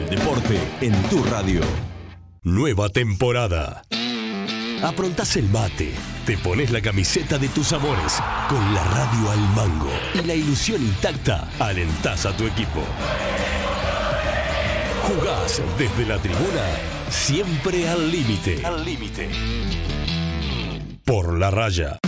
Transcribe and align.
el 0.00 0.08
deporte 0.08 0.58
en 0.80 0.92
tu 1.04 1.22
radio. 1.24 1.60
Nueva 2.42 2.88
temporada. 2.88 3.82
Aprontás 4.82 5.36
el 5.36 5.48
mate, 5.50 5.92
te 6.24 6.38
pones 6.38 6.70
la 6.70 6.80
camiseta 6.80 7.38
de 7.38 7.48
tus 7.48 7.72
amores, 7.72 8.18
con 8.48 8.74
la 8.74 8.82
radio 8.84 9.30
al 9.30 9.40
mango 9.54 9.90
y 10.14 10.26
la 10.26 10.34
ilusión 10.34 10.80
intacta, 10.80 11.48
alentás 11.58 12.24
a 12.24 12.34
tu 12.34 12.46
equipo. 12.46 12.82
Jugás 15.02 15.60
desde 15.76 16.06
la 16.06 16.18
tribuna, 16.18 16.64
siempre 17.10 17.88
al 17.88 18.10
límite. 18.10 18.64
Al 18.64 18.84
límite. 18.84 19.28
Por 21.04 21.38
la 21.38 21.50
raya. 21.50 21.98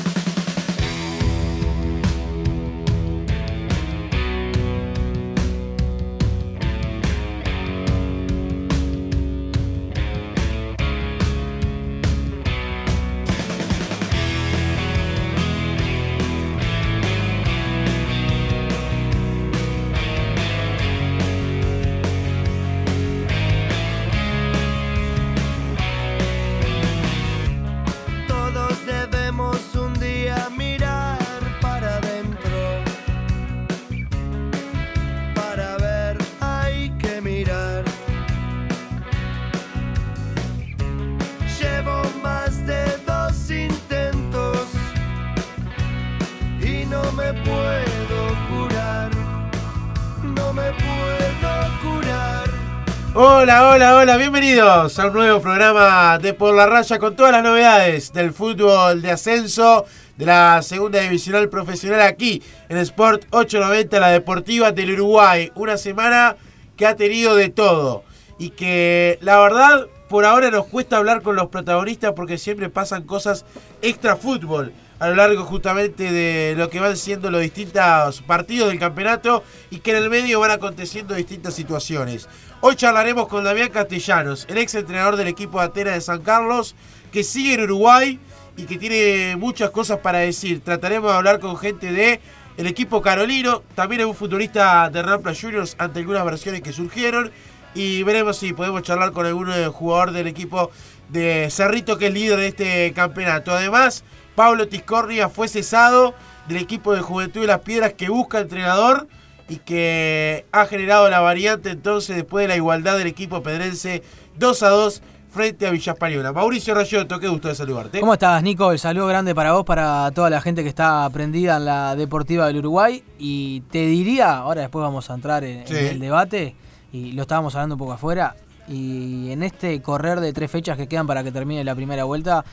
Hola, 53.52 53.68
hola, 53.68 53.96
hola, 53.96 54.16
bienvenidos 54.16 54.98
a 54.98 55.08
un 55.08 55.12
nuevo 55.12 55.42
programa 55.42 56.18
de 56.18 56.32
Por 56.32 56.54
la 56.54 56.64
Raya 56.64 56.98
con 56.98 57.14
todas 57.14 57.32
las 57.32 57.42
novedades 57.42 58.10
del 58.10 58.32
fútbol 58.32 59.02
de 59.02 59.10
ascenso 59.10 59.84
de 60.16 60.24
la 60.24 60.62
segunda 60.62 61.00
divisional 61.00 61.50
profesional 61.50 62.00
aquí 62.00 62.42
en 62.70 62.78
Sport 62.78 63.26
890, 63.28 64.00
la 64.00 64.08
deportiva 64.08 64.72
del 64.72 64.92
Uruguay. 64.94 65.52
Una 65.54 65.76
semana 65.76 66.34
que 66.78 66.86
ha 66.86 66.96
tenido 66.96 67.36
de 67.36 67.50
todo 67.50 68.04
y 68.38 68.50
que 68.50 69.18
la 69.20 69.38
verdad 69.38 69.86
por 70.08 70.24
ahora 70.24 70.50
nos 70.50 70.64
cuesta 70.64 70.96
hablar 70.96 71.20
con 71.20 71.36
los 71.36 71.48
protagonistas 71.48 72.14
porque 72.16 72.38
siempre 72.38 72.70
pasan 72.70 73.02
cosas 73.02 73.44
extra 73.82 74.16
fútbol 74.16 74.72
a 74.98 75.08
lo 75.08 75.16
largo 75.16 75.44
justamente 75.44 76.12
de 76.12 76.54
lo 76.56 76.70
que 76.70 76.78
van 76.78 76.96
siendo 76.96 77.28
los 77.30 77.40
distintos 77.40 78.22
partidos 78.22 78.68
del 78.68 78.78
campeonato 78.78 79.42
y 79.68 79.80
que 79.80 79.90
en 79.90 79.96
el 79.96 80.08
medio 80.08 80.38
van 80.38 80.52
aconteciendo 80.52 81.14
distintas 81.14 81.54
situaciones. 81.54 82.28
Hoy 82.64 82.76
charlaremos 82.76 83.26
con 83.26 83.42
Damián 83.42 83.70
Castellanos, 83.70 84.46
el 84.48 84.56
ex 84.58 84.76
entrenador 84.76 85.16
del 85.16 85.26
equipo 85.26 85.58
de 85.58 85.64
Atenas 85.64 85.94
de 85.94 86.00
San 86.00 86.22
Carlos, 86.22 86.76
que 87.10 87.24
sigue 87.24 87.54
en 87.54 87.62
Uruguay 87.62 88.20
y 88.56 88.66
que 88.66 88.78
tiene 88.78 89.34
muchas 89.34 89.70
cosas 89.70 89.98
para 89.98 90.20
decir. 90.20 90.60
Trataremos 90.62 91.10
de 91.10 91.16
hablar 91.16 91.40
con 91.40 91.56
gente 91.56 91.90
de 91.90 92.20
el 92.56 92.68
equipo 92.68 93.02
carolino, 93.02 93.64
también 93.74 94.02
es 94.02 94.06
un 94.06 94.14
futbolista 94.14 94.88
de 94.90 95.02
Rampla 95.02 95.34
Juniors 95.34 95.74
ante 95.76 95.98
algunas 95.98 96.24
versiones 96.24 96.60
que 96.60 96.72
surgieron 96.72 97.32
y 97.74 98.04
veremos 98.04 98.36
si 98.36 98.52
podemos 98.52 98.82
charlar 98.82 99.10
con 99.10 99.26
algún 99.26 99.50
eh, 99.50 99.66
jugador 99.66 100.12
del 100.12 100.28
equipo 100.28 100.70
de 101.08 101.48
Cerrito 101.50 101.98
que 101.98 102.06
es 102.06 102.14
líder 102.14 102.38
de 102.38 102.46
este 102.46 102.92
campeonato. 102.92 103.50
Además, 103.50 104.04
Pablo 104.36 104.68
Tiscornia 104.68 105.28
fue 105.28 105.48
cesado 105.48 106.14
del 106.46 106.58
equipo 106.58 106.94
de 106.94 107.00
Juventud 107.00 107.40
de 107.40 107.48
las 107.48 107.62
Piedras 107.62 107.94
que 107.94 108.08
busca 108.08 108.38
entrenador 108.38 109.08
y 109.48 109.56
que 109.56 110.46
ha 110.52 110.66
generado 110.66 111.08
la 111.10 111.20
variante 111.20 111.70
entonces 111.70 112.16
después 112.16 112.44
de 112.44 112.48
la 112.48 112.56
igualdad 112.56 112.96
del 112.98 113.06
equipo 113.06 113.42
pedrense 113.42 114.02
2 114.38 114.62
a 114.62 114.68
2 114.68 115.02
frente 115.30 115.66
a 115.66 115.70
Villa 115.70 115.92
Española. 115.92 116.32
Mauricio 116.32 116.74
Rayotto, 116.74 117.18
qué 117.18 117.26
gusto 117.28 117.48
de 117.48 117.54
saludarte. 117.54 118.00
¿Cómo 118.00 118.12
estás, 118.12 118.42
Nico? 118.42 118.70
El 118.70 118.78
saludo 118.78 119.06
grande 119.06 119.34
para 119.34 119.52
vos, 119.52 119.64
para 119.64 120.10
toda 120.10 120.28
la 120.28 120.42
gente 120.42 120.62
que 120.62 120.68
está 120.68 121.08
prendida 121.10 121.56
en 121.56 121.64
la 121.64 121.96
Deportiva 121.96 122.46
del 122.46 122.58
Uruguay. 122.58 123.02
Y 123.18 123.62
te 123.70 123.86
diría, 123.86 124.36
ahora 124.36 124.60
después 124.60 124.82
vamos 124.82 125.08
a 125.10 125.14
entrar 125.14 125.42
en, 125.44 125.66
Sí. 125.66 125.74
en 125.74 125.86
el 125.86 126.00
debate, 126.00 126.54
y 126.92 127.12
lo 127.12 127.22
estábamos 127.22 127.54
hablando 127.54 127.76
un 127.76 127.78
poco 127.78 127.92
afuera, 127.92 128.36
y 128.68 129.30
en 129.32 129.42
este 129.42 129.80
correr 129.80 130.20
de 130.20 130.34
tres 130.34 130.50
fechas 130.50 130.76
que 130.76 130.86
quedan 130.86 131.06
para 131.06 131.24
que 131.24 131.32
termine 131.32 131.64
la 131.64 131.74
primera 131.74 132.04
vuelta, 132.04 132.44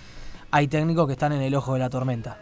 hay 0.49 0.69
técnicos 0.69 1.05
que 1.05 1.13
están 1.13 1.33
en 1.33 1.41
el 1.41 1.53
ojo 1.55 1.73
de 1.73 1.79
la 1.79 1.89
tormenta. 1.89 2.37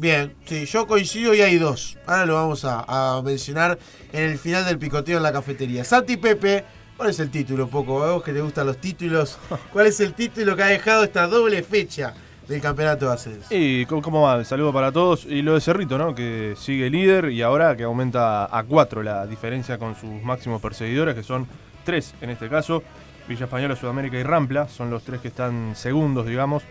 Bien, 0.00 0.32
sí, 0.46 0.64
yo 0.64 0.86
coincido 0.86 1.34
y 1.34 1.42
hay 1.42 1.58
dos. 1.58 1.98
Ahora 2.06 2.24
lo 2.24 2.34
vamos 2.36 2.64
a, 2.64 2.84
a 3.18 3.20
mencionar 3.22 3.78
en 4.12 4.30
el 4.30 4.38
final 4.38 4.64
del 4.64 4.78
picoteo 4.78 5.18
en 5.18 5.22
la 5.22 5.30
cafetería. 5.32 5.84
Santi 5.84 6.16
Pepe, 6.16 6.64
¿cuál 6.96 7.10
es 7.10 7.20
el 7.20 7.30
título? 7.30 7.68
Poco, 7.68 8.02
a 8.02 8.12
vos 8.12 8.22
que 8.22 8.32
te 8.32 8.40
gustan 8.40 8.66
los 8.66 8.78
títulos. 8.78 9.38
¿Cuál 9.74 9.88
es 9.88 10.00
el 10.00 10.14
título 10.14 10.56
que 10.56 10.62
ha 10.62 10.68
dejado 10.68 11.04
esta 11.04 11.26
doble 11.26 11.62
fecha 11.62 12.14
del 12.48 12.62
campeonato 12.62 13.08
de 13.08 13.12
ascenso? 13.12 13.46
Y 13.54 13.84
¿cómo- 13.84 14.00
¿cómo 14.00 14.22
va? 14.22 14.42
Saludo 14.42 14.72
para 14.72 14.90
todos. 14.90 15.26
Y 15.26 15.42
lo 15.42 15.52
de 15.52 15.60
Cerrito, 15.60 15.98
¿no? 15.98 16.14
Que 16.14 16.54
sigue 16.56 16.88
líder 16.88 17.30
y 17.30 17.42
ahora 17.42 17.76
que 17.76 17.82
aumenta 17.82 18.46
a 18.46 18.62
4 18.64 19.02
la 19.02 19.26
diferencia 19.26 19.76
con 19.76 19.94
sus 19.94 20.10
máximos 20.22 20.62
perseguidores, 20.62 21.14
que 21.14 21.22
son 21.22 21.46
3 21.84 22.14
en 22.22 22.30
este 22.30 22.48
caso. 22.48 22.82
Villa 23.28 23.44
Española, 23.44 23.76
Sudamérica 23.76 24.18
y 24.18 24.22
Rampla 24.22 24.66
son 24.66 24.90
los 24.90 25.02
tres 25.04 25.20
que 25.20 25.28
están 25.28 25.76
segundos, 25.76 26.26
digamos. 26.26 26.64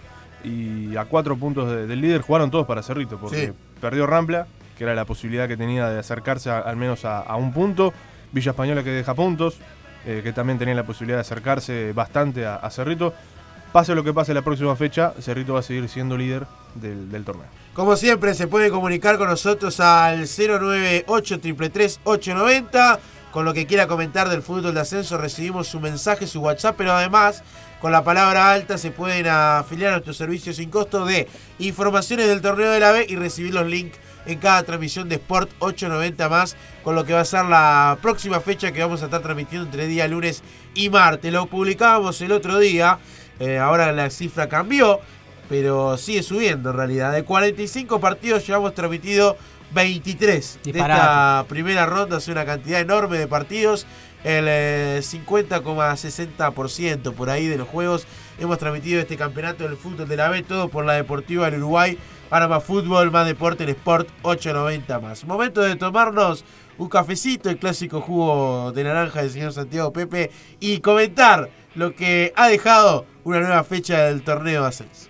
Y 0.43 0.95
a 0.95 1.05
4 1.05 1.35
puntos 1.37 1.69
de- 1.69 1.85
del 1.87 2.01
líder 2.01 2.21
jugaron 2.21 2.49
todos 2.51 2.65
para 2.65 2.81
Cerrito, 2.81 3.17
porque 3.17 3.47
Sí. 3.47 3.51
perdió 3.81 4.07
Rampla, 4.07 4.47
que 4.77 4.83
era 4.85 4.95
la 4.95 5.05
posibilidad 5.05 5.47
que 5.47 5.57
tenía 5.57 5.89
de 5.89 5.99
acercarse 5.99 6.49
a- 6.49 6.59
al 6.59 6.77
menos 6.77 7.03
a, 7.05 7.19
a 7.19 7.35
un 7.35 7.51
punto. 7.53 7.93
Villa 8.31 8.51
Española 8.51 8.83
que 8.83 8.91
deja 8.91 9.13
puntos, 9.15 9.57
eh, 10.05 10.21
que 10.23 10.31
también 10.31 10.57
tenía 10.59 10.75
la 10.75 10.83
posibilidad 10.85 11.17
de 11.17 11.21
acercarse 11.21 11.91
bastante 11.93 12.45
a, 12.45 12.55
a 12.55 12.69
Cerrito. 12.69 13.13
Pase 13.73 13.93
lo 13.93 14.03
que 14.03 14.13
pase 14.13 14.33
la 14.33 14.41
próxima 14.41 14.75
fecha, 14.75 15.13
Cerrito 15.19 15.53
va 15.53 15.59
a 15.59 15.63
seguir 15.63 15.87
siendo 15.89 16.17
líder 16.17 16.47
del, 16.75 17.11
del 17.11 17.23
torneo. 17.25 17.45
Como 17.73 17.95
siempre, 17.95 18.33
se 18.33 18.47
puede 18.47 18.69
comunicar 18.71 19.17
con 19.17 19.27
nosotros 19.29 19.79
al 19.79 20.25
098 20.27 21.39
333 21.39 21.99
890 22.03 22.99
Con 23.31 23.45
lo 23.45 23.53
que 23.53 23.67
quiera 23.67 23.85
comentar 23.87 24.27
del 24.27 24.41
fútbol 24.41 24.73
de 24.73 24.79
ascenso, 24.81 25.15
recibimos 25.19 25.67
su 25.67 25.79
mensaje, 25.79 26.25
su 26.25 26.41
WhatsApp, 26.41 26.73
pero 26.75 26.93
además, 26.93 27.43
con 27.79 27.91
la 27.91 28.03
palabra 28.03 28.51
alta, 28.51 28.77
se 28.77 28.91
pueden 28.91 29.27
afiliar 29.27 29.89
a 29.89 29.95
nuestro 29.95 30.13
servicio 30.13 30.53
sin 30.53 30.69
costo 30.69 31.05
de 31.05 31.27
informaciones 31.59 32.27
del 32.27 32.41
torneo 32.41 32.71
de 32.71 32.79
la 32.79 32.91
B 32.91 33.05
y 33.07 33.15
recibir 33.15 33.53
los 33.53 33.65
links 33.67 33.97
en 34.25 34.37
cada 34.39 34.63
transmisión 34.63 35.07
de 35.09 35.15
Sport 35.15 35.49
890 35.59 36.29
más, 36.29 36.55
con 36.83 36.95
lo 36.95 37.05
que 37.05 37.13
va 37.13 37.21
a 37.21 37.25
ser 37.25 37.45
la 37.45 37.97
próxima 38.01 38.39
fecha 38.41 38.71
que 38.71 38.81
vamos 38.81 39.01
a 39.01 39.05
estar 39.05 39.21
transmitiendo 39.21 39.65
entre 39.65 39.87
día 39.87 40.07
lunes 40.07 40.43
y 40.75 40.89
martes. 40.89 41.31
Lo 41.31 41.45
publicábamos 41.45 42.21
el 42.21 42.31
otro 42.31 42.59
día, 42.59 42.99
eh, 43.39 43.57
ahora 43.57 43.91
la 43.91 44.09
cifra 44.09 44.49
cambió, 44.49 44.99
pero 45.47 45.97
sigue 45.97 46.21
subiendo 46.21 46.71
en 46.71 46.77
realidad. 46.77 47.13
De 47.13 47.23
45 47.23 47.99
partidos 47.99 48.45
llevamos 48.45 48.75
transmitido 48.75 49.37
23 49.73 50.59
de 50.63 50.71
esta 50.71 51.45
primera 51.47 51.85
ronda, 51.85 52.17
es 52.17 52.27
una 52.27 52.45
cantidad 52.45 52.81
enorme 52.81 53.17
de 53.17 53.27
partidos. 53.27 53.85
El 54.23 54.45
eh, 54.47 54.99
50,60% 55.01 57.13
por 57.13 57.29
ahí 57.29 57.47
de 57.47 57.57
los 57.57 57.67
juegos 57.67 58.05
hemos 58.37 58.57
transmitido 58.57 58.99
este 58.99 59.17
campeonato 59.17 59.63
del 59.63 59.77
fútbol 59.77 60.07
de 60.07 60.17
la 60.17 60.29
B, 60.29 60.43
todo 60.43 60.69
por 60.69 60.85
la 60.85 60.93
Deportiva 60.93 61.49
del 61.49 61.61
Uruguay. 61.61 61.97
Para 62.29 62.47
más 62.47 62.63
fútbol, 62.63 63.09
más 63.09 63.25
deporte 63.25 63.63
en 63.63 63.69
Sport 63.69 64.07
890 64.21 64.99
más. 64.99 65.25
Momento 65.25 65.61
de 65.61 65.75
tomarnos 65.75 66.45
un 66.77 66.87
cafecito, 66.87 67.49
el 67.49 67.57
clásico 67.57 68.01
jugo 68.01 68.71
de 68.71 68.83
naranja 68.83 69.21
del 69.21 69.31
señor 69.31 69.51
Santiago 69.51 69.91
Pepe 69.91 70.29
y 70.59 70.79
comentar 70.79 71.49
lo 71.73 71.95
que 71.95 72.31
ha 72.35 72.47
dejado 72.47 73.07
una 73.23 73.39
nueva 73.39 73.63
fecha 73.63 74.03
del 74.03 74.21
torneo 74.21 74.61
de 74.61 74.67
ascenso. 74.67 75.08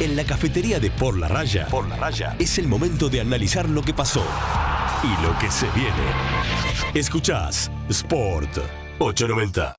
En 0.00 0.14
la 0.14 0.22
cafetería 0.22 0.78
de 0.78 0.92
Por 0.92 1.18
la 1.18 1.26
Raya, 1.26 1.66
Por 1.66 1.88
la 1.88 1.96
Raya, 1.96 2.36
es 2.38 2.58
el 2.58 2.68
momento 2.68 3.08
de 3.08 3.20
analizar 3.20 3.68
lo 3.68 3.82
que 3.82 3.92
pasó 3.92 4.24
y 5.02 5.22
lo 5.24 5.36
que 5.40 5.50
se 5.50 5.66
viene. 5.70 5.90
Escuchás 6.94 7.68
Sport 7.88 8.58
890. 9.00 9.74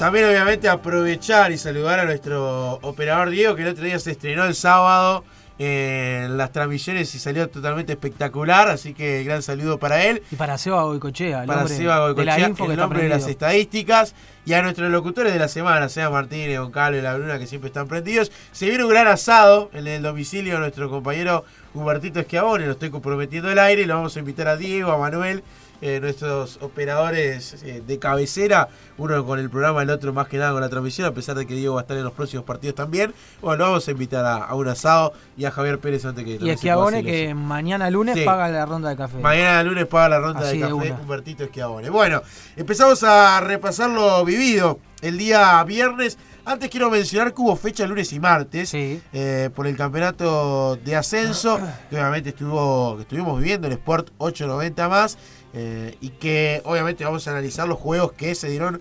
También 0.00 0.24
obviamente 0.24 0.68
aprovechar 0.68 1.52
y 1.52 1.58
saludar 1.58 2.00
a 2.00 2.04
nuestro 2.06 2.80
operador 2.82 3.30
Diego 3.30 3.54
que 3.54 3.62
el 3.62 3.68
otro 3.68 3.84
día 3.84 4.00
se 4.00 4.10
estrenó 4.10 4.46
el 4.46 4.56
sábado 4.56 5.24
en 5.62 6.38
las 6.38 6.52
transmisiones 6.52 7.14
y 7.14 7.18
salió 7.18 7.50
totalmente 7.50 7.92
espectacular, 7.92 8.68
así 8.68 8.94
que 8.94 9.22
gran 9.24 9.42
saludo 9.42 9.78
para 9.78 10.06
él. 10.06 10.22
Y 10.30 10.36
para 10.36 10.56
Seba 10.56 10.84
Goicochea, 10.84 11.42
el 11.42 11.46
Para 11.46 11.60
hombre 11.60 11.76
Seba 11.76 12.14
de 12.14 12.24
la 12.24 12.36
que 12.36 12.42
el 12.44 12.50
está 12.50 12.76
nombre 12.76 13.02
de 13.02 13.08
las 13.10 13.26
estadísticas. 13.28 14.14
Y 14.46 14.54
a 14.54 14.62
nuestros 14.62 14.90
locutores 14.90 15.34
de 15.34 15.38
la 15.38 15.48
semana, 15.48 15.90
Seba 15.90 16.08
Martínez, 16.08 16.58
Goncalo 16.58 16.96
y 16.96 17.02
La 17.02 17.14
Bruna, 17.14 17.38
que 17.38 17.46
siempre 17.46 17.68
están 17.68 17.88
prendidos. 17.88 18.32
Se 18.52 18.70
viene 18.70 18.84
un 18.84 18.90
gran 18.90 19.06
asado 19.06 19.68
en 19.74 19.86
el 19.86 20.00
domicilio 20.00 20.54
de 20.54 20.60
nuestro 20.60 20.88
compañero 20.88 21.44
Hubertito 21.74 22.20
Esquiabone, 22.20 22.64
lo 22.64 22.72
estoy 22.72 22.88
comprometiendo 22.88 23.50
al 23.50 23.58
aire. 23.58 23.82
y 23.82 23.84
Lo 23.84 23.96
vamos 23.96 24.16
a 24.16 24.18
invitar 24.18 24.48
a 24.48 24.56
Diego, 24.56 24.92
a 24.92 24.98
Manuel, 24.98 25.44
eh, 25.82 25.98
nuestros 26.00 26.58
operadores 26.60 27.62
eh, 27.62 27.82
de 27.86 27.98
cabecera, 27.98 28.68
uno 28.98 29.24
con 29.24 29.38
el 29.38 29.48
programa, 29.50 29.82
el 29.82 29.90
otro 29.90 30.12
más 30.12 30.28
que 30.28 30.36
nada 30.38 30.52
con 30.52 30.60
la 30.60 30.68
transmisión, 30.68 31.06
a 31.06 31.12
pesar 31.12 31.36
de 31.36 31.46
que 31.46 31.54
Diego 31.54 31.74
va 31.74 31.80
a 31.80 31.82
estar 31.82 31.96
en 31.96 32.04
los 32.04 32.12
próximos 32.12 32.44
partidos 32.44 32.74
también. 32.74 33.14
Bueno, 33.40 33.56
lo 33.58 33.64
vamos 33.70 33.88
a 33.88 33.90
invitar 33.90 34.24
a, 34.24 34.36
a 34.44 34.54
un 34.54 34.68
asado 34.68 35.12
y 35.36 35.44
a 35.44 35.50
Javier 35.50 35.78
Pérez 35.78 36.04
antes 36.04 36.24
que 36.24 36.32
Y 36.32 36.38
pueda 36.38 36.52
Esquiabone 36.52 37.02
que 37.02 37.34
mañana 37.34 37.90
lunes 37.90 38.16
Sí. 38.16 38.24
paga 38.24 38.48
la 38.48 38.66
ronda 38.66 38.90
de 38.90 38.96
café. 38.96 39.18
Mañana 39.18 39.62
lunes 39.62 39.86
paga 39.86 40.08
la 40.10 40.18
ronda 40.20 40.40
Así 40.40 40.58
de 40.58 40.66
de 40.66 40.72
café. 40.72 40.92
Humbertito 41.02 41.44
Esquiabone. 41.44 41.88
Bueno, 41.90 42.22
empezamos 42.56 43.02
a 43.02 43.40
repasar 43.40 43.90
lo 43.90 44.24
vivido 44.24 44.78
el 45.00 45.16
día 45.18 45.62
viernes. 45.64 46.18
Antes 46.44 46.70
quiero 46.70 46.90
mencionar 46.90 47.32
que 47.34 47.42
hubo 47.42 47.54
fecha 47.54 47.86
lunes 47.86 48.12
y 48.12 48.18
martes 48.18 48.70
Sí. 48.70 49.00
eh, 49.12 49.50
por 49.54 49.66
el 49.66 49.76
campeonato 49.76 50.76
de 50.76 50.96
ascenso, 50.96 51.60
que 51.90 51.96
obviamente 51.96 52.30
estuvo, 52.30 52.96
que 52.96 53.02
estuvimos 53.02 53.38
viviendo 53.38 53.66
el 53.66 53.74
Sport 53.74 54.08
890 54.18 54.88
más, 54.88 55.18
eh, 55.54 55.96
y 56.00 56.10
que 56.10 56.62
obviamente 56.64 57.04
vamos 57.04 57.26
a 57.26 57.32
analizar 57.32 57.66
los 57.66 57.78
juegos 57.78 58.12
que 58.12 58.34
se 58.34 58.48
dieron 58.48 58.80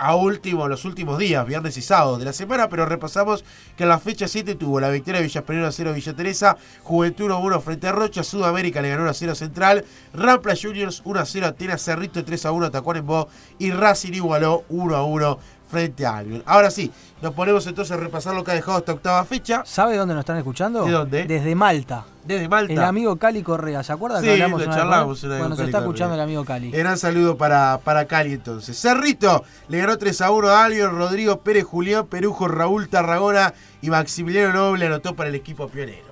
a 0.00 0.16
último, 0.16 0.66
los 0.66 0.86
últimos 0.86 1.18
días, 1.18 1.46
viernes 1.46 1.76
y 1.76 1.82
sábado 1.82 2.16
de 2.16 2.24
la 2.24 2.32
semana, 2.32 2.70
pero 2.70 2.86
repasamos 2.86 3.44
que 3.76 3.82
en 3.82 3.90
la 3.90 3.98
fecha 3.98 4.26
7 4.26 4.54
tuvo 4.54 4.80
la 4.80 4.88
victoria 4.88 5.20
de 5.20 5.26
Villa 5.26 5.44
Pereira 5.44 5.66
1 5.66 5.72
0 5.72 5.92
Villa 5.92 6.16
Teresa, 6.16 6.56
Juventud 6.82 7.26
1 7.26 7.38
1 7.38 7.60
frente 7.60 7.86
a 7.86 7.92
Rocha, 7.92 8.24
Sudamérica 8.24 8.80
le 8.80 8.88
ganó 8.88 9.02
1 9.02 9.12
0 9.12 9.34
Central, 9.34 9.84
Rampla 10.14 10.54
Juniors 10.60 11.02
1 11.04 11.26
0 11.26 11.46
Atenas, 11.46 11.84
Cerrito 11.84 12.24
3 12.24 12.46
1 12.46 12.66
a 12.66 12.70
Tacuarembó 12.70 13.28
y 13.58 13.72
Racing 13.72 14.14
igualó 14.14 14.64
1 14.70 15.04
1 15.04 15.38
frente 15.70 16.04
a 16.04 16.16
Albion. 16.16 16.42
Ahora 16.46 16.70
sí, 16.70 16.90
nos 17.22 17.32
ponemos 17.34 17.66
entonces 17.66 17.92
a 17.92 17.96
repasar 18.00 18.34
lo 18.34 18.42
que 18.44 18.50
ha 18.50 18.54
dejado 18.54 18.78
esta 18.78 18.92
octava 18.92 19.24
fecha. 19.24 19.62
¿Sabe 19.64 19.96
dónde 19.96 20.14
nos 20.14 20.22
están 20.22 20.36
escuchando? 20.36 20.84
¿De 20.84 20.90
dónde? 20.92 21.24
Desde 21.24 21.54
Malta. 21.54 22.04
Desde 22.24 22.48
Malta. 22.48 22.72
El 22.72 22.82
amigo 22.82 23.16
Cali 23.16 23.42
Correa, 23.42 23.82
¿se 23.82 23.92
acuerda 23.92 24.20
Sí, 24.20 24.26
que 24.26 24.32
hablamos 24.32 24.60
lo 24.60 24.66
una 24.66 24.76
charlamos 24.76 25.22
vez 25.22 25.28
Bueno, 25.30 25.48
nos 25.50 25.58
está 25.60 25.70
Correa. 25.70 25.80
escuchando 25.80 26.14
el 26.16 26.20
amigo 26.20 26.44
Cali. 26.44 26.70
Gran 26.70 26.98
saludo 26.98 27.36
para, 27.36 27.78
para 27.82 28.04
Cali 28.06 28.32
entonces. 28.34 28.78
Cerrito 28.80 29.44
le 29.68 29.78
ganó 29.78 29.96
3 29.96 30.20
a 30.20 30.30
1 30.30 30.48
a 30.48 30.64
Albion, 30.64 30.96
Rodrigo 30.96 31.40
Pérez, 31.40 31.64
Julián 31.64 32.06
Perujo, 32.06 32.48
Raúl 32.48 32.88
Tarragona 32.88 33.54
y 33.80 33.90
Maximiliano 33.90 34.52
Noble 34.52 34.86
anotó 34.86 35.14
para 35.14 35.28
el 35.28 35.34
equipo 35.34 35.68
pionero. 35.68 36.10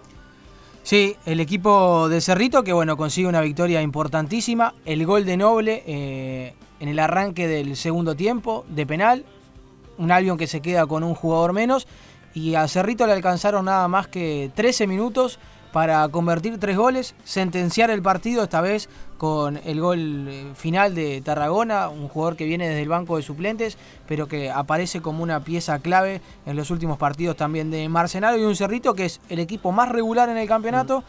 Sí, 0.83 1.17
el 1.27 1.41
equipo 1.41 2.09
de 2.09 2.21
Cerrito 2.23 2.65
que 2.65 2.73
bueno 2.73 2.97
consigue 2.97 3.29
una 3.29 3.43
victoria 3.43 3.83
importantísima. 3.83 4.73
El 4.87 5.05
gol 5.05 5.27
de 5.27 5.37
Noble 5.37 5.83
eh, 5.87 6.55
en 6.81 6.89
el 6.89 6.99
arranque 6.99 7.47
del 7.47 7.77
segundo 7.77 8.15
tiempo 8.15 8.65
de 8.71 8.87
penal. 8.87 9.25
Un 9.99 10.11
Albion 10.11 10.39
que 10.39 10.47
se 10.47 10.61
queda 10.61 10.87
con 10.87 11.05
un 11.05 11.15
jugador 11.15 11.53
menos. 11.53 11.87
Y 12.35 12.55
a 12.55 12.67
Cerrito 12.69 13.07
le 13.07 13.13
alcanzaron 13.13 13.67
nada 13.67 13.89
más 13.89 14.09
que 14.09 14.51
13 14.55 14.87
minutos 14.87 15.39
para 15.73 16.09
convertir 16.09 16.59
tres 16.59 16.77
goles, 16.77 17.15
sentenciar 17.25 17.91
el 17.91 18.03
partido 18.03 18.43
esta 18.43 18.61
vez 18.61 18.89
con 19.17 19.59
el 19.65 19.81
gol 19.81 20.27
eh, 20.29 20.53
final 20.55 20.95
de 20.95 21.21
Tarragona, 21.21 21.89
un 21.89 22.09
jugador 22.09 22.37
que 22.37 22.45
viene 22.45 22.69
desde 22.69 22.83
el 22.83 22.89
banco 22.89 23.17
de 23.17 23.23
suplentes, 23.23 23.77
pero 24.07 24.29
que 24.29 24.51
aparece 24.51 25.01
como 25.01 25.23
una 25.23 25.45
pieza 25.45 25.79
clave 25.81 26.21
en 26.47 26.57
los 26.57 26.71
últimos 26.71 26.99
partidos 26.99 27.37
también 27.37 27.71
de 27.71 27.89
Marcenaro 27.89 28.39
y 28.39 28.45
un 28.45 28.57
Cerrito 28.57 28.95
que 28.95 29.05
es 29.07 29.21
el 29.29 29.41
equipo 29.41 29.73
más 29.73 29.89
regular 29.89 30.29
en 30.29 30.39
el 30.39 30.49
campeonato, 30.49 31.05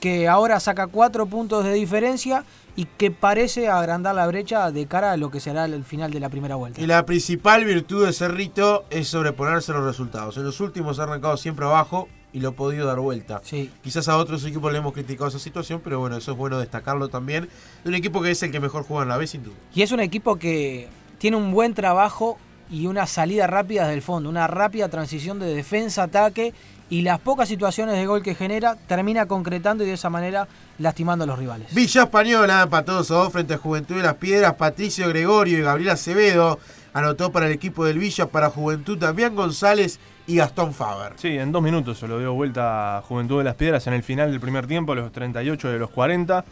que 0.00 0.28
ahora 0.28 0.60
saca 0.60 0.86
cuatro 0.86 1.26
puntos 1.26 1.64
de 1.64 1.72
diferencia 1.72 2.44
y 2.76 2.86
que 2.86 3.10
parece 3.10 3.68
agrandar 3.68 4.14
la 4.14 4.26
brecha 4.26 4.70
de 4.70 4.86
cara 4.86 5.12
a 5.12 5.16
lo 5.16 5.30
que 5.30 5.40
será 5.40 5.64
el 5.64 5.84
final 5.84 6.10
de 6.10 6.20
la 6.20 6.28
primera 6.28 6.56
vuelta. 6.56 6.80
Y 6.80 6.86
la 6.86 7.06
principal 7.06 7.64
virtud 7.64 8.06
de 8.06 8.12
Cerrito 8.12 8.84
es 8.90 9.08
sobreponerse 9.08 9.72
a 9.72 9.76
los 9.76 9.84
resultados. 9.84 10.36
En 10.36 10.44
los 10.44 10.60
últimos 10.60 10.98
ha 10.98 11.04
arrancado 11.04 11.36
siempre 11.36 11.64
abajo 11.64 12.08
y 12.32 12.40
lo 12.40 12.48
ha 12.48 12.52
podido 12.52 12.86
dar 12.86 12.98
vuelta. 12.98 13.40
Sí, 13.44 13.70
Quizás 13.82 14.08
a 14.08 14.16
otros 14.16 14.44
equipos 14.44 14.72
le 14.72 14.78
hemos 14.78 14.92
criticado 14.92 15.28
esa 15.28 15.38
situación, 15.38 15.80
pero 15.84 16.00
bueno, 16.00 16.16
eso 16.16 16.32
es 16.32 16.36
bueno 16.36 16.58
destacarlo 16.58 17.08
también. 17.08 17.48
De 17.84 17.90
un 17.90 17.94
equipo 17.94 18.20
que 18.20 18.32
es 18.32 18.42
el 18.42 18.50
que 18.50 18.58
mejor 18.58 18.84
juega 18.84 19.04
en 19.04 19.08
la 19.08 19.16
B, 19.16 19.26
sin 19.28 19.44
duda. 19.44 19.54
Y 19.72 19.82
es 19.82 19.92
un 19.92 20.00
equipo 20.00 20.36
que 20.36 20.88
tiene 21.18 21.36
un 21.36 21.52
buen 21.52 21.74
trabajo 21.74 22.38
y 22.70 22.88
una 22.88 23.06
salida 23.06 23.46
rápida 23.46 23.86
del 23.86 24.02
fondo, 24.02 24.28
una 24.28 24.48
rápida 24.48 24.88
transición 24.88 25.38
de 25.38 25.54
defensa-ataque 25.54 26.54
y 26.94 27.02
las 27.02 27.18
pocas 27.18 27.48
situaciones 27.48 27.96
de 27.96 28.06
gol 28.06 28.22
que 28.22 28.36
genera 28.36 28.76
termina 28.76 29.26
concretando 29.26 29.82
y 29.82 29.88
de 29.88 29.94
esa 29.94 30.10
manera 30.10 30.46
lastimando 30.78 31.24
a 31.24 31.26
los 31.26 31.36
rivales. 31.36 31.74
Villa 31.74 32.04
Española 32.04 32.62
empató 32.62 32.94
2 32.94 33.10
a 33.10 33.14
2 33.14 33.32
frente 33.32 33.54
a 33.54 33.58
Juventud 33.58 33.96
de 33.96 34.04
las 34.04 34.14
Piedras. 34.14 34.54
Patricio 34.54 35.08
Gregorio 35.08 35.58
y 35.58 35.62
Gabriel 35.62 35.90
Acevedo 35.90 36.60
anotó 36.92 37.32
para 37.32 37.46
el 37.46 37.52
equipo 37.52 37.84
del 37.84 37.98
Villa, 37.98 38.26
para 38.26 38.48
Juventud 38.48 38.96
Damián 38.96 39.34
González 39.34 39.98
y 40.28 40.36
Gastón 40.36 40.72
Faber. 40.72 41.14
Sí, 41.16 41.36
en 41.36 41.50
dos 41.50 41.64
minutos 41.64 41.98
se 41.98 42.06
lo 42.06 42.20
dio 42.20 42.32
vuelta 42.32 42.98
a 42.98 43.02
Juventud 43.02 43.38
de 43.38 43.44
las 43.44 43.56
Piedras 43.56 43.84
en 43.88 43.94
el 43.94 44.04
final 44.04 44.30
del 44.30 44.38
primer 44.38 44.68
tiempo, 44.68 44.92
a 44.92 44.94
los 44.94 45.10
38 45.10 45.70
de 45.70 45.78
los 45.80 45.90
40. 45.90 46.44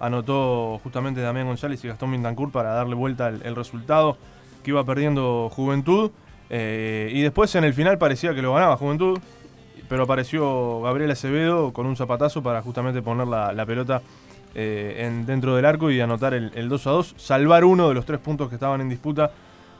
Anotó 0.00 0.80
justamente 0.82 1.20
Damián 1.20 1.46
González 1.46 1.84
y 1.84 1.88
Gastón 1.88 2.08
Mintancourt 2.08 2.52
para 2.52 2.70
darle 2.70 2.94
vuelta 2.94 3.28
el, 3.28 3.42
el 3.42 3.54
resultado 3.54 4.16
que 4.64 4.70
iba 4.70 4.82
perdiendo 4.82 5.50
Juventud. 5.54 6.10
Eh, 6.48 7.10
y 7.12 7.20
después 7.20 7.54
en 7.54 7.64
el 7.64 7.74
final 7.74 7.98
parecía 7.98 8.34
que 8.34 8.40
lo 8.40 8.54
ganaba 8.54 8.78
Juventud, 8.78 9.20
pero 9.90 10.04
apareció 10.04 10.80
Gabriel 10.82 11.10
Acevedo 11.10 11.72
con 11.72 11.84
un 11.84 11.96
zapatazo 11.96 12.42
para 12.42 12.62
justamente 12.62 13.02
poner 13.02 13.26
la, 13.26 13.52
la 13.52 13.66
pelota 13.66 14.00
eh, 14.54 15.04
en, 15.06 15.26
dentro 15.26 15.56
del 15.56 15.64
arco 15.64 15.90
y 15.90 16.00
anotar 16.00 16.32
el, 16.32 16.52
el 16.54 16.68
2 16.68 16.86
a 16.86 16.90
2, 16.90 17.14
salvar 17.18 17.64
uno 17.64 17.88
de 17.88 17.94
los 17.94 18.06
tres 18.06 18.20
puntos 18.20 18.48
que 18.48 18.54
estaban 18.54 18.80
en 18.80 18.88
disputa 18.88 19.32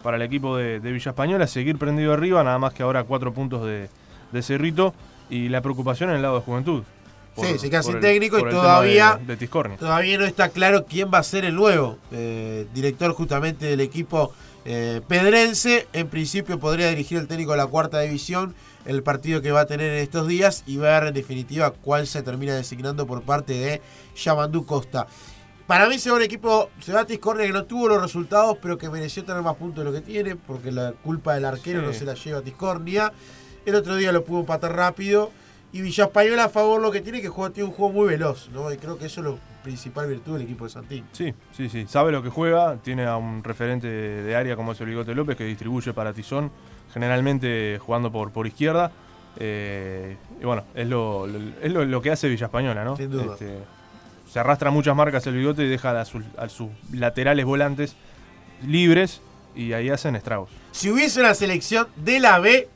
para 0.02 0.16
el 0.16 0.22
equipo 0.22 0.56
de, 0.56 0.80
de 0.80 0.92
Villa 0.92 1.10
Española, 1.10 1.46
seguir 1.46 1.78
prendido 1.78 2.12
arriba, 2.12 2.42
nada 2.42 2.58
más 2.58 2.74
que 2.74 2.82
ahora 2.82 3.04
cuatro 3.04 3.32
puntos 3.32 3.64
de, 3.64 3.88
de 4.32 4.42
Cerrito 4.42 4.94
y 5.30 5.48
la 5.48 5.60
preocupación 5.60 6.10
en 6.10 6.16
el 6.16 6.22
lado 6.22 6.36
de 6.36 6.40
Juventud. 6.42 6.82
Sí, 7.36 7.58
se 7.58 7.70
queda 7.70 7.82
sin 7.84 7.92
técnico 8.00 8.36
y 8.38 8.42
todavía- 8.50 9.12
De, 9.18 9.36
de. 9.36 9.36
Todavía 9.78 10.18
no 10.18 10.24
está 10.24 10.48
claro 10.48 10.86
quién 10.86 11.08
va 11.14 11.18
a 11.18 11.22
ser 11.22 11.44
el 11.44 11.54
nuevo 11.54 11.96
eh, 12.10 12.66
director 12.74 13.12
justamente 13.12 13.66
del 13.66 13.80
equipo 13.80 14.32
eh, 14.64 15.00
pedrense. 15.06 15.86
En 15.92 16.08
principio 16.08 16.58
podría 16.58 16.88
dirigir 16.88 17.18
el 17.18 17.28
técnico 17.28 17.52
de 17.52 17.58
la 17.58 17.66
cuarta 17.68 18.00
división 18.00 18.54
el 18.86 19.02
partido 19.02 19.42
que 19.42 19.52
va 19.52 19.60
a 19.60 19.66
tener 19.66 19.90
en 19.92 19.98
estos 19.98 20.26
días 20.26 20.62
y 20.66 20.76
ver 20.76 21.04
en 21.04 21.14
definitiva 21.14 21.70
cuál 21.70 22.06
se 22.06 22.22
termina 22.22 22.54
designando 22.54 23.06
por 23.06 23.22
parte 23.22 23.52
de 23.52 23.82
Yamandú 24.16 24.64
Costa. 24.64 25.06
Para 25.66 25.88
mí 25.88 25.98
se 25.98 26.10
va 26.10 26.16
un 26.16 26.22
equipo, 26.22 26.68
se 26.80 26.92
va 26.92 27.00
a 27.02 27.04
Tiscornia 27.04 27.46
que 27.46 27.52
no 27.52 27.64
tuvo 27.64 27.88
los 27.88 28.02
resultados, 28.02 28.58
pero 28.60 28.76
que 28.76 28.90
mereció 28.90 29.24
tener 29.24 29.42
más 29.42 29.54
puntos 29.54 29.84
de 29.84 29.90
lo 29.90 29.94
que 29.96 30.00
tiene, 30.04 30.34
porque 30.34 30.72
la 30.72 30.92
culpa 30.92 31.34
del 31.34 31.44
arquero 31.44 31.80
Sí. 31.80 31.86
no 31.86 31.92
se 31.92 32.04
la 32.04 32.14
lleva 32.14 32.38
a 32.40 32.42
Tiscornia. 32.42 33.12
El 33.64 33.74
otro 33.76 33.94
día 33.96 34.10
lo 34.10 34.24
pudo 34.24 34.40
empatar 34.40 34.74
rápido. 34.74 35.30
Y 35.72 35.82
Villa 35.82 36.04
Española 36.06 36.44
a 36.44 36.48
favor 36.48 36.80
lo 36.82 36.90
que 36.90 37.00
tiene 37.00 37.22
que 37.22 37.28
juega, 37.28 37.54
tiene 37.54 37.68
un 37.68 37.74
juego 37.76 37.92
muy 37.92 38.08
veloz, 38.08 38.48
¿no? 38.50 38.72
Y 38.72 38.76
creo 38.78 38.98
que 38.98 39.06
eso 39.06 39.20
es 39.20 39.26
la 39.28 39.34
principal 39.62 40.08
virtud 40.08 40.32
del 40.32 40.42
equipo 40.42 40.64
de 40.64 40.70
Santín. 40.70 41.04
Sí, 41.12 41.32
sí, 41.56 41.68
sí. 41.68 41.86
Sabe 41.86 42.10
lo 42.10 42.20
que 42.24 42.28
juega. 42.30 42.78
Tiene 42.78 43.06
a 43.06 43.16
un 43.16 43.44
referente 43.44 43.86
de 43.86 44.34
área 44.34 44.56
como 44.56 44.72
es 44.72 44.80
el 44.80 44.88
Bigote 44.88 45.14
López 45.14 45.36
que 45.36 45.44
distribuye 45.44 45.92
para 45.92 46.12
Tizón, 46.12 46.50
generalmente 46.92 47.78
jugando 47.84 48.10
por, 48.12 48.30
por 48.32 48.46
izquierda. 48.46 48.92
Eh, 49.38 50.16
y 50.40 50.44
bueno, 50.44 50.64
es, 50.74 50.86
lo, 50.88 51.26
lo- 51.26 51.38
es 51.62 51.72
lo, 51.72 51.84
lo 51.84 52.02
que 52.02 52.10
hace 52.10 52.28
Villa 52.28 52.46
Española, 52.46 52.84
¿no? 52.84 52.96
Sin 52.96 53.10
duda. 53.10 53.32
Este, 53.34 53.58
se 54.32 54.38
arrastra 54.38 54.70
muchas 54.70 54.94
marcas 54.94 55.26
el 55.26 55.34
Bigote 55.34 55.62
y 55.64 55.68
deja 55.68 55.98
a 56.00 56.04
sus, 56.04 56.22
a 56.36 56.48
sus 56.48 56.68
laterales 56.92 57.44
volantes 57.44 57.94
libres 58.66 59.20
y 59.54 59.72
ahí 59.72 59.90
hacen 59.90 60.16
estragos. 60.16 60.50
Si 60.72 60.90
hubiese 60.90 61.20
una 61.20 61.34
selección 61.34 61.88
de 61.96 62.20
la 62.20 62.38
B, 62.38 62.68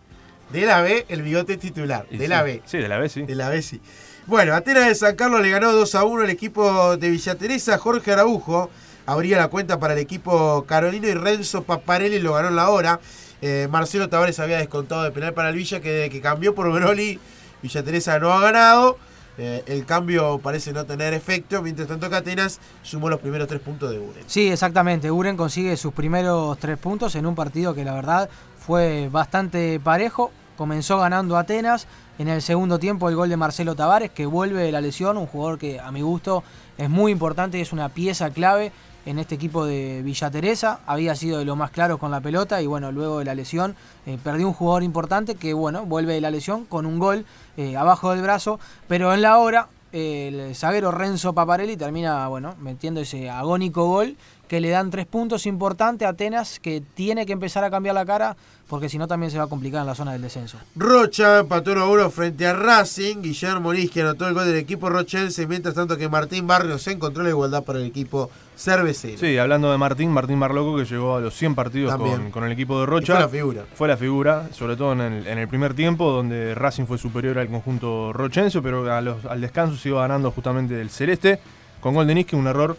de 0.53 0.67
la 0.67 0.81
B, 0.81 1.07
el 1.09 1.23
bigote 1.23 1.55
es 1.55 1.59
titular. 1.61 2.07
Y 2.11 2.17
de 2.19 2.25
sí, 2.25 2.29
la 2.29 2.43
B. 2.43 2.63
Sí, 2.65 2.79
de 2.79 2.89
la 2.89 2.99
B, 2.99 3.09
sí. 3.09 3.23
De 3.23 3.35
la 3.35 3.49
B, 3.49 3.63
sí. 3.63 3.81
Bueno, 4.27 4.55
Atenas 4.55 4.87
de 4.89 4.95
San 4.95 5.17
Carlos 5.17 5.41
le 5.43 5.51
ganó 5.51 5.73
2 5.73 5.95
a 5.95 6.05
1 6.05 6.23
al 6.25 6.31
equipo 6.31 6.97
de 6.97 7.11
Villa 7.11 7.35
Teresa. 7.37 7.79
Jorge 7.79 8.13
Araujo 8.13 8.71
abría 9.07 9.37
la 9.39 9.49
cuenta 9.49 9.79
para 9.79 9.93
el 9.93 10.01
equipo 10.01 10.65
carolino 10.67 11.07
y 11.09 11.15
Renzo 11.15 11.63
Paparelli 11.63 12.19
lo 12.21 12.33
ganó 12.35 12.49
en 12.49 12.57
la 12.57 12.71
hora. 12.71 13.01
Eh, 13.47 13.69
Marcelo 13.69 14.09
Tavares 14.09 14.41
había 14.41 14.57
descontado 14.57 15.03
de 15.03 15.11
penal 15.11 15.35
para 15.35 15.51
el 15.51 15.57
Villa, 15.57 15.79
que 15.79 16.21
cambió 16.23 16.55
por 16.55 16.73
Broly, 16.73 17.21
Villa 17.63 17.83
Teresa 17.83 18.19
no 18.19 18.33
ha 18.33 18.41
ganado. 18.41 18.97
Eh, 19.37 19.63
el 19.67 19.85
cambio 19.85 20.39
parece 20.39 20.73
no 20.73 20.87
tener 20.87 21.13
efecto, 21.13 21.61
mientras 21.61 21.87
tanto 21.87 22.09
que 22.09 22.17
Atenas 22.17 22.59
sumó 22.83 23.11
los 23.11 23.21
primeros 23.21 23.47
tres 23.47 23.61
puntos 23.61 23.91
de 23.91 23.99
Uren. 23.99 24.25
Sí, 24.29 24.49
exactamente. 24.49 25.11
Uren 25.11 25.37
consigue 25.37 25.77
sus 25.77 25.93
primeros 25.93 26.59
tres 26.59 26.79
puntos 26.79 27.17
en 27.17 27.27
un 27.27 27.35
partido 27.35 27.75
que 27.75 27.85
la 27.85 27.93
verdad 27.93 28.31
fue 28.57 29.11
bastante 29.13 29.79
parejo. 29.79 30.31
Comenzó 30.57 31.01
ganando 31.01 31.37
Atenas. 31.37 31.87
En 32.19 32.29
el 32.29 32.41
segundo 32.41 32.79
tiempo 32.79 33.11
el 33.11 33.17
gol 33.17 33.29
de 33.29 33.37
Marcelo 33.37 33.75
Tavares, 33.75 34.11
que 34.11 34.25
vuelve 34.25 34.63
de 34.63 34.73
la 34.73 34.81
lesión, 34.81 35.19
un 35.19 35.27
jugador 35.27 35.59
que 35.59 35.81
a 35.81 35.93
mi 35.93 36.01
gusto 36.01 36.45
es 36.79 36.89
muy 36.89 37.13
importante 37.13 37.59
y 37.59 37.61
es 37.61 37.75
una 37.75 37.91
pieza 37.91 38.31
clave 38.31 38.73
en 39.07 39.19
este 39.19 39.35
equipo 39.35 39.67
de 39.67 40.03
Villa 40.03 40.31
Teresa, 40.31 40.81
había 40.87 41.15
sido 41.15 41.39
de 41.39 41.45
lo 41.45 41.57
más 41.57 41.71
claro 41.71 41.99
con 41.99 42.11
la 42.11 42.21
pelota 42.21 42.63
y 42.63 42.67
bueno, 42.67 42.93
luego 42.93 43.19
de 43.19 43.25
la 43.25 43.35
lesión 43.35 43.77
eh, 44.07 44.19
perdió 44.23 44.47
un 44.47 44.55
jugador 44.55 44.83
importante 44.83 45.35
que 45.35 45.55
bueno, 45.55 45.85
vuelve 45.85 46.15
de 46.15 46.21
la 46.21 46.31
lesión 46.31 46.65
con 46.65 46.87
un 46.87 46.99
gol 46.99 47.27
eh, 47.57 47.77
abajo 47.77 48.11
del 48.13 48.23
brazo, 48.23 48.59
pero 48.89 49.13
en 49.15 49.23
la 49.23 49.39
hora 49.39 49.69
el 49.93 50.57
zaguero 50.57 50.91
Renzo 50.91 51.35
Paparelli 51.35 51.77
termina 51.77 52.27
bueno, 52.27 52.57
metiendo 52.61 53.01
ese 53.01 53.31
agónico 53.31 53.87
gol 53.87 54.17
que 54.49 54.61
le 54.61 54.69
dan 54.71 54.91
tres 54.91 55.07
puntos 55.07 55.47
importantes 55.47 56.07
a 56.07 56.11
Atenas 56.11 56.61
que 56.61 56.83
tiene 56.95 57.25
que 57.27 57.33
empezar 57.33 57.65
a 57.65 57.71
cambiar 57.71 57.95
la 57.95 58.05
cara 58.05 58.37
porque 58.69 58.89
si 58.89 58.97
no 58.99 59.07
también 59.07 59.31
se 59.31 59.39
va 59.39 59.45
a 59.45 59.47
complicar 59.47 59.83
en 59.83 59.87
la 59.87 59.95
zona 59.95 60.13
del 60.13 60.23
descenso. 60.23 60.59
Rocha 60.75 61.41
empató 61.41 61.73
1 61.73 61.81
a 61.83 61.89
1 61.91 62.11
frente 62.11 62.47
a 62.47 62.55
Racing. 62.55 63.21
Guillermo 63.23 63.73
Lischi 63.73 64.01
anotó 64.01 64.27
el 64.27 64.35
gol 64.35 64.47
del 64.47 64.57
equipo 64.57 64.89
rochense, 64.89 65.47
mientras 65.47 65.75
tanto 65.75 65.97
que 65.99 66.09
Martín 66.09 66.47
Barrios 66.47 66.83
se 66.83 66.93
encontró 66.93 67.23
la 67.23 67.29
igualdad 67.29 67.63
para 67.63 67.79
el 67.79 67.85
equipo 67.87 68.31
cervecero. 68.57 69.19
Sí, 69.19 69.37
hablando 69.37 69.71
de 69.71 69.77
Martín, 69.79 70.11
Martín 70.11 70.41
Barloco 70.41 70.77
que 70.79 70.85
llegó 70.87 71.17
a 71.17 71.21
los 71.21 71.35
100 71.35 71.55
partidos 71.55 71.95
con, 71.97 72.31
con 72.31 72.45
el 72.45 72.53
equipo 72.53 72.79
de 72.79 72.85
Y 72.85 72.87
Rocha. 72.87 73.13
fue 73.15 73.21
la 73.23 73.29
figura. 73.29 73.63
Fue 73.75 73.89
la 73.89 73.97
figura, 73.97 74.49
sobre 74.53 74.77
todo 74.77 74.93
en 74.95 75.01
el, 75.03 75.27
en 75.27 75.39
el 75.39 75.47
primer 75.49 75.75
tiempo, 75.75 76.11
donde 76.11 76.55
Racing 76.55 76.85
fue 76.87 76.97
superior 76.99 77.39
al 77.39 77.49
conjunto 77.49 78.13
rochense, 78.15 78.63
pero 78.63 78.91
a 78.93 79.01
los- 79.03 79.25
al 79.27 79.41
descanso 79.43 79.77
se 79.77 79.91
iba 79.91 80.01
ganando 80.01 80.31
justamente 80.31 80.81
el 80.81 80.89
celeste, 80.91 81.39
con 81.81 81.95
gol 81.95 82.07
de 82.07 82.15
Nisque, 82.15 82.35
un 82.35 82.47
error 82.47 82.77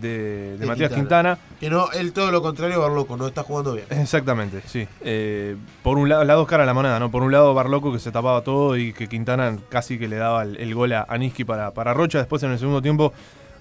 de, 0.00 0.56
Matías 0.66 0.90
Quintana. 0.92 1.36
Quintana. 1.36 1.38
Que 1.60 1.70
no, 1.70 1.90
él 1.92 2.12
todo 2.12 2.30
lo 2.30 2.42
contrario, 2.42 2.80
Barloco, 2.80 3.16
no 3.16 3.26
está 3.26 3.42
jugando 3.42 3.72
bien. 3.74 3.86
Exactamente, 3.90 4.60
sí. 4.66 4.86
Eh, 5.02 5.56
por 5.82 5.98
un 5.98 6.08
lado, 6.08 6.24
las 6.24 6.36
dos 6.36 6.46
caras 6.46 6.64
de 6.64 6.66
la 6.68 6.74
moneda, 6.74 6.98
¿no? 6.98 7.10
Por 7.10 7.22
un 7.22 7.32
lado, 7.32 7.54
Barloco 7.54 7.92
que 7.92 7.98
se 7.98 8.10
tapaba 8.12 8.42
todo 8.42 8.76
y 8.76 8.92
que 8.92 9.08
Quintana 9.08 9.56
casi 9.68 9.98
que 9.98 10.08
le 10.08 10.16
daba 10.16 10.42
el, 10.42 10.56
el 10.56 10.74
gol 10.74 10.92
a, 10.92 11.06
Niski 11.18 11.44
para, 11.44 11.70
para 11.72 11.94
Rocha. 11.94 12.18
Después, 12.18 12.42
en 12.42 12.50
el 12.52 12.58
segundo 12.58 12.82
tiempo, 12.82 13.12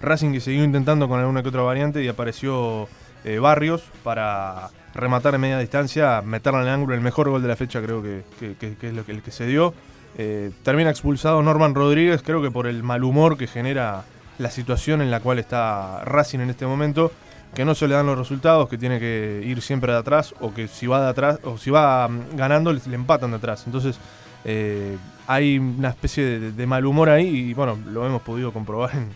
Racing 0.01 0.31
que 0.33 0.39
siguió 0.41 0.63
intentando 0.63 1.07
con 1.07 1.19
alguna 1.19 1.41
que 1.41 1.49
otra 1.49 1.61
variante 1.61 2.03
y 2.03 2.07
apareció 2.07 2.87
eh, 3.23 3.39
Barrios 3.39 3.83
para 4.03 4.69
rematar 4.93 5.35
en 5.35 5.41
media 5.41 5.59
distancia, 5.59 6.21
meterla 6.21 6.61
en 6.61 6.67
el 6.67 6.73
ángulo. 6.73 6.95
El 6.95 7.01
mejor 7.01 7.29
gol 7.29 7.41
de 7.41 7.47
la 7.47 7.55
fecha, 7.55 7.81
creo 7.81 8.01
que, 8.03 8.23
que- 8.39 8.55
que- 8.55 8.75
que 8.75 8.87
es 8.89 8.93
lo 8.93 9.05
que, 9.05 9.11
el 9.13 9.21
que 9.21 9.31
se 9.31 9.45
dio. 9.45 9.73
Eh, 10.17 10.51
termina 10.63 10.89
expulsado 10.89 11.41
Norman 11.43 11.75
Rodríguez, 11.75 12.21
creo 12.23 12.41
que 12.41 12.49
por 12.51 12.67
el 12.67 12.83
mal 12.83 13.03
humor 13.03 13.37
que 13.37 13.47
genera 13.47 14.03
la 14.37 14.51
situación 14.51 15.01
en 15.01 15.11
la 15.11 15.19
cual 15.19 15.39
está 15.39 16.03
Racing 16.03 16.39
en 16.39 16.49
este 16.49 16.65
momento 16.65 17.11
que 17.53 17.65
no 17.65 17.73
se 17.73 17.87
le 17.87 17.95
dan 17.95 18.05
los 18.05 18.17
resultados, 18.17 18.67
que 18.67 18.77
tiene 18.77 18.99
que 18.99 19.41
ir 19.43 19.61
siempre 19.61 19.93
de 19.93 19.97
atrás, 19.97 20.35
o 20.41 20.53
que 20.53 20.67
si 20.67 20.87
va 20.87 21.01
de 21.01 21.09
atrás, 21.09 21.39
o 21.43 21.57
si 21.57 21.71
va 21.71 22.07
mm, 22.07 22.35
ganando, 22.35 22.71
le, 22.73 22.81
empatan 22.93 23.31
de 23.31 23.37
atrás. 23.37 23.63
Entonces, 23.65 23.97
eh, 24.43 24.97
hay 25.25 25.57
una 25.57 25.89
especie 25.89 26.39
de, 26.51 26.67
mal 26.67 26.85
humor 26.85 27.09
ahí, 27.09 27.27
y 27.27 27.53
bueno, 27.53 27.79
lo 27.87 28.05
hemos 28.05 28.21
podido 28.21 28.51
comprobar 28.51 28.91
en, 28.95 29.09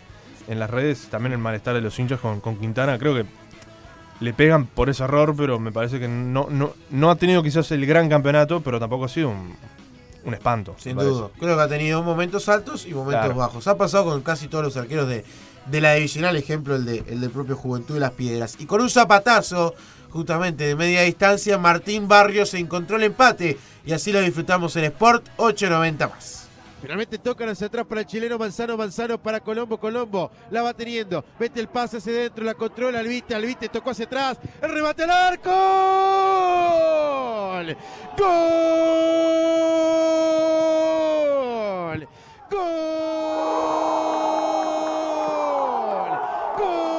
en 0.48 0.58
las 0.58 0.70
redes, 0.70 1.10
también 1.10 1.34
el 1.34 1.40
malestar 1.40 1.76
de 1.76 1.82
los 1.82 2.00
hinchas 2.00 2.20
con, 2.22 2.40
con 2.40 2.56
Quintana, 2.56 2.98
creo 2.98 3.14
que 3.14 3.26
le 4.22 4.34
pegan 4.34 4.66
por 4.66 4.90
ese 4.90 5.04
error, 5.04 5.36
pero 5.38 5.60
me 5.60 5.72
parece 5.72 6.00
que 6.00 6.08
no, 6.08 6.48
no, 6.50 6.74
no 6.90 7.12
ha 7.12 7.16
tenido 7.16 7.44
quizás 7.44 7.72
el 7.72 7.86
gran 7.86 8.10
campeonato, 8.10 8.62
pero 8.62 8.80
tampoco 8.80 9.06
ha 9.06 9.10
sido 9.10 9.30
un, 9.30 9.54
un 10.26 10.34
espanto. 10.34 10.76
Sin 10.80 10.98
duda. 10.98 11.30
Creo 11.40 11.56
que 11.56 11.62
ha 11.64 11.68
tenido 11.68 12.04
momentos 12.04 12.50
altos 12.50 12.86
y 12.86 12.94
momentos 12.94 13.26
Claro. 13.26 13.40
bajos. 13.40 13.68
Ha 13.68 13.78
pasado 13.78 14.06
con 14.06 14.22
casi 14.22 14.48
todos 14.48 14.64
los 14.66 14.78
arqueros 14.78 15.08
de, 15.08 15.24
de 15.68 15.82
la 15.82 15.94
divisional, 15.94 16.36
ejemplo 16.36 16.76
el 16.76 16.86
de 16.86 17.04
el 17.08 17.22
del 17.22 17.30
propio 17.30 17.56
Juventud 17.56 17.94
de 17.94 18.00
las 18.02 18.12
Piedras. 18.12 18.56
Y 18.60 18.66
con 18.66 18.82
un 18.82 18.90
zapatazo, 18.90 19.76
justamente 20.10 20.66
de 20.66 20.76
media 20.76 21.02
distancia, 21.04 21.58
Martín 21.58 22.08
Barrios 22.08 22.50
se 22.50 22.58
encontró 22.60 22.98
el 22.98 23.04
empate. 23.04 23.58
Y 23.86 23.94
así 23.94 24.12
lo 24.12 24.20
disfrutamos 24.22 24.76
en 24.76 24.84
Sport 24.86 25.26
890 25.38 26.08
más. 26.10 26.49
Finalmente 26.82 27.18
tocan 27.18 27.50
hacia 27.50 27.68
atrás 27.68 27.86
para 27.86 28.00
el 28.02 28.08
chileno 28.08 28.38
Manzano, 28.38 28.78
Manzano 28.78 29.22
para 29.22 29.42
Colombo, 29.42 29.78
Colombo 29.78 30.32
la 30.50 30.62
va 30.62 30.74
teniendo, 30.74 31.26
mete 31.38 31.60
el 31.60 31.68
pase 31.68 31.98
hacia 31.98 32.14
adentro, 32.14 32.46
la 32.46 32.54
controla, 32.54 33.00
Alvite, 33.00 33.36
Alvite 33.36 33.68
tocó 33.68 33.90
hacia 33.90 34.06
atrás, 34.06 34.40
el 34.62 34.72
remate 34.72 35.04
al 35.04 35.12
arco, 35.12 35.50
gol, 37.50 37.76
gol, 38.18 38.28
gol, 42.50 42.60
gol 46.58 46.90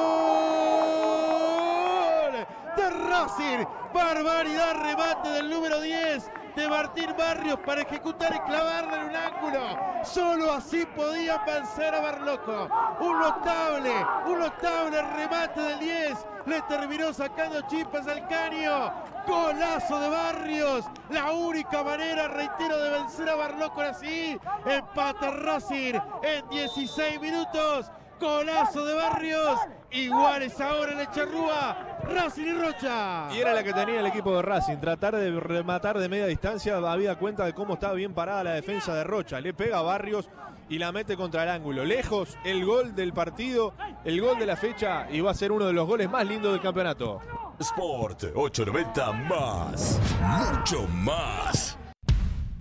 de 2.77 2.89
Racing, 3.09 3.65
barbaridad, 3.91 4.75
remate 4.75 5.29
del 5.29 5.49
número 5.49 5.81
10 5.81 6.29
de 6.55 6.67
Martín 6.67 7.13
Barrios 7.17 7.59
para 7.65 7.81
ejecutar 7.81 8.33
y 8.35 8.39
clavarla 8.39 9.01
en 9.01 9.09
un 9.09 9.15
ángulo. 9.15 10.03
Solo 10.03 10.51
así 10.51 10.85
podían 10.95 11.39
vencer 11.45 11.93
a 11.93 12.01
Barloco. 12.01 12.69
Un 12.99 13.19
notable, 13.19 14.05
un 14.25 14.39
notable 14.39 15.01
remate 15.01 15.61
del 15.61 15.79
10. 15.79 16.25
Le 16.45 16.61
terminó 16.63 17.13
sacando 17.13 17.61
chispas 17.67 18.07
al 18.07 18.27
caño. 18.27 18.91
Golazo 19.27 19.99
de 19.99 20.09
Barrios. 20.09 20.85
La 21.09 21.31
única 21.31 21.83
manera, 21.83 22.27
reitero, 22.27 22.77
de 22.79 22.89
vencer 22.89 23.29
a 23.29 23.35
Barloco 23.35 23.81
era 23.81 23.91
así. 23.91 24.39
Empata 24.65 25.31
Racing 25.31 25.99
en 26.23 26.49
16 26.49 27.21
minutos. 27.21 27.91
Golazo 28.21 28.85
de 28.85 28.93
Barrios. 28.93 29.59
Iguales 29.91 30.61
ahora 30.61 30.93
en 30.93 30.99
el 30.99 31.09
Charrúa. 31.09 31.99
Racing 32.07 32.45
y 32.45 32.53
Rocha. 32.53 33.27
Y 33.33 33.39
era 33.39 33.53
la 33.53 33.63
que 33.63 33.73
tenía 33.73 33.99
el 33.99 34.05
equipo 34.05 34.35
de 34.35 34.43
Racing, 34.43 34.77
tratar 34.77 35.15
de 35.15 35.39
rematar 35.39 35.97
de 35.97 36.07
media 36.07 36.27
distancia, 36.27 36.77
había 36.77 37.15
cuenta 37.15 37.45
de 37.45 37.53
cómo 37.53 37.73
estaba 37.73 37.93
bien 37.93 38.13
parada 38.13 38.43
la 38.43 38.53
defensa 38.53 38.93
de 38.93 39.03
Rocha. 39.03 39.41
Le 39.41 39.53
pega 39.53 39.79
a 39.79 39.81
Barrios 39.81 40.29
y 40.69 40.77
la 40.77 40.91
mete 40.91 41.17
contra 41.17 41.43
el 41.43 41.49
ángulo. 41.49 41.83
Lejos, 41.83 42.37
el 42.45 42.63
gol 42.63 42.95
del 42.95 43.11
partido, 43.11 43.73
el 44.05 44.21
gol 44.21 44.37
de 44.37 44.45
la 44.45 44.55
fecha 44.55 45.07
y 45.11 45.19
va 45.19 45.31
a 45.31 45.33
ser 45.33 45.51
uno 45.51 45.65
de 45.65 45.73
los 45.73 45.87
goles 45.87 46.09
más 46.09 46.25
lindos 46.25 46.53
del 46.53 46.61
campeonato. 46.61 47.19
Sport 47.59 48.25
890 48.35 49.11
más. 49.11 49.99
Mucho 50.21 50.87
más. 50.87 51.77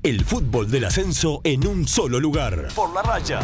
El 0.02 0.24
fútbol 0.24 0.70
del 0.70 0.86
ascenso 0.86 1.42
en 1.44 1.66
un 1.66 1.86
solo 1.86 2.18
lugar. 2.18 2.68
Por 2.74 2.92
la 2.94 3.02
raya. 3.02 3.40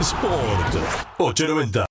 Sport 0.00 0.76
890. 1.16 1.86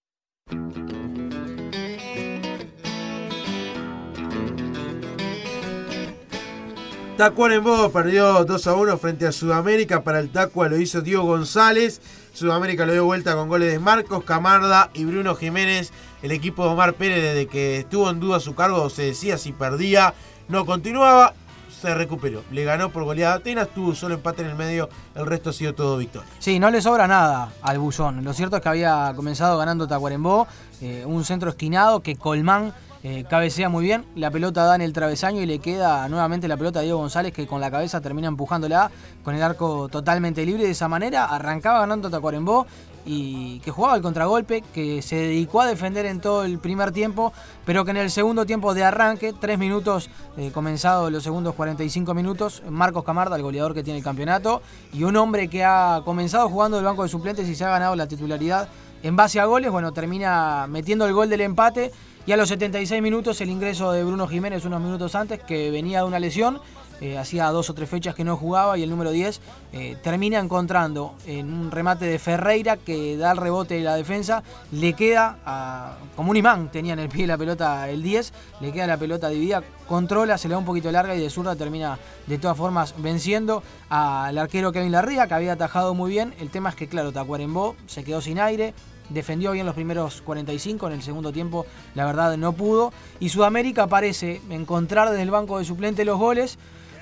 Tacuarembó 7.17 7.91
perdió 7.91 8.45
2 8.45 8.67
a 8.67 8.73
1 8.75 8.97
frente 8.99 9.25
a 9.25 9.31
Sudamérica. 9.31 10.03
Para 10.03 10.19
el 10.19 10.29
Tacua 10.29 10.69
lo 10.69 10.77
hizo 10.77 11.01
Diego 11.01 11.23
González. 11.23 11.99
Sudamérica 12.33 12.85
lo 12.85 12.93
dio 12.93 13.05
vuelta 13.05 13.33
con 13.33 13.49
goles 13.49 13.71
de 13.71 13.79
Marcos 13.79 14.23
Camarda 14.23 14.91
y 14.93 15.05
Bruno 15.05 15.33
Jiménez. 15.33 15.91
El 16.21 16.31
equipo 16.31 16.63
de 16.63 16.69
Omar 16.69 16.93
Pérez, 16.93 17.23
desde 17.23 17.47
que 17.47 17.79
estuvo 17.79 18.07
en 18.11 18.19
duda 18.19 18.39
su 18.39 18.53
cargo, 18.53 18.87
se 18.91 19.01
decía 19.01 19.39
si 19.39 19.51
perdía, 19.51 20.13
no 20.47 20.67
continuaba. 20.67 21.33
Se 21.81 21.93
recuperó. 21.93 22.43
Le 22.51 22.63
ganó 22.63 22.91
por 22.91 23.03
goleada 23.03 23.33
a 23.33 23.37
Atenas. 23.37 23.67
Tuvo 23.69 23.93
solo 23.95 24.15
empate 24.15 24.41
en 24.41 24.49
el 24.49 24.55
medio. 24.55 24.89
El 25.13 25.25
resto 25.25 25.49
ha 25.49 25.53
sido 25.53 25.73
todo 25.73 25.97
victoria. 25.97 26.27
Sí, 26.39 26.59
no 26.59 26.69
le 26.71 26.81
sobra 26.81 27.07
nada 27.07 27.51
al 27.61 27.79
Buzón. 27.79 28.23
Lo 28.23 28.33
cierto 28.33 28.55
es 28.55 28.61
que 28.61 28.69
había 28.69 29.13
comenzado 29.15 29.57
ganando 29.57 29.87
Tacuarembó, 29.87 30.47
eh, 30.81 31.03
un 31.05 31.23
centro 31.25 31.49
esquinado 31.49 32.01
que 32.01 32.15
Colmán 32.15 32.73
eh, 33.07 33.23
cabecea 33.29 33.69
muy 33.69 33.85
bien, 33.85 34.03
la 34.15 34.31
pelota 34.31 34.63
da 34.63 34.73
en 34.73 34.81
el 34.81 34.91
travesaño 34.91 35.39
y 35.39 35.45
le 35.45 35.59
queda 35.59 36.09
nuevamente 36.09 36.47
la 36.47 36.57
pelota 36.57 36.79
a 36.79 36.81
Diego 36.81 36.97
González 36.97 37.33
que 37.33 37.45
con 37.45 37.61
la 37.61 37.69
cabeza 37.69 38.01
termina 38.01 38.27
empujándola 38.27 38.89
con 39.23 39.35
el 39.35 39.43
arco 39.43 39.89
totalmente 39.89 40.43
libre. 40.43 40.63
De 40.63 40.71
esa 40.71 40.87
manera 40.87 41.25
arrancaba 41.25 41.81
ganando 41.81 42.09
Tacuarembó 42.09 42.65
y 43.05 43.59
que 43.59 43.71
jugaba 43.71 43.95
el 43.95 44.01
contragolpe, 44.01 44.63
que 44.73 45.01
se 45.01 45.15
dedicó 45.15 45.61
a 45.61 45.67
defender 45.67 46.05
en 46.05 46.19
todo 46.19 46.43
el 46.43 46.59
primer 46.59 46.91
tiempo, 46.91 47.33
pero 47.65 47.85
que 47.85 47.91
en 47.91 47.97
el 47.97 48.09
segundo 48.09 48.45
tiempo 48.45 48.73
de 48.73 48.83
arranque, 48.83 49.33
tres 49.33 49.59
minutos 49.59 50.09
eh, 50.37 50.51
comenzado 50.51 51.09
los 51.09 51.23
segundos 51.23 51.55
45 51.55 52.13
minutos, 52.13 52.63
Marcos 52.69 53.03
Camarda, 53.03 53.35
el 53.35 53.43
goleador 53.43 53.73
que 53.73 53.83
tiene 53.83 53.99
el 53.99 54.03
campeonato, 54.03 54.61
y 54.91 55.03
un 55.03 55.15
hombre 55.17 55.47
que 55.47 55.63
ha 55.63 56.01
comenzado 56.03 56.49
jugando 56.49 56.77
del 56.77 56.85
banco 56.85 57.03
de 57.03 57.09
suplentes 57.09 57.47
y 57.47 57.55
se 57.55 57.63
ha 57.63 57.69
ganado 57.69 57.95
la 57.95 58.07
titularidad 58.07 58.69
en 59.03 59.15
base 59.15 59.39
a 59.39 59.45
goles, 59.45 59.69
bueno, 59.69 59.93
termina 59.93 60.65
metiendo 60.67 61.05
el 61.05 61.13
gol 61.13 61.29
del 61.29 61.41
empate 61.41 61.91
y 62.25 62.31
a 62.31 62.37
los 62.37 62.49
76 62.49 63.03
minutos 63.03 63.39
el 63.39 63.51
ingreso 63.51 63.91
de 63.91 64.03
Bruno 64.03 64.27
Jiménez 64.27 64.65
unos 64.65 64.81
minutos 64.81 65.13
antes, 65.13 65.39
que 65.43 65.69
venía 65.69 65.99
de 65.99 66.05
una 66.05 66.17
lesión, 66.17 66.59
eh, 67.01 67.17
hacía 67.17 67.47
dos 67.47 67.69
o 67.69 67.73
tres 67.73 67.89
fechas 67.89 68.15
que 68.15 68.23
no 68.23 68.37
jugaba 68.37 68.77
y 68.77 68.83
el 68.83 68.89
número 68.89 69.11
10 69.11 69.41
eh, 69.73 69.97
termina 70.01 70.39
encontrando 70.39 71.15
en 71.25 71.53
un 71.53 71.71
remate 71.71 72.05
de 72.05 72.19
Ferreira 72.19 72.77
que 72.77 73.17
da 73.17 73.31
el 73.31 73.37
rebote 73.37 73.75
de 73.75 73.81
la 73.81 73.95
defensa, 73.95 74.43
le 74.71 74.93
queda 74.93 75.97
como 76.15 76.31
un 76.31 76.37
imán, 76.37 76.71
tenía 76.71 76.93
en 76.93 76.99
el 76.99 77.09
pie 77.09 77.27
la 77.27 77.37
pelota 77.37 77.89
el 77.89 78.01
10, 78.01 78.33
le 78.61 78.71
queda 78.71 78.87
la 78.87 78.97
pelota 78.97 79.29
dividida, 79.29 79.63
controla, 79.87 80.37
se 80.37 80.47
le 80.47 80.53
da 80.53 80.57
un 80.57 80.65
poquito 80.65 80.91
larga 80.91 81.15
y 81.15 81.19
de 81.19 81.29
zurda 81.29 81.55
termina 81.55 81.99
de 82.27 82.37
todas 82.37 82.57
formas 82.57 82.95
venciendo 82.97 83.63
al 83.89 84.37
arquero 84.37 84.71
Kevin 84.71 84.91
Larría 84.91 85.27
que 85.27 85.33
había 85.33 85.53
atajado 85.53 85.93
muy 85.93 86.11
bien. 86.11 86.33
El 86.39 86.49
tema 86.49 86.69
es 86.69 86.75
que 86.75 86.87
claro, 86.87 87.11
Tacuarembó 87.11 87.75
se 87.87 88.03
quedó 88.03 88.21
sin 88.21 88.39
aire, 88.39 88.73
defendió 89.09 89.51
bien 89.51 89.65
los 89.65 89.75
primeros 89.75 90.21
45, 90.21 90.87
en 90.87 90.93
el 90.93 91.03
segundo 91.03 91.31
tiempo 91.31 91.65
la 91.93 92.05
verdad 92.05 92.37
no 92.37 92.53
pudo. 92.53 92.93
Y 93.19 93.29
Sudamérica 93.29 93.87
parece 93.87 94.41
encontrar 94.49 95.09
desde 95.09 95.23
el 95.23 95.31
banco 95.31 95.59
de 95.59 95.65
suplente 95.65 96.05
los 96.05 96.17
goles, 96.17 96.57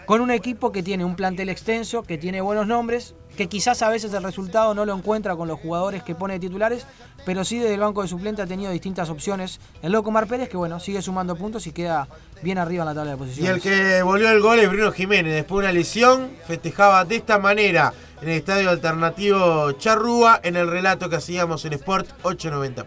con 0.06 0.22
un 0.22 0.32
equipo 0.32 0.72
que 0.72 0.84
tiene 0.84 1.06
un 1.06 1.16
plantel 1.16 1.50
extenso, 1.50 2.04
que 2.04 2.18
tiene 2.18 2.42
buenos 2.42 2.68
nombres, 2.68 3.16
que 3.38 3.48
quizás 3.48 3.82
a 3.82 3.90
veces 3.90 4.14
el 4.14 4.24
resultado 4.24 4.74
no 4.74 4.86
lo 4.86 4.94
encuentra 4.96 5.36
con 5.36 5.48
los 5.48 5.60
jugadores 5.60 6.04
que 6.04 6.14
pone 6.16 6.36
de 6.36 6.40
titulares, 6.40 6.86
pero 7.26 7.44
sí 7.44 7.58
desde 7.58 7.74
el 7.74 7.80
banco 7.80 8.02
de 8.02 8.08
suplente 8.08 8.42
ha 8.42 8.46
tenido 8.48 8.72
distintas 8.72 9.10
opciones. 9.10 9.60
El 9.82 9.92
loco 9.94 10.12
Mar 10.12 10.28
Pérez, 10.28 10.50
que 10.50 10.58
bueno, 10.58 10.80
sigue 10.80 11.02
sumando 11.02 11.36
puntos 11.36 11.66
y 11.68 11.72
queda 11.72 12.08
bien 12.42 12.58
arriba 12.58 12.84
en 12.84 12.90
la 12.90 12.96
tabla 12.96 13.12
de 13.12 13.18
Y 13.18 13.20
posiciones. 13.20 13.56
el 13.56 13.62
que 13.62 14.02
volvió 14.04 14.30
el 14.30 14.42
gol 14.42 14.60
es 14.60 14.70
Bruno 14.70 14.92
Jiménez. 14.92 15.34
Después 15.34 15.64
de 15.64 15.70
una 15.70 15.74
lesión, 15.74 16.32
festejaba 16.46 17.06
de 17.06 17.16
esta 17.16 17.40
manera 17.40 17.94
en 18.22 18.30
el 18.30 18.38
estadio 18.38 18.70
alternativo 18.70 19.72
Charrúa 19.74 20.40
en 20.44 20.56
el 20.56 20.70
relato 20.70 21.10
que 21.10 21.16
hacíamos 21.16 21.66
en 21.66 21.74
Sport 21.74 22.10
890. 22.24 22.86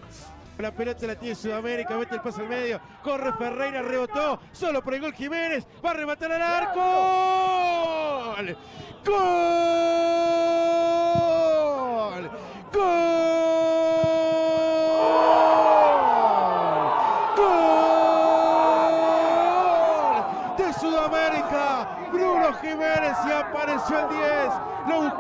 La 0.59 0.73
pelota 0.73 1.07
la 1.07 1.15
tiene 1.15 1.35
Sudamérica, 1.35 1.99
mete 1.99 2.15
el 2.15 2.23
pase 2.23 2.41
al 2.41 2.49
medio, 2.49 2.81
corre 3.03 3.31
Ferreira, 3.35 3.83
rebotó, 3.83 4.41
solo 4.53 4.83
por 4.83 4.95
el 4.95 5.03
gol 5.03 5.13
Jiménez, 5.13 5.67
va 5.85 5.91
a 5.91 5.95
rematar 5.95 6.33
al 6.33 6.41
arco. 6.41 6.81
¡Gol! 8.37 8.57
¡Gol! 12.73 12.97
¡Gol! 17.37 17.57
De 20.57 20.73
Sudamérica, 20.73 21.89
Bruno 22.11 22.55
Jiménez 22.55 23.17
y 23.27 23.31
apareció 23.31 23.99
el 24.01 24.09
10. 24.09 24.66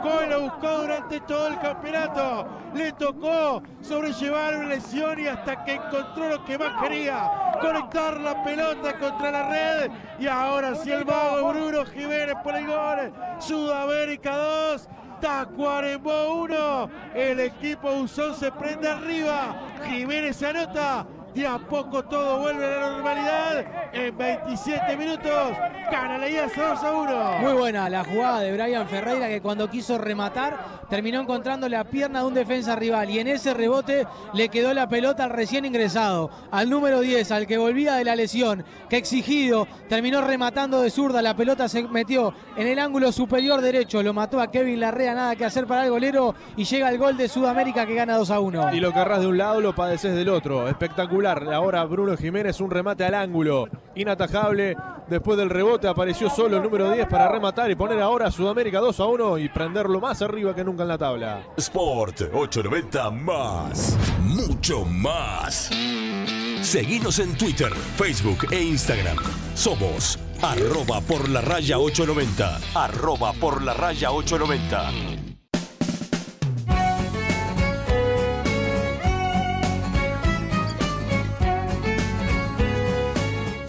Buscó 0.07 0.41
buscó 0.41 0.83
durante 0.83 1.21
todo 1.21 1.49
el 1.49 1.59
campeonato. 1.59 2.47
Le 2.75 2.93
tocó 2.93 3.63
sobrellevar 3.81 4.57
una 4.57 4.69
lesión 4.69 5.19
y 5.19 5.27
hasta 5.27 5.65
que 5.65 5.75
encontró 5.75 6.29
lo 6.29 6.45
que 6.45 6.59
más 6.59 6.81
quería, 6.81 7.31
conectar 7.61 8.21
la 8.21 8.45
pelota 8.45 8.99
contra 8.99 9.31
la 9.33 9.49
red. 9.49 9.91
Y 10.19 10.27
ahora 10.27 10.75
sí 10.77 10.93
el 10.93 11.05
mago 11.05 11.49
Bruno 11.49 11.85
Jiménez 11.87 12.37
por 12.45 12.55
el 12.55 12.67
gol. 12.67 13.13
Sudamérica 13.39 14.37
2. 14.37 14.89
Tacuarembó 15.21 16.35
1. 16.43 16.91
El 17.15 17.41
equipo 17.41 17.91
Usón 17.91 18.35
se 18.35 18.53
prende 18.53 18.89
arriba. 18.89 19.57
Jiménez 19.85 20.37
se 20.37 20.47
anota. 20.47 21.07
Y 21.37 21.45
a 21.45 21.59
poco 21.59 22.02
todo 22.02 22.38
vuelve 22.38 22.64
a 22.64 22.81
la 22.81 22.90
normalidad. 22.93 23.64
En 23.93 24.16
27 24.16 24.97
minutos, 24.97 25.52
Canaleías 25.90 26.50
2 26.57 26.83
a 26.83 26.93
1. 26.93 27.38
Muy 27.40 27.52
buena 27.52 27.90
la 27.90 28.05
jugada 28.05 28.40
de 28.40 28.52
Brian 28.52 28.88
Ferreira 28.88 29.28
que 29.28 29.43
cuando 29.43 29.69
quiso 29.69 29.99
rematar 29.99 30.87
terminó 30.88 31.21
encontrando 31.21 31.69
la 31.69 31.85
pierna 31.85 32.21
de 32.21 32.26
un 32.26 32.33
defensa 32.33 32.75
rival 32.75 33.11
y 33.11 33.19
en 33.19 33.26
ese 33.26 33.52
rebote 33.52 34.07
le 34.33 34.49
quedó 34.49 34.73
la 34.73 34.88
pelota 34.88 35.25
al 35.25 35.31
recién 35.31 35.66
ingresado, 35.66 36.31
al 36.50 36.71
número 36.71 37.00
10, 37.00 37.31
al 37.33 37.47
que 37.47 37.59
volvía 37.59 37.97
de 37.97 38.05
la 38.05 38.16
lesión, 38.16 38.64
que 38.88 38.97
exigido 38.97 39.66
terminó 39.90 40.23
rematando 40.23 40.81
de 40.81 40.90
zurda, 40.90 41.21
la 41.21 41.37
pelota 41.37 41.69
se 41.69 41.83
metió 41.83 42.33
en 42.57 42.66
el 42.66 42.78
ángulo 42.78 43.12
superior 43.12 43.61
derecho, 43.61 44.02
lo 44.02 44.14
mató 44.14 44.40
a 44.40 44.50
Kevin 44.50 44.81
Larrea, 44.81 45.12
nada 45.12 45.37
que 45.37 45.45
hacer 45.45 45.66
para 45.66 45.85
el 45.85 45.90
golero 45.90 46.35
y 46.57 46.64
llega 46.64 46.88
el 46.88 46.97
gol 46.97 47.16
de 47.16 47.28
Sudamérica 47.28 47.85
que 47.85 47.95
gana 47.95 48.16
2 48.16 48.31
a 48.31 48.40
1. 48.40 48.75
Y 48.75 48.81
lo 48.81 48.93
querrás 48.93 49.21
de 49.21 49.26
un 49.26 49.37
lado, 49.37 49.61
lo 49.61 49.75
padeces 49.75 50.14
del 50.14 50.28
otro. 50.28 50.69
Espectacular. 50.69 51.25
Ahora 51.26 51.85
Bruno 51.85 52.16
Jiménez, 52.16 52.61
un 52.61 52.71
remate 52.71 53.04
al 53.04 53.14
ángulo. 53.14 53.68
Inatajable. 53.95 54.76
Después 55.09 55.38
del 55.38 55.50
rebote 55.50 55.87
apareció 55.87 56.28
solo 56.28 56.56
el 56.56 56.62
número 56.62 56.90
10 56.90 57.06
para 57.06 57.28
rematar 57.28 57.71
y 57.71 57.76
poner 57.76 58.00
ahora 58.00 58.26
a 58.26 58.30
Sudamérica 58.30 58.80
2 58.80 59.00
a 59.00 59.04
1 59.04 59.38
y 59.38 59.49
prenderlo 59.49 60.00
más 60.00 60.21
arriba 60.23 60.54
que 60.54 60.64
nunca 60.64 60.83
en 60.83 60.88
la 60.88 60.99
tabla. 60.99 61.42
Sport 61.56 62.23
890 62.33 63.11
más. 63.11 63.97
Mucho 64.21 64.85
más. 64.85 65.71
Seguinos 66.62 67.21
en 67.21 67.37
Twitter, 67.37 67.73
Facebook 67.73 68.49
e 68.50 68.61
Instagram. 68.61 69.16
Somos 69.54 70.18
arroba 70.42 71.00
por 71.00 71.28
la 71.28 71.40
raya 71.40 71.78
890. 71.78 72.59
Arroba 72.75 73.33
por 73.35 73.62
la 73.62 73.75
raya 73.75 74.11
890. 74.11 75.36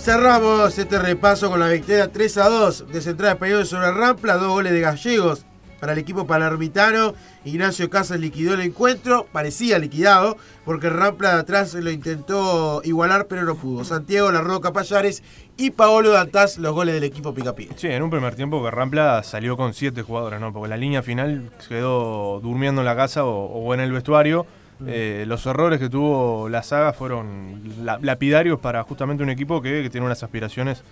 Cerramos 0.08 0.80
este 0.80 1.00
repaso 1.00 1.50
con 1.50 1.60
la 1.60 1.68
victoria 1.68 2.10
3 2.10 2.38
a 2.38 2.48
2 2.48 2.94
de 2.94 3.02
Central 3.02 3.34
Español 3.34 3.66
sobre 3.66 3.92
Rampla, 3.92 4.38
dos 4.38 4.48
goles 4.48 4.72
de 4.72 4.80
gallegos 4.80 5.46
para 5.82 5.92
el 5.92 6.00
equipo 6.00 6.26
palermitano. 6.26 7.14
Ignacio 7.44 7.90
Casas 7.90 8.18
liquidó 8.18 8.54
el 8.54 8.62
encuentro, 8.62 9.28
parecía 9.34 9.78
liquidado, 9.80 10.38
porque 10.64 10.90
Rampla 10.90 11.34
de 11.34 11.42
atrás 11.42 11.74
lo 11.74 11.92
intentó 11.92 12.80
igualar, 12.86 13.28
pero 13.28 13.44
no 13.44 13.56
pudo. 13.56 13.84
Santiago 13.84 14.32
La 14.32 14.40
Roca 14.40 14.72
Payares 14.72 15.24
y 15.58 15.72
Paolo 15.72 16.12
Dantas 16.12 16.58
los 16.58 16.74
goles 16.74 16.94
del 16.94 17.04
equipo 17.04 17.34
Picapié. 17.34 17.68
Sí, 17.76 17.88
en 17.88 18.02
un 18.02 18.10
primer 18.10 18.34
tiempo 18.36 18.64
que 18.64 18.72
Rampla 18.72 19.24
salió 19.24 19.58
con 19.58 19.74
siete 19.74 20.04
jugadores, 20.04 20.40
¿no? 20.40 20.54
Porque 20.54 20.70
la 20.70 20.78
línea 20.78 21.04
final 21.04 21.52
quedó 21.68 22.40
durmiendo 22.40 22.80
en 22.80 22.86
la 22.86 22.96
casa 22.96 23.26
o, 23.26 23.48
o 23.48 23.74
en 23.74 23.82
el 23.82 23.92
vestuario. 23.92 24.48
Eh, 24.86 25.26
los 25.28 25.46
errores 25.48 25.80
que 25.80 25.90
tuvo 25.90 26.50
la 26.50 26.62
saga 26.62 26.94
fueron 26.94 27.62
la- 27.84 27.98
lapidarios 28.02 28.60
para 28.60 28.84
justamente 28.84 29.24
un 29.24 29.30
equipo 29.30 29.62
que, 29.62 29.82
que 29.82 29.90
tiene 29.90 30.06
unas 30.06 30.22
aspiraciones 30.22 30.84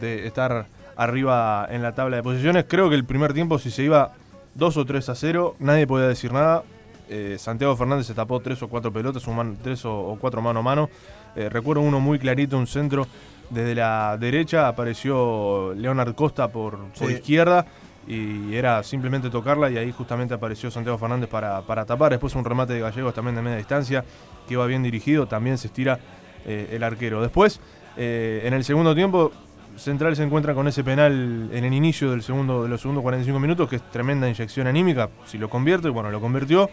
de 0.00 0.26
estar 0.26 0.66
arriba 0.96 1.66
en 1.70 1.82
la 1.82 1.92
tabla 1.94 2.16
de 2.18 2.22
posiciones. 2.22 2.66
Creo 2.68 2.88
que 2.88 2.94
el 2.94 3.04
primer 3.04 3.32
tiempo, 3.32 3.58
si 3.58 3.70
se 3.70 3.82
iba 3.82 4.12
2 4.54 4.76
o 4.76 4.84
3 4.84 5.08
a 5.08 5.14
0, 5.14 5.56
nadie 5.58 5.86
podía 5.86 6.06
decir 6.06 6.32
nada. 6.32 6.62
Eh, 7.08 7.36
Santiago 7.38 7.76
Fernández 7.76 8.06
se 8.06 8.14
tapó 8.14 8.40
tres 8.40 8.62
o 8.62 8.68
cuatro 8.68 8.92
pelotas, 8.92 9.26
un 9.26 9.36
man- 9.36 9.56
tres 9.62 9.84
o, 9.84 9.92
o 9.98 10.16
cuatro 10.18 10.40
mano 10.40 10.60
a 10.60 10.62
mano. 10.62 10.88
Eh, 11.34 11.48
recuerdo 11.48 11.82
uno 11.82 11.98
muy 12.00 12.18
clarito, 12.18 12.56
un 12.56 12.66
centro 12.66 13.06
desde 13.50 13.74
la 13.74 14.16
derecha, 14.18 14.68
apareció 14.68 15.74
Leonard 15.74 16.14
Costa 16.14 16.48
por, 16.48 16.78
por 16.78 17.08
Sí. 17.08 17.14
izquierda 17.14 17.66
y 18.06 18.54
era 18.54 18.82
simplemente 18.82 19.30
tocarla 19.30 19.70
y 19.70 19.78
ahí 19.78 19.92
justamente 19.92 20.34
apareció 20.34 20.70
Santiago 20.70 20.98
Fernández 20.98 21.28
para, 21.28 21.62
para 21.62 21.84
tapar. 21.84 22.10
Después 22.10 22.34
un 22.34 22.44
remate 22.44 22.72
de 22.72 22.80
Gallegos 22.80 23.14
también 23.14 23.36
de 23.36 23.42
media 23.42 23.56
distancia 23.56 24.04
que 24.46 24.54
iba 24.54 24.66
bien 24.66 24.82
dirigido, 24.82 25.26
también 25.26 25.58
se 25.58 25.68
estira 25.68 25.98
eh, 26.44 26.70
el 26.72 26.82
arquero. 26.82 27.22
Después, 27.22 27.60
eh, 27.96 28.42
en 28.44 28.54
el 28.54 28.64
segundo 28.64 28.94
tiempo, 28.94 29.30
Central 29.76 30.16
se 30.16 30.22
encuentra 30.24 30.54
con 30.54 30.68
ese 30.68 30.84
penal 30.84 31.48
en 31.52 31.64
el 31.64 31.72
inicio 31.72 32.10
del 32.10 32.22
segundo, 32.22 32.64
de 32.64 32.68
los 32.68 32.80
segundos 32.80 33.02
45 33.02 33.38
minutos, 33.38 33.68
que 33.68 33.76
es 33.76 33.90
tremenda 33.90 34.28
inyección 34.28 34.66
anímica. 34.66 35.08
Si 35.24 35.38
lo 35.38 35.48
convierte, 35.48 35.88
bueno, 35.88 36.10
lo 36.10 36.20
convirtió. 36.20 36.68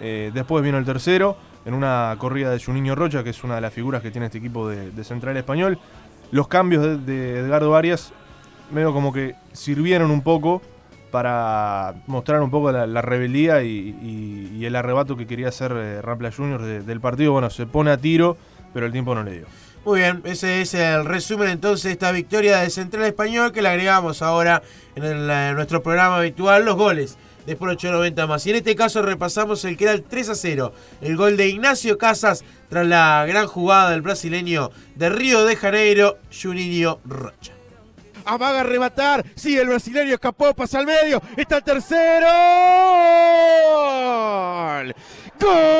Eh, 0.00 0.30
después 0.34 0.64
vino 0.64 0.78
el 0.78 0.84
tercero, 0.84 1.36
en 1.64 1.74
una 1.74 2.14
corrida 2.18 2.50
de 2.50 2.62
Juninho 2.62 2.94
Rocha, 2.94 3.22
que 3.22 3.30
es 3.30 3.44
una 3.44 3.54
de 3.54 3.60
las 3.60 3.72
figuras 3.72 4.02
que 4.02 4.10
tiene 4.10 4.26
este 4.26 4.38
equipo 4.38 4.68
de, 4.68 4.90
de 4.90 5.04
Central 5.04 5.36
Español. 5.36 5.78
Los 6.32 6.48
cambios 6.48 6.82
de, 6.82 6.96
de 6.98 7.38
Edgardo 7.38 7.76
Arias, 7.76 8.12
medio 8.72 8.92
como 8.92 9.12
que 9.12 9.36
sirvieron 9.52 10.10
un 10.10 10.22
poco 10.22 10.62
para 11.12 11.94
mostrar 12.08 12.42
un 12.42 12.50
poco 12.50 12.72
la, 12.72 13.02
rebeldía 13.02 13.62
y, 13.62 14.64
el 14.64 14.74
arrebato 14.74 15.16
que 15.16 15.26
quería 15.26 15.48
hacer 15.48 15.72
eh, 15.76 16.02
Rampla 16.02 16.32
Juniors 16.32 16.64
de- 16.64 16.82
del 16.82 17.00
partido. 17.00 17.32
Bueno, 17.32 17.50
se 17.50 17.66
pone 17.66 17.90
a 17.92 17.96
tiro, 17.98 18.36
pero 18.74 18.86
el 18.86 18.92
tiempo 18.92 19.14
no 19.14 19.22
le 19.22 19.32
dio. 19.32 19.46
Muy 19.84 20.00
bien, 20.00 20.22
ese 20.24 20.60
es 20.62 20.74
el 20.74 21.04
resumen 21.04 21.48
entonces 21.48 21.84
de 21.84 21.90
esta 21.92 22.12
victoria 22.12 22.58
de 22.58 22.70
Central 22.70 23.04
Español 23.04 23.52
que 23.52 23.62
le 23.62 23.68
agregamos 23.68 24.22
ahora 24.22 24.62
en, 24.94 25.04
en 25.04 25.54
nuestro 25.56 25.82
programa 25.82 26.18
habitual, 26.18 26.64
los 26.64 26.76
goles 26.76 27.18
de 27.46 27.56
por 27.56 27.68
890 27.68 28.26
más. 28.28 28.46
Y 28.46 28.50
en 28.50 28.56
este 28.56 28.76
caso 28.76 29.02
repasamos 29.02 29.64
el 29.64 29.76
que 29.76 29.84
era 29.84 29.92
el 29.92 30.04
3 30.04 30.28
a 30.28 30.34
0, 30.36 30.72
el 31.00 31.16
gol 31.16 31.36
de 31.36 31.48
Ignacio 31.48 31.98
Casas 31.98 32.44
tras 32.68 32.86
la 32.86 33.24
gran 33.26 33.46
jugada 33.48 33.90
del 33.90 34.02
brasileño 34.02 34.70
de 34.94 35.08
Río 35.08 35.44
de 35.44 35.56
Janeiro, 35.56 36.18
Juninho 36.30 37.00
Rocha. 37.04 37.52
Amaga 38.24 38.60
a 38.60 38.64
rematar. 38.64 39.24
Sí, 39.34 39.56
el 39.58 39.68
brasileño 39.68 40.14
escapó, 40.14 40.54
pasa 40.54 40.78
al 40.78 40.86
medio. 40.86 41.20
Está 41.36 41.56
el 41.56 41.64
tercero. 41.64 42.28
¡Gol! 45.40 45.71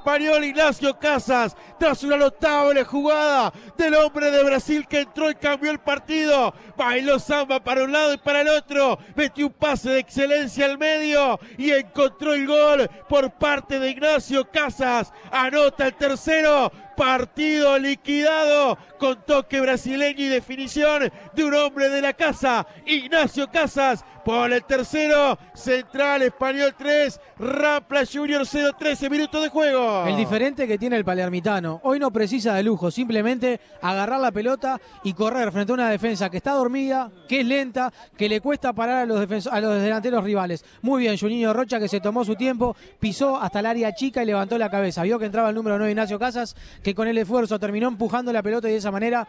Español 0.00 0.44
Ignacio 0.44 0.98
Casas. 0.98 1.54
Tras 1.78 2.02
una 2.02 2.16
notable 2.16 2.84
jugada 2.84 3.52
del 3.76 3.94
hombre 3.94 4.30
de 4.30 4.42
Brasil 4.42 4.86
que 4.88 5.00
entró 5.00 5.30
y 5.30 5.34
cambió 5.34 5.70
el 5.70 5.78
partido. 5.78 6.54
Bailó 6.76 7.18
samba 7.18 7.62
para 7.62 7.84
un 7.84 7.92
lado 7.92 8.14
y 8.14 8.18
para 8.18 8.40
el 8.40 8.48
otro. 8.48 8.98
Metió 9.14 9.46
un 9.48 9.52
pase 9.52 9.90
de 9.90 9.98
excelencia 10.00 10.64
al 10.64 10.78
medio 10.78 11.38
y 11.58 11.70
encontró 11.70 12.32
el 12.32 12.46
gol 12.46 12.90
por 13.08 13.30
parte 13.32 13.78
de 13.78 13.90
Ignacio 13.90 14.50
Casas. 14.50 15.12
Anota 15.30 15.86
el 15.86 15.94
tercero 15.94 16.72
Partido 17.00 17.78
liquidado 17.78 18.76
con 18.98 19.24
toque 19.24 19.58
brasileño 19.58 20.22
y 20.22 20.28
definición 20.28 21.10
de 21.34 21.44
un 21.44 21.54
hombre 21.54 21.88
de 21.88 22.02
la 22.02 22.12
casa, 22.12 22.66
Ignacio 22.84 23.50
Casas. 23.50 24.04
Por 24.22 24.52
el 24.52 24.62
tercero, 24.64 25.38
Central 25.54 26.20
Español 26.20 26.74
3, 26.76 27.18
Rampla 27.38 28.02
Junior 28.04 28.46
0, 28.46 28.76
13 28.78 29.08
minutos 29.08 29.42
de 29.42 29.48
juego. 29.48 30.04
El 30.06 30.14
diferente 30.14 30.68
que 30.68 30.76
tiene 30.76 30.96
el 30.96 31.06
palermitano. 31.06 31.80
Hoy 31.84 31.98
no 31.98 32.12
precisa 32.12 32.54
de 32.54 32.62
lujo, 32.62 32.90
simplemente 32.90 33.60
agarrar 33.80 34.20
la 34.20 34.30
pelota 34.30 34.78
y 35.04 35.14
correr 35.14 35.50
frente 35.52 35.72
a 35.72 35.74
una 35.74 35.88
defensa 35.88 36.28
que 36.28 36.36
está 36.36 36.52
dormida, 36.52 37.10
que 37.26 37.40
es 37.40 37.46
lenta, 37.46 37.90
que 38.14 38.28
le 38.28 38.42
cuesta 38.42 38.74
parar 38.74 38.98
a 38.98 39.06
los, 39.06 39.46
a 39.46 39.60
los 39.60 39.80
delanteros 39.80 40.22
rivales. 40.22 40.66
Muy 40.82 41.04
bien, 41.04 41.16
Juninho 41.16 41.54
Rocha 41.54 41.80
que 41.80 41.88
se 41.88 42.00
tomó 42.00 42.22
su 42.22 42.36
tiempo, 42.36 42.76
pisó 42.98 43.40
hasta 43.40 43.60
el 43.60 43.66
área 43.66 43.94
chica 43.94 44.22
y 44.22 44.26
levantó 44.26 44.58
la 44.58 44.70
cabeza. 44.70 45.02
Vio 45.02 45.18
que 45.18 45.24
entraba 45.24 45.48
el 45.48 45.54
número 45.54 45.78
9 45.78 45.92
Ignacio 45.92 46.18
Casas, 46.18 46.54
que 46.82 46.89
con 46.94 47.08
el 47.08 47.18
esfuerzo 47.18 47.58
terminó 47.58 47.88
empujando 47.88 48.32
la 48.32 48.42
pelota 48.42 48.68
y 48.68 48.72
de 48.72 48.78
esa 48.78 48.90
manera 48.90 49.26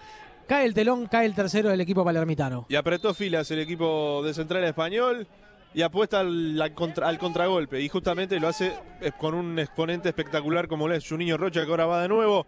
cae 0.48 0.66
el 0.66 0.74
telón, 0.74 1.08
cae 1.08 1.26
el 1.26 1.34
tercero 1.34 1.70
del 1.70 1.82
equipo 1.82 2.04
palermitano. 2.04 2.66
Y 2.70 2.76
apretó 2.76 3.14
filas 3.14 3.50
el 3.52 3.60
equipo 3.60 4.22
de 4.24 4.34
Central 4.34 4.64
Español 4.64 5.28
y 5.74 5.82
apuesta 5.82 6.20
al 6.20 7.18
contragolpe. 7.20 7.82
Y 7.82 7.90
justamente 7.90 8.40
lo 8.40 8.48
hace 8.48 8.74
eh, 9.00 9.12
con 9.18 9.34
un 9.34 9.58
exponente 9.60 10.10
espectacular 10.10 10.68
como 10.68 10.88
lo 10.88 10.96
es 10.96 11.08
Juninho 11.08 11.38
Rocha, 11.38 11.64
que 11.66 11.72
ahora 11.72 11.86
va 11.86 12.02
de 12.02 12.08
nuevo. 12.08 12.46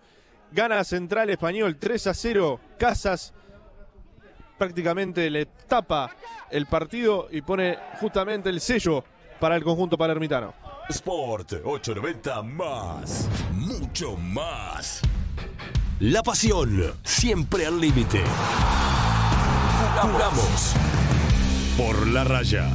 Gana 0.51 0.83
Central 0.83 1.29
Español 1.29 1.77
3 1.77 2.07
a 2.07 2.13
0. 2.13 2.59
Casas 2.77 3.33
prácticamente 4.57 5.29
le 5.29 5.45
tapa 5.45 6.11
el 6.51 6.67
partido 6.67 7.27
y 7.31 7.41
pone 7.41 7.77
justamente 7.99 8.49
el 8.49 8.59
sello 8.59 9.03
para 9.39 9.55
el 9.55 9.63
conjunto 9.63 9.97
palermitano. 9.97 10.53
Sport 10.89 11.53
890 11.63 12.43
más. 12.43 13.27
Mucho 13.53 14.17
más. 14.17 15.01
La 15.99 16.21
pasión 16.21 16.93
siempre 17.03 17.65
al 17.65 17.79
límite. 17.79 18.21
Jugamos 20.01 20.73
por 21.77 22.07
la 22.07 22.25
raya. 22.25 22.67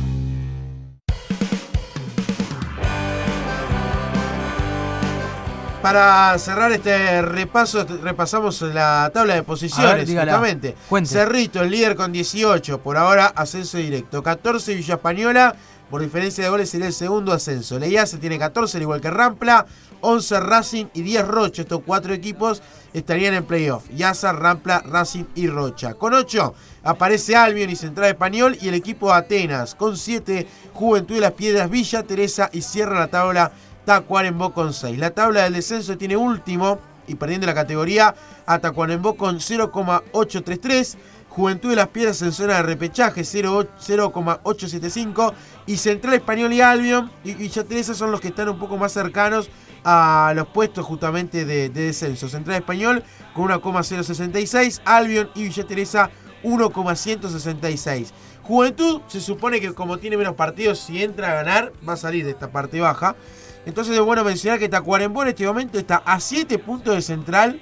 Para 5.83 6.37
cerrar 6.38 6.73
este 6.73 7.23
repaso, 7.23 7.87
repasamos 8.03 8.61
la 8.62 9.11
tabla 9.14 9.35
de 9.35 9.42
posiciones. 9.42 9.94
ver, 9.94 10.07
dígala. 10.07 10.33
justamente. 10.33 10.75
Cuente. 10.88 11.11
Cerrito, 11.11 11.62
el 11.62 11.71
líder 11.71 11.94
con 11.94 12.11
18, 12.11 12.79
por 12.81 12.97
ahora 12.97 13.27
ascenso 13.27 13.79
directo. 13.79 14.23
14 14.23 14.75
Villa 14.75 14.94
Española, 14.94 15.55
por 15.90 16.03
diferencia 16.03 16.44
de 16.44 16.51
goles 16.51 16.70
sería 16.70 16.87
el 16.87 16.92
segundo 16.92 17.33
ascenso. 17.33 17.79
Leiase 17.79 18.18
tiene 18.18 18.38
14, 18.38 18.77
al 18.77 18.83
igual 18.83 19.01
que 19.01 19.11
Rampla. 19.11 19.66
11 20.01 20.40
Racing 20.40 20.87
y 20.94 21.03
10 21.03 21.27
Rocha. 21.27 21.62
Estos 21.62 21.81
cuatro 21.85 22.12
equipos 22.12 22.62
estarían 22.92 23.35
en 23.35 23.44
playoff. 23.44 23.88
Yasa, 23.90 24.33
Rampla, 24.33 24.81
Racing 24.87 25.24
y 25.35 25.48
Rocha. 25.48 25.94
Con 25.94 26.14
8 26.14 26.55
aparece 26.85 27.35
Albion 27.35 27.70
y 27.70 27.77
Central 27.77 28.11
Español 28.11 28.57
y 28.61 28.68
el 28.68 28.74
equipo 28.74 29.12
Atenas. 29.12 29.74
Con 29.74 29.96
7 29.96 30.46
Juventud 30.72 31.16
de 31.16 31.20
las 31.20 31.33
Piedras, 31.33 31.68
Villa 31.68 32.03
Teresa 32.05 32.48
y 32.53 32.62
cierra 32.62 32.98
la 33.01 33.09
tabla 33.09 33.53
Tacuarembó 33.85 34.53
con 34.53 34.72
6. 34.72 34.98
La 34.98 35.11
tabla 35.11 35.44
del 35.44 35.55
descenso 35.55 35.96
tiene 35.96 36.16
último 36.16 36.79
y 37.07 37.14
perdiendo 37.14 37.46
la 37.46 37.55
categoría 37.55 38.14
a 38.46 38.59
Tacuarembó 38.59 39.16
con 39.16 39.40
0,833. 39.40 40.98
Juventud 41.38 41.70
de 41.70 41.77
las 41.77 41.87
Piedras 41.87 42.20
en 42.22 42.33
zona 42.33 42.55
de 42.55 42.62
repechaje 42.64 43.20
0,8 43.20 43.68
0,875. 43.79 45.35
Y 45.66 45.77
Central 45.77 46.14
Español 46.14 46.53
y 46.53 46.61
Albion 46.61 47.12
y 47.22 47.35
Villa 47.35 47.62
Teresa 47.62 47.94
son 47.94 48.11
los 48.11 48.20
que 48.20 48.27
están 48.27 48.48
un 48.48 48.59
poco 48.59 48.77
más 48.77 48.90
cercanos 48.90 49.48
a 49.85 50.33
los 50.35 50.48
puestos 50.48 50.85
justamente 50.85 51.44
de, 51.44 51.68
de 51.68 51.83
descenso. 51.83 52.29
Central 52.29 52.57
Español 52.57 53.05
con 53.35 53.44
1,066. 53.53 54.83
Albion 54.85 55.31
y 55.37 55.44
Villa 55.44 55.64
Teresa 55.64 56.11
1,166. 56.42 58.12
Juventud 58.42 59.03
se 59.07 59.20
supone 59.20 59.61
que 59.61 59.72
como 59.74 59.98
tiene 59.98 60.16
menos 60.16 60.35
partidos, 60.35 60.81
si 60.81 61.05
entra 61.05 61.31
a 61.31 61.35
ganar, 61.44 61.72
va 61.88 61.92
a 61.92 61.96
salir 61.96 62.24
de 62.24 62.33
esta 62.33 62.51
parte 62.51 62.81
baja. 62.81 63.14
Entonces 63.64 63.94
es 63.94 64.03
bueno 64.03 64.24
mencionar 64.24 64.59
que 64.59 64.68
Tacuarembó 64.68 65.22
en 65.22 65.29
este 65.29 65.46
momento 65.46 65.79
está 65.79 66.03
a 66.05 66.18
7 66.18 66.59
puntos 66.59 66.96
de 66.96 67.03
central, 67.03 67.61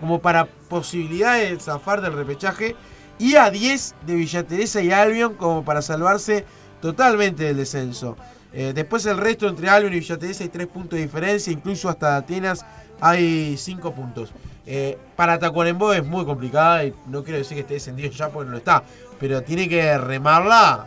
como 0.00 0.20
para 0.20 0.46
posibilidad 0.46 1.38
de 1.38 1.60
zafar 1.60 2.00
del 2.00 2.14
repechaje, 2.14 2.74
y 3.18 3.36
a 3.36 3.50
10 3.50 3.94
de 4.06 4.14
Villa 4.14 4.42
Teresa 4.42 4.82
y 4.82 4.92
Albion, 4.92 5.34
como 5.34 5.64
para 5.64 5.82
salvarse 5.82 6.44
totalmente 6.80 7.44
del 7.44 7.56
descenso. 7.56 8.16
Eh, 8.52 8.72
después 8.74 9.04
el 9.06 9.18
resto 9.18 9.48
entre 9.48 9.68
Albion 9.68 9.92
y 9.94 10.00
Villa 10.00 10.18
Teresa 10.18 10.44
hay 10.44 10.50
3 10.50 10.66
puntos 10.68 10.96
de 10.96 11.04
diferencia, 11.04 11.52
incluso 11.52 11.88
hasta 11.88 12.16
Atenas 12.16 12.64
hay 13.00 13.56
5 13.56 13.92
puntos. 13.92 14.32
Eh, 14.66 14.98
para 15.16 15.38
Tacuarembó 15.38 15.92
es 15.92 16.06
muy 16.06 16.24
complicada 16.24 16.84
y 16.84 16.94
no 17.06 17.22
quiero 17.22 17.38
decir 17.38 17.54
que 17.56 17.60
esté 17.60 17.74
descendido 17.74 18.10
ya 18.10 18.30
porque 18.30 18.46
no 18.46 18.52
lo 18.52 18.58
está, 18.58 18.82
pero 19.20 19.42
tiene 19.42 19.68
que 19.68 19.98
remarla 19.98 20.86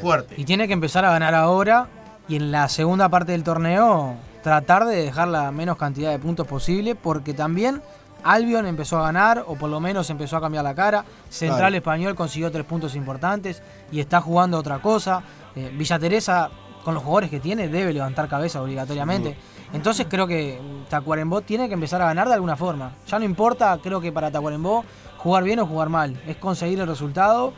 fuerte. 0.00 0.34
Y 0.38 0.44
tiene 0.44 0.66
que 0.66 0.72
empezar 0.72 1.04
a 1.04 1.10
ganar 1.10 1.34
ahora 1.34 1.88
y 2.28 2.36
en 2.36 2.52
la 2.52 2.68
segunda 2.68 3.08
parte 3.08 3.32
del 3.32 3.42
torneo 3.42 4.16
tratar 4.42 4.86
de 4.86 4.96
dejar 4.96 5.28
la 5.28 5.50
menos 5.50 5.76
cantidad 5.76 6.10
de 6.10 6.18
puntos 6.18 6.46
posible 6.46 6.94
porque 6.94 7.34
también 7.34 7.82
Albion 8.24 8.66
empezó 8.66 8.98
a 8.98 9.02
ganar 9.02 9.44
o 9.46 9.56
por 9.56 9.70
lo 9.70 9.80
menos 9.80 10.10
empezó 10.10 10.36
a 10.36 10.40
cambiar 10.40 10.64
la 10.64 10.74
cara. 10.74 11.04
Central 11.28 11.58
Claro. 11.58 11.76
Español 11.76 12.14
consiguió 12.14 12.50
tres 12.50 12.64
puntos 12.64 12.94
importantes 12.94 13.62
y 13.90 14.00
está 14.00 14.20
jugando 14.20 14.58
otra 14.58 14.80
cosa. 14.80 15.22
Eh, 15.54 15.72
Villa 15.76 15.98
Teresa 15.98 16.50
con 16.84 16.94
los 16.94 17.02
jugadores 17.02 17.30
que 17.30 17.40
tiene 17.40 17.68
debe 17.68 17.92
levantar 17.92 18.28
cabeza 18.28 18.62
obligatoriamente. 18.62 19.36
Entonces 19.72 20.06
creo 20.08 20.26
que 20.26 20.60
Tacuarembó 20.88 21.42
tiene 21.42 21.68
que 21.68 21.74
empezar 21.74 22.02
a 22.02 22.06
ganar 22.06 22.28
de 22.28 22.34
alguna 22.34 22.56
forma. 22.56 22.92
Ya 23.06 23.18
no 23.18 23.24
importa, 23.24 23.78
creo 23.82 24.00
que 24.00 24.12
para 24.12 24.30
Tacuarembó 24.30 24.84
jugar 25.18 25.44
bien 25.44 25.60
o 25.60 25.66
jugar 25.66 25.88
mal. 25.88 26.20
Es 26.26 26.36
conseguir 26.36 26.80
el 26.80 26.86
resultado 26.86 27.52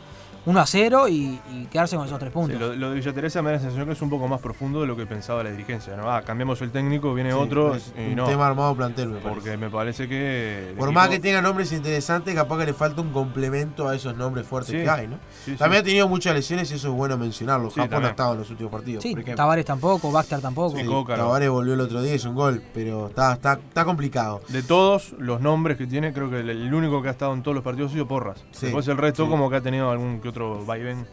1 0.45 0.59
a 0.59 0.65
0 0.65 1.07
y, 1.07 1.39
y 1.51 1.65
quedarse 1.71 1.95
con 1.95 2.05
esos 2.05 2.19
tres 2.19 2.31
puntos. 2.31 2.53
Sí, 2.55 2.59
lo, 2.59 2.75
lo 2.75 2.89
de 2.89 2.95
Villa 2.95 3.13
Teresa 3.13 3.41
me 3.41 3.49
da 3.51 3.55
la 3.57 3.61
sensación 3.61 3.85
que 3.87 3.93
es 3.93 4.01
un 4.01 4.09
poco 4.09 4.27
más 4.27 4.41
profundo 4.41 4.81
de 4.81 4.87
lo 4.87 4.95
que 4.97 5.05
pensaba 5.05 5.43
la 5.43 5.51
dirigencia. 5.51 5.95
¿no? 5.95 6.11
Ah, 6.11 6.21
cambiamos 6.21 6.61
el 6.61 6.71
técnico, 6.71 7.13
viene 7.13 7.31
Sí, 7.31 7.37
otro 7.37 7.75
es 7.75 7.93
y 7.97 8.09
un 8.09 8.15
no. 8.15 8.25
tema 8.25 8.47
armado 8.47 8.75
plantel, 8.75 9.07
me 9.09 9.19
parece. 9.19 9.29
Porque 9.33 9.57
me 9.57 9.69
parece 9.69 10.07
que. 10.09 10.73
Por 10.77 10.91
más 10.91 11.07
que 11.09 11.19
tenga 11.19 11.41
nombres 11.41 11.71
interesantes, 11.71 12.35
capaz 12.35 12.57
que 12.59 12.65
le 12.65 12.73
falta 12.73 13.01
un 13.01 13.11
complemento 13.11 13.87
a 13.87 13.95
esos 13.95 14.15
nombres 14.17 14.45
fuertes 14.45 14.71
Sí, 14.75 14.83
que 14.83 14.89
hay, 14.89 15.07
¿no? 15.07 15.15
sí, 15.45 15.51
sí. 15.51 15.57
También 15.57 15.81
ha 15.81 15.85
tenido 15.85 16.07
muchas 16.09 16.33
lesiones 16.35 16.69
y 16.71 16.75
eso 16.75 16.89
es 16.89 16.93
bueno 16.93 17.17
mencionarlo. 17.17 17.69
Sí, 17.69 17.79
Japón 17.79 18.03
ha 18.05 18.09
estado 18.09 18.33
en 18.33 18.39
los 18.39 18.49
últimos 18.49 18.71
partidos. 18.71 19.01
Sí. 19.03 19.15
Tavares 19.35 19.65
tampoco, 19.65 20.11
Baxter 20.11 20.41
tampoco. 20.41 21.05
Tavares 21.05 21.49
volvió 21.49 21.73
el 21.73 21.81
otro 21.81 22.01
día, 22.01 22.13
es 22.15 22.25
un 22.25 22.35
gol, 22.35 22.61
pero 22.73 23.07
está, 23.07 23.33
está, 23.33 23.53
está 23.53 23.85
complicado. 23.85 24.41
De 24.49 24.61
todos 24.61 25.13
los 25.19 25.39
nombres 25.41 25.77
que 25.77 25.87
tiene, 25.87 26.11
creo 26.11 26.29
que 26.29 26.41
el, 26.41 26.49
el 26.49 26.73
único 26.73 27.01
que 27.01 27.07
ha 27.07 27.11
estado 27.11 27.33
en 27.33 27.43
todos 27.43 27.55
los 27.55 27.63
partidos 27.63 27.91
ha 27.91 27.93
sido 27.93 28.07
Porras. 28.07 28.43
Sí, 28.51 28.65
Después 28.65 28.87
el 28.89 28.97
resto, 28.97 29.23
sí. 29.25 29.29
como 29.29 29.49
que 29.49 29.55
ha 29.55 29.61
tenido 29.61 29.89
algún 29.89 30.19
que 30.19 30.32
otro 30.33 30.65
vaivén 30.65 31.05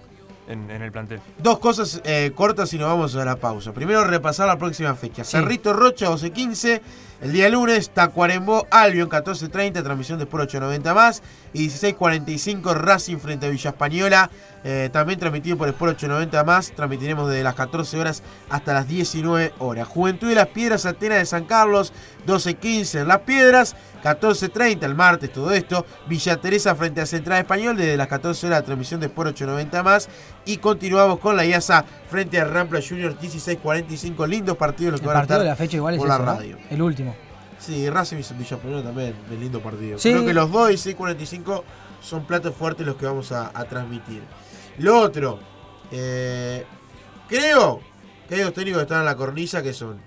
en, 0.49 0.71
en 0.71 0.83
el 0.83 0.91
plantel. 0.91 1.21
Dos 1.39 1.59
cosas 1.59 2.01
eh, 2.05 2.33
cortas 2.35 2.73
y 2.73 2.79
nos 2.79 2.89
vamos 2.89 3.15
a 3.15 3.25
la 3.25 3.37
pausa. 3.37 3.73
Primero, 3.73 4.03
repasar 4.05 4.49
la 4.49 4.59
próxima 4.59 4.95
fecha. 4.95 5.23
Cerrito 5.23 5.73
Rocha, 5.75 6.07
12.15. 6.11 6.81
El 7.21 7.33
día 7.33 7.51
lunes, 7.51 7.91
Tacuarembó, 7.91 8.67
Albion, 8.71 9.11
14.30. 9.11 9.83
Transmisión 9.83 10.19
de 10.19 10.25
Sport 10.25 10.45
890 10.45 10.95
más. 10.95 11.23
Y 11.53 11.69
16.45, 11.69 12.75
Racing 12.75 13.19
frente 13.19 13.47
a 13.47 13.51
Villa 13.51 13.71
Española. 13.71 14.31
eh, 14.65 14.89
también 14.93 15.19
transmitido 15.19 15.59
por 15.59 15.69
Sport 15.69 15.97
890 15.97 16.45
más. 16.45 16.73
Transmitiremos 16.73 17.29
desde 17.29 17.43
las 17.43 17.55
14 17.55 17.99
horas 17.99 18.23
hasta 18.49 18.73
las 18.73 18.89
19 18.89 19.53
horas. 19.59 19.87
Juventud 19.87 20.29
de 20.29 20.35
las 20.35 20.49
Piedras, 20.49 20.87
Atenas 20.87 21.19
de 21.19 21.27
San 21.27 21.45
Carlos, 21.45 21.93
12.15 22.27 23.03
en 23.03 23.09
Las 23.09 23.21
Piedras. 23.21 23.77
14.30 24.03 24.83
el 24.85 24.95
martes, 24.95 25.31
todo 25.31 25.53
esto. 25.53 25.85
Villa 26.09 26.41
Teresa 26.41 26.75
frente 26.75 27.03
a 27.03 27.07
Central 27.07 27.41
Español 27.41 27.77
desde 27.77 27.99
las 27.99 28.09
14 28.09 28.47
horas. 28.47 28.65
Transmisión 28.65 28.99
de 28.99 29.07
Sport 29.07 29.31
890 29.31 29.83
más. 29.83 30.09
Y 30.47 30.57
continuamos 30.57 31.19
con 31.19 31.37
la 31.37 31.45
IASA 31.45 31.85
frente 32.09 32.41
a 32.41 32.45
Rampla 32.45 32.81
Junior 32.87 33.17
16.45. 33.19 34.27
Lindos 34.27 34.57
partidos 34.57 34.93
los 34.93 35.01
que 35.01 35.05
El 35.05 35.09
van 35.09 35.17
a 35.17 35.21
partido 35.21 35.37
estar 35.37 35.41
de 35.43 35.49
la 35.51 35.57
fecha 35.57 35.77
igual 35.77 35.95
es 35.95 35.99
por 35.99 36.09
la 36.09 36.19
radio. 36.19 36.57
El 36.71 36.83
último. 36.83 37.15
Sí, 37.59 37.89
Racing 37.91 38.17
y 38.17 38.35
Villa 38.39 38.57
también, 38.83 39.15
un 39.31 39.39
lindo 39.41 39.61
partido. 39.61 39.99
Sí. 39.99 40.11
Creo 40.13 40.25
que 40.25 40.33
los 40.33 40.51
dos 40.51 40.71
y 40.71 40.75
6.45 40.95 41.63
son 42.01 42.25
platos 42.25 42.55
fuertes 42.55 42.87
los 42.87 42.97
que 42.97 43.05
vamos 43.05 43.33
a, 43.33 43.51
a 43.53 43.65
transmitir. 43.65 44.23
Lo 44.79 44.99
otro, 44.99 45.39
eh, 45.93 46.65
creo 47.29 47.81
que 48.29 48.37
hay 48.37 48.41
dos 48.41 48.55
técnicos 48.55 48.79
que 48.79 48.83
están 48.85 49.01
en 49.01 49.05
la 49.05 49.17
cornisa 49.17 49.63
que 49.63 49.75
son 49.75 49.99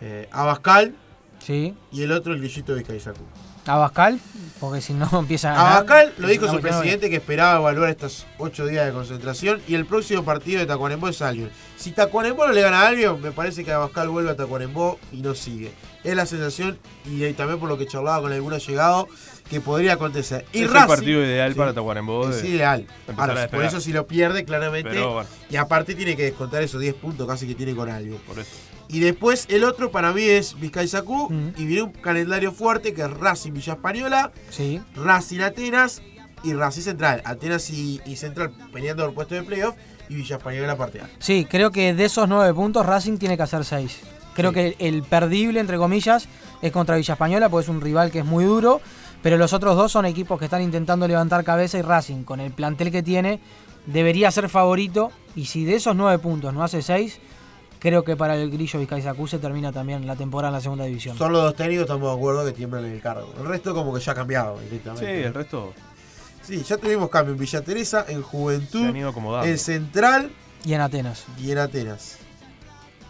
eh, 0.00 0.26
Abascal 0.32 0.94
Sí. 1.38 1.74
y 1.92 2.02
el 2.02 2.12
otro 2.12 2.32
el 2.32 2.38
grillito 2.40 2.74
de 2.74 2.82
Caizacú. 2.82 3.20
Abascal, 3.66 4.20
porque 4.60 4.80
si 4.80 4.92
no 4.94 5.08
empieza 5.18 5.52
a 5.52 5.54
ganar. 5.56 5.72
Abascal 5.72 6.14
lo 6.18 6.28
dijo 6.28 6.46
su 6.46 6.52
hora. 6.54 6.62
presidente 6.62 7.10
que 7.10 7.16
esperaba 7.16 7.58
evaluar 7.58 7.90
estos 7.90 8.26
ocho 8.38 8.66
días 8.66 8.86
de 8.86 8.92
concentración 8.92 9.60
y 9.68 9.74
el 9.74 9.86
próximo 9.86 10.24
partido 10.24 10.60
de 10.60 10.66
Tacuarembó 10.66 11.08
es 11.08 11.20
Albion. 11.22 11.50
Si 11.76 11.90
Tacuarembó 11.92 12.46
no 12.46 12.52
le 12.52 12.62
gana 12.62 12.82
a 12.82 12.88
Albion, 12.88 13.20
me 13.20 13.32
parece 13.32 13.64
que 13.64 13.72
Abascal 13.72 14.08
vuelve 14.08 14.30
a 14.30 14.36
Tacuarembó 14.36 14.98
y 15.12 15.20
no 15.22 15.34
sigue. 15.34 15.72
Es 16.04 16.14
la 16.14 16.24
sensación 16.26 16.78
y 17.04 17.32
también 17.32 17.58
por 17.58 17.68
lo 17.68 17.76
que 17.76 17.86
charlaba 17.86 18.20
con 18.22 18.32
algunos 18.32 18.64
llegado 18.66 19.08
que 19.50 19.60
podría 19.60 19.94
acontecer. 19.94 20.44
Y 20.52 20.62
es 20.62 20.70
Racing, 20.70 20.82
el 20.82 20.86
partido 20.96 21.24
ideal 21.24 21.52
sí, 21.52 21.58
para 21.58 21.72
Tacuarembó. 21.74 22.28
es 22.30 22.42
de- 22.42 22.48
ideal. 22.48 22.86
Ahora, 23.16 23.48
por 23.48 23.64
eso 23.64 23.80
si 23.80 23.92
lo 23.92 24.06
pierde, 24.06 24.44
claramente. 24.44 24.88
Pero 24.90 25.14
bueno, 25.14 25.28
Y 25.50 25.56
aparte 25.56 25.94
tiene 25.94 26.16
que 26.16 26.22
descontar 26.24 26.62
esos 26.62 26.80
10 26.80 26.94
puntos 26.94 27.26
casi 27.26 27.46
que 27.46 27.54
tiene 27.54 27.74
con 27.74 27.88
algo. 27.88 28.16
por 28.18 28.38
eso. 28.38 28.50
Y 28.88 29.00
después 29.00 29.46
el 29.50 29.64
otro 29.64 29.90
para 29.90 30.12
mí 30.12 30.22
es 30.22 30.58
Vizcay 30.60 30.86
Sacú. 30.88 31.28
Mm. 31.30 31.48
Y 31.56 31.64
viene 31.66 31.82
un 31.82 31.92
calendario 31.92 32.52
fuerte 32.52 32.94
que 32.94 33.02
es 33.02 33.10
Racing 33.10 33.52
Villa 33.52 33.72
Española, 33.74 34.32
Sí. 34.50 34.80
Racing 34.94 35.40
Atenas 35.40 36.02
y 36.44 36.52
Racing 36.54 36.82
Central. 36.82 37.22
Atenas 37.24 37.68
y, 37.70 38.00
y 38.06 38.16
Central 38.16 38.52
peleando 38.72 39.04
por 39.06 39.14
puesto 39.14 39.34
de 39.34 39.42
playoff 39.42 39.74
y 40.08 40.14
Villa 40.14 40.36
Española 40.36 40.66
la 40.68 40.76
parte 40.76 41.00
A. 41.00 41.10
Sí, 41.18 41.46
creo 41.50 41.72
que 41.72 41.94
de 41.94 42.04
esos 42.04 42.28
nueve 42.28 42.54
puntos 42.54 42.86
Racing 42.86 43.18
tiene 43.18 43.36
que 43.36 43.42
hacer 43.42 43.64
seis. 43.64 43.98
Creo 44.34 44.50
Sí. 44.50 44.54
que 44.54 44.76
el 44.78 45.02
perdible, 45.02 45.58
entre 45.60 45.78
comillas, 45.78 46.28
es 46.62 46.70
contra 46.70 46.96
Villa 46.96 47.14
Española, 47.14 47.48
porque 47.48 47.64
es 47.64 47.68
un 47.70 47.80
rival 47.80 48.10
que 48.10 48.20
es 48.20 48.24
muy 48.24 48.44
duro. 48.44 48.80
Pero 49.22 49.38
los 49.38 49.52
otros 49.54 49.76
dos 49.76 49.90
son 49.90 50.04
equipos 50.06 50.38
que 50.38 50.44
están 50.44 50.62
intentando 50.62 51.08
levantar 51.08 51.42
cabeza 51.42 51.78
y 51.78 51.82
Racing, 51.82 52.22
con 52.22 52.38
el 52.38 52.52
plantel 52.52 52.92
que 52.92 53.02
tiene, 53.02 53.40
debería 53.86 54.30
ser 54.30 54.48
favorito. 54.48 55.10
Y 55.34 55.46
si 55.46 55.64
de 55.64 55.74
esos 55.76 55.96
nueve 55.96 56.18
puntos 56.18 56.54
no 56.54 56.62
hace 56.62 56.82
seis, 56.82 57.18
creo 57.86 58.02
que 58.02 58.16
para 58.16 58.34
el 58.34 58.50
Grillo 58.50 58.80
Vizcay 58.80 59.00
se 59.28 59.38
termina 59.38 59.70
también 59.70 60.08
la 60.08 60.16
temporada 60.16 60.48
en 60.48 60.54
la 60.54 60.60
segunda 60.60 60.84
división. 60.86 61.16
Son 61.16 61.30
los 61.30 61.40
dos 61.40 61.54
técnicos, 61.54 61.82
estamos 61.82 62.10
de 62.10 62.16
acuerdo 62.16 62.44
que 62.44 62.50
tiemblan 62.50 62.84
en 62.84 62.90
el 62.90 63.00
cargo. 63.00 63.32
El 63.38 63.46
resto 63.46 63.72
como 63.74 63.94
que 63.94 64.00
ya 64.00 64.10
ha 64.10 64.14
cambiado 64.16 64.58
Sí, 64.58 64.64
directamente. 64.64 65.24
el 65.24 65.32
resto 65.34 65.72
Sí, 66.42 66.64
ya 66.64 66.76
tuvimos 66.78 67.08
cambio 67.10 67.32
en 67.34 67.38
Villa 67.38 67.62
Teresa, 67.62 68.04
en 68.08 68.22
Juventud, 68.22 68.92
en 69.44 69.58
Central 69.58 70.32
Y 70.64 70.72
en 70.74 70.80
Atenas. 70.80 71.26
y 71.38 71.52
en 71.52 71.58
Atenas. 71.58 72.18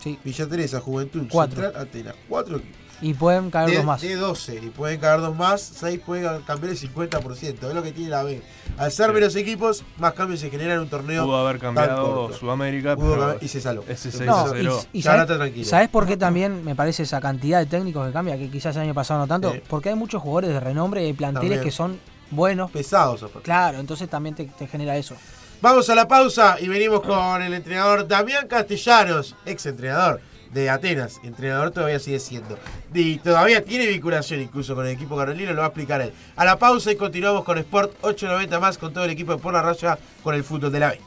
Sí. 0.02 0.18
Villa 0.22 0.46
Teresa, 0.46 0.78
Juventud, 0.80 1.26
Cuatro. 1.30 1.62
Central, 1.62 1.82
Atenas. 1.82 2.14
Cuatro 2.28 2.60
Y 3.02 3.12
pueden 3.14 3.50
caer 3.50 3.68
de, 3.70 3.76
dos 3.76 3.85
más. 3.85 4.00
de 4.00 4.14
12. 4.16 4.54
Y 4.56 4.70
pueden 4.70 4.98
caer 4.98 5.20
dos 5.20 5.37
más, 5.37 5.61
6 5.61 6.00
pueden 6.04 6.40
cambiar 6.42 6.72
el 6.72 6.78
50%. 6.78 7.68
Es 7.68 7.74
lo 7.74 7.82
que 7.82 7.92
tiene 7.92 8.11
la 8.11 8.22
B. 8.22 8.40
Al 8.78 8.90
ser 8.90 9.12
menos 9.12 9.37
equipos, 9.37 9.85
más 9.98 10.14
cambios 10.14 10.40
se 10.40 10.48
generan 10.50 10.76
en 10.76 10.80
un 10.85 10.88
torneo. 10.88 11.24
Pudo 11.24 11.37
haber 11.46 11.59
cambiado. 11.59 12.32
Sudamérica, 12.32 12.96
Pudo 12.96 13.11
pero 13.11 13.20
cambiar- 13.22 13.42
y 13.44 13.48
se 13.48 13.61
saló. 13.61 13.85
ese 13.88 14.11
Se 14.11 14.18
6 14.18 14.30
No, 14.30 14.46
0. 14.50 14.80
y, 14.92 14.98
y 14.98 15.02
sabes. 15.02 15.68
¿sabes 15.68 15.88
por 15.90 16.06
qué 16.06 16.16
también 16.16 16.64
me 16.64 16.74
parece 16.74 17.02
esa 17.02 17.20
cantidad 17.20 17.59
de 17.59 17.66
técnicos 17.66 18.06
que 18.06 18.12
cambia? 18.12 18.38
Que 18.38 18.48
quizás 18.50 18.74
el 18.76 18.82
año 18.82 18.94
pasado 18.94 19.20
no 19.20 19.26
tanto. 19.26 19.52
Sí. 19.52 19.61
Porque 19.68 19.90
hay 19.90 19.94
muchos 19.94 20.22
jugadores 20.22 20.50
de 20.50 20.61
renombre 20.61 21.02
y 21.02 21.06
hay 21.06 21.12
planteles 21.12 21.50
También. 21.50 21.64
que 21.64 21.70
son 21.70 22.00
buenos. 22.30 22.70
Pesados, 22.70 23.22
aparte. 23.22 23.42
Claro, 23.42 23.78
entonces 23.78 24.09
también 24.09 24.35
te, 24.35 24.44
te 24.46 24.66
genera 24.66 24.96
eso. 24.96 25.14
Vamos 25.61 25.88
a 25.90 25.94
la 25.94 26.09
pausa 26.09 26.56
y 26.61 26.68
venimos 26.68 27.00
con 27.02 27.40
el 27.42 27.52
entrenador 27.54 28.06
Damián 28.09 28.46
Castellanos, 28.46 29.35
ex 29.46 29.64
entrenador 29.66 30.20
de 30.56 30.70
Atenas. 30.70 31.20
Entrenador 31.22 31.70
todavía 31.70 31.98
sigue 31.98 32.18
siendo. 32.18 32.58
Y 32.92 33.18
todavía 33.18 33.62
tiene 33.62 33.86
vinculación 33.86 34.40
incluso 34.40 34.74
con 34.74 34.86
el 34.86 34.92
equipo 34.92 35.16
carolino, 35.16 35.52
lo 35.52 35.58
va 35.58 35.66
a 35.66 35.68
explicar 35.68 36.00
él. 36.00 36.12
A 36.34 36.44
la 36.44 36.58
pausa 36.58 36.90
y 36.90 36.96
continuamos 36.96 37.44
con 37.44 37.58
Sport 37.58 37.92
890 38.00 38.58
más 38.58 38.78
con 38.78 38.92
todo 38.92 39.04
el 39.04 39.10
equipo 39.10 39.32
de 39.32 39.38
Por 39.38 39.52
la 39.52 39.62
Raya 39.62 39.98
con 40.22 40.34
el 40.34 40.42
fútbol 40.42 40.72
de 40.72 40.80
la 40.80 40.88
B. 40.88 41.00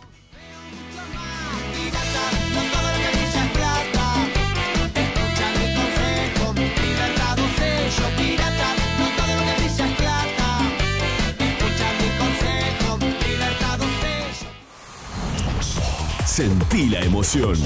Sentí 16.26 16.88
la 16.88 17.02
emoción. 17.02 17.58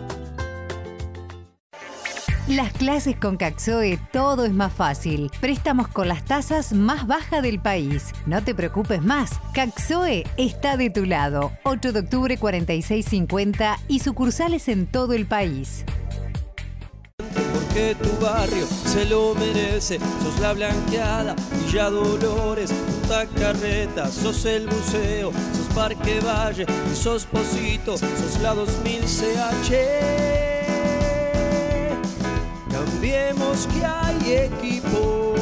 Las 2.49 2.73
clases 2.75 3.17
con 3.17 3.39
Caxoe 3.39 3.99
todo 4.13 4.45
es 4.45 4.53
más 4.53 4.71
fácil. 4.71 5.31
Préstamos 5.41 5.89
con 5.89 6.09
las 6.09 6.27
tasas 6.27 6.75
más 6.75 7.07
bajas 7.07 7.43
del 7.43 7.59
país. 7.59 8.13
No 8.27 8.45
te 8.45 8.55
preocupes 8.55 9.03
más. 9.03 9.41
Caxoe 9.55 10.27
está 10.37 10.77
de 10.77 10.91
tu 10.91 11.07
lado. 11.07 11.53
8 11.63 11.93
de 11.93 12.01
octubre 12.01 12.37
4650 12.37 13.79
y 13.89 14.01
sucursales 14.01 14.69
en 14.69 14.87
todo 14.87 15.15
el 15.15 15.25
país. 15.27 15.87
porque 17.55 17.97
tu 18.03 18.23
barrio 18.23 18.67
se 18.67 19.07
lo 19.07 19.35
merece. 19.35 19.99
Sos 20.23 20.39
la 20.41 20.53
blanqueada, 20.53 21.35
Villa 21.65 21.89
Dolores, 21.89 22.71
Punta 22.73 23.27
Carreta, 23.39 24.11
sos 24.11 24.45
el 24.45 24.67
buceo, 24.67 25.33
sos 25.33 25.75
Parque 25.75 26.21
Valle, 26.21 26.67
sos 26.95 27.25
Posito, 27.25 27.97
sos 27.97 28.41
la 28.43 28.55
2000 28.55 29.01
CH. 29.01 30.44
Cambiemos 32.85 33.67
que 33.69 33.85
hay 33.85 34.51
equipo. 34.53 35.35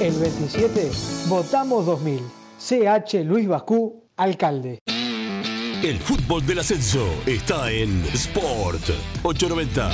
El 0.00 0.14
27 0.14 0.90
votamos 1.28 1.86
2000. 1.86 2.20
CH 2.58 3.24
Luis 3.24 3.48
Bascú, 3.48 4.04
alcalde. 4.16 4.78
El 5.82 5.98
fútbol 5.98 6.46
del 6.46 6.60
ascenso 6.60 7.04
está 7.26 7.70
en 7.72 8.04
Sport 8.12 8.90
890. 9.24 9.90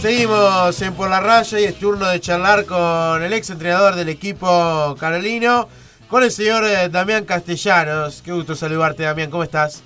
Seguimos 0.00 0.80
en 0.80 0.94
Por 0.94 1.10
la 1.10 1.20
Raya 1.20 1.60
y 1.60 1.64
es 1.64 1.78
turno 1.78 2.08
de 2.08 2.20
charlar 2.20 2.64
con 2.64 3.22
el 3.22 3.34
ex 3.34 3.50
entrenador 3.50 3.96
del 3.96 4.08
equipo 4.08 4.96
carolino, 4.98 5.68
con 6.08 6.22
el 6.22 6.30
señor 6.30 6.64
eh, 6.64 6.88
Damián 6.88 7.26
Castellanos. 7.26 8.22
Qué 8.22 8.32
gusto 8.32 8.54
saludarte, 8.54 9.02
Damián. 9.02 9.30
¿Cómo 9.30 9.42
estás? 9.42 9.84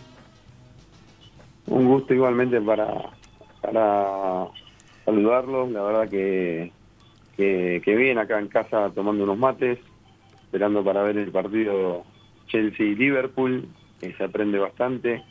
Un 1.66 1.88
gusto 1.88 2.14
igualmente 2.14 2.60
para, 2.60 2.86
para 3.60 4.46
saludarlos. 5.04 5.72
La 5.72 5.82
verdad 5.82 6.08
que, 6.08 6.70
que, 7.36 7.96
bien 7.96 8.16
acá 8.18 8.38
en 8.38 8.46
casa 8.46 8.92
tomando 8.94 9.24
unos 9.24 9.36
mates. 9.36 9.80
esperando 10.44 10.84
para 10.84 11.02
ver 11.02 11.18
el 11.18 11.32
partido 11.32 12.04
Chelsea-Liverpool, 12.46 13.68
que 14.00 14.14
se 14.14 14.22
aprende 14.22 14.60
bastante. 14.60 15.24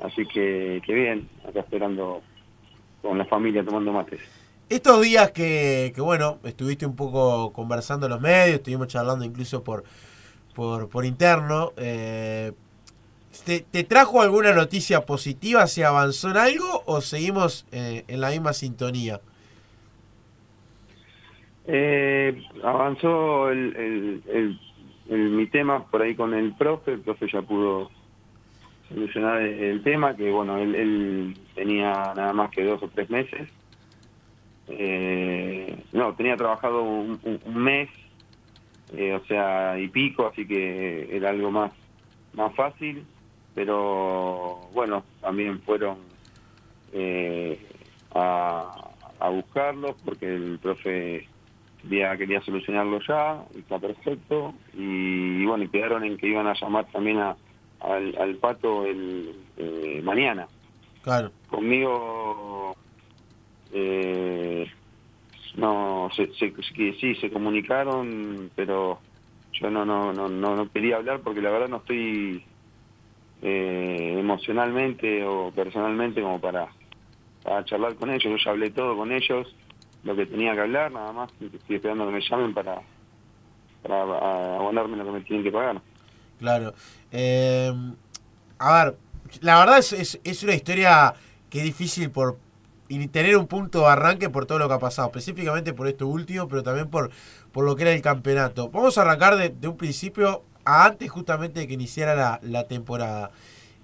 Así 0.00 0.24
que, 0.24 0.80
que 0.86 0.94
bien, 0.94 1.28
acá 1.46 1.60
esperando 1.60 2.22
con 3.04 3.18
la 3.18 3.24
familia 3.26 3.64
tomando 3.64 3.92
mates. 3.92 4.20
Estos 4.68 5.02
días 5.02 5.30
que, 5.30 5.92
que, 5.94 6.00
bueno, 6.00 6.38
estuviste 6.42 6.86
un 6.86 6.96
poco 6.96 7.52
conversando 7.52 8.06
en 8.06 8.12
los 8.12 8.20
medios, 8.20 8.56
estuvimos 8.56 8.88
charlando 8.88 9.24
incluso 9.24 9.62
por, 9.62 9.84
por, 10.54 10.88
por 10.88 11.04
interno, 11.04 11.72
eh, 11.76 12.52
¿te, 13.44 13.60
¿te, 13.60 13.84
trajo 13.84 14.22
alguna 14.22 14.54
noticia 14.54 15.02
positiva? 15.02 15.66
¿Se 15.66 15.84
avanzó 15.84 16.30
en 16.30 16.38
algo 16.38 16.82
o 16.86 17.02
seguimos 17.02 17.66
eh, 17.72 18.04
en 18.08 18.20
la 18.22 18.30
misma 18.30 18.54
sintonía? 18.54 19.20
Eh, 21.66 22.42
avanzó 22.62 23.50
el, 23.50 23.76
el, 23.76 24.22
el, 24.28 24.60
el, 25.10 25.30
mi 25.30 25.46
tema 25.46 25.84
por 25.90 26.02
ahí 26.02 26.14
con 26.14 26.32
el 26.32 26.54
profe, 26.54 26.92
el 26.92 27.00
profe 27.00 27.26
ya 27.30 27.42
pudo 27.42 27.90
solucionar 28.88 29.40
el, 29.42 29.82
tema, 29.82 30.16
que 30.16 30.30
bueno, 30.30 30.58
él, 30.58 30.74
él, 30.74 31.36
tenía 31.54 32.12
nada 32.14 32.32
más 32.32 32.50
que 32.50 32.64
dos 32.64 32.82
o 32.82 32.88
tres 32.88 33.08
meses. 33.10 33.48
Eh, 34.68 35.84
no, 35.92 36.14
tenía 36.14 36.36
trabajado 36.36 36.82
un, 36.82 37.20
mes, 37.46 37.88
eh, 38.92 39.14
o 39.14 39.24
sea, 39.26 39.78
y 39.78 39.88
pico, 39.88 40.26
así 40.26 40.46
que 40.46 41.14
era 41.14 41.30
algo 41.30 41.50
más, 41.50 41.72
más 42.32 42.54
fácil, 42.54 43.04
pero 43.54 44.68
bueno, 44.72 45.04
también 45.20 45.60
fueron 45.62 45.98
eh, 46.92 47.58
a, 48.14 48.90
a 49.20 49.28
buscarlos 49.28 49.96
porque 50.04 50.34
el 50.34 50.58
profe 50.60 51.28
ya 51.90 52.16
quería 52.16 52.40
solucionarlo 52.40 53.00
ya, 53.06 53.44
y 53.54 53.58
está 53.58 53.78
perfecto, 53.78 54.54
y, 54.72 55.42
y 55.42 55.44
bueno, 55.44 55.64
y 55.64 55.68
quedaron 55.68 56.04
en 56.04 56.16
que 56.16 56.28
iban 56.28 56.46
a 56.46 56.54
llamar 56.54 56.86
también 56.86 57.18
a 57.18 57.36
al, 57.84 58.16
al 58.18 58.36
Pato 58.36 58.86
el 58.86 59.34
eh, 59.56 60.00
mañana. 60.02 60.48
Claro. 61.02 61.30
Conmigo, 61.54 62.74
eh, 63.72 64.66
no, 65.54 66.10
se, 66.16 66.34
se, 66.34 66.52
sí, 66.98 67.14
se 67.14 67.30
comunicaron, 67.30 68.50
pero 68.56 68.98
yo 69.52 69.70
no, 69.70 69.84
no, 69.84 70.12
no, 70.12 70.28
no, 70.28 70.72
quería 70.72 70.96
hablar 70.96 71.20
porque 71.20 71.40
la 71.40 71.50
verdad 71.50 71.68
no 71.68 71.76
estoy 71.76 72.44
eh, 73.40 74.16
emocionalmente 74.18 75.24
o 75.24 75.52
personalmente 75.54 76.20
como 76.20 76.40
para, 76.40 76.66
charlar 77.66 77.94
con 77.94 78.10
ellos. 78.10 78.24
Yo 78.24 78.36
ya 78.44 78.50
hablé 78.50 78.70
todo 78.70 78.96
con 78.96 79.12
ellos, 79.12 79.54
lo 80.02 80.16
que 80.16 80.26
tenía 80.26 80.54
que 80.54 80.60
hablar, 80.60 80.90
nada 80.90 81.12
más. 81.12 81.30
Estoy 81.40 81.76
esperando 81.76 82.04
que 82.06 82.14
me 82.14 82.20
llamen 82.20 82.52
para, 82.52 82.82
para 83.80 84.02
abonarme 84.56 84.96
lo 84.96 85.04
que 85.04 85.12
me 85.12 85.20
tienen 85.20 85.44
que 85.44 85.52
pagar. 85.52 85.80
Claro. 86.40 86.74
Eh, 87.12 87.72
a 88.58 88.84
ver, 88.84 88.96
la 89.40 89.58
verdad 89.58 89.78
es, 89.78 90.18
es, 90.22 90.42
una 90.42 90.54
historia 90.54 91.14
es 91.58 91.64
difícil 91.64 92.10
por 92.10 92.38
tener 93.10 93.36
un 93.36 93.46
punto 93.46 93.80
de 93.80 93.86
arranque 93.86 94.28
por 94.30 94.46
todo 94.46 94.58
lo 94.58 94.68
que 94.68 94.74
ha 94.74 94.78
pasado, 94.78 95.08
específicamente 95.08 95.72
por 95.72 95.88
esto 95.88 96.06
último, 96.06 96.48
pero 96.48 96.62
también 96.62 96.88
por, 96.88 97.10
por 97.52 97.64
lo 97.64 97.76
que 97.76 97.82
era 97.82 97.92
el 97.92 98.02
campeonato. 98.02 98.70
Vamos 98.70 98.98
a 98.98 99.02
arrancar 99.02 99.36
de, 99.36 99.68
un 99.68 99.76
principio 99.76 100.44
antes 100.64 101.10
justamente 101.10 101.60
de 101.60 101.66
que 101.66 101.74
iniciara 101.74 102.14
la, 102.14 102.40
la 102.42 102.64
temporada. 102.64 103.30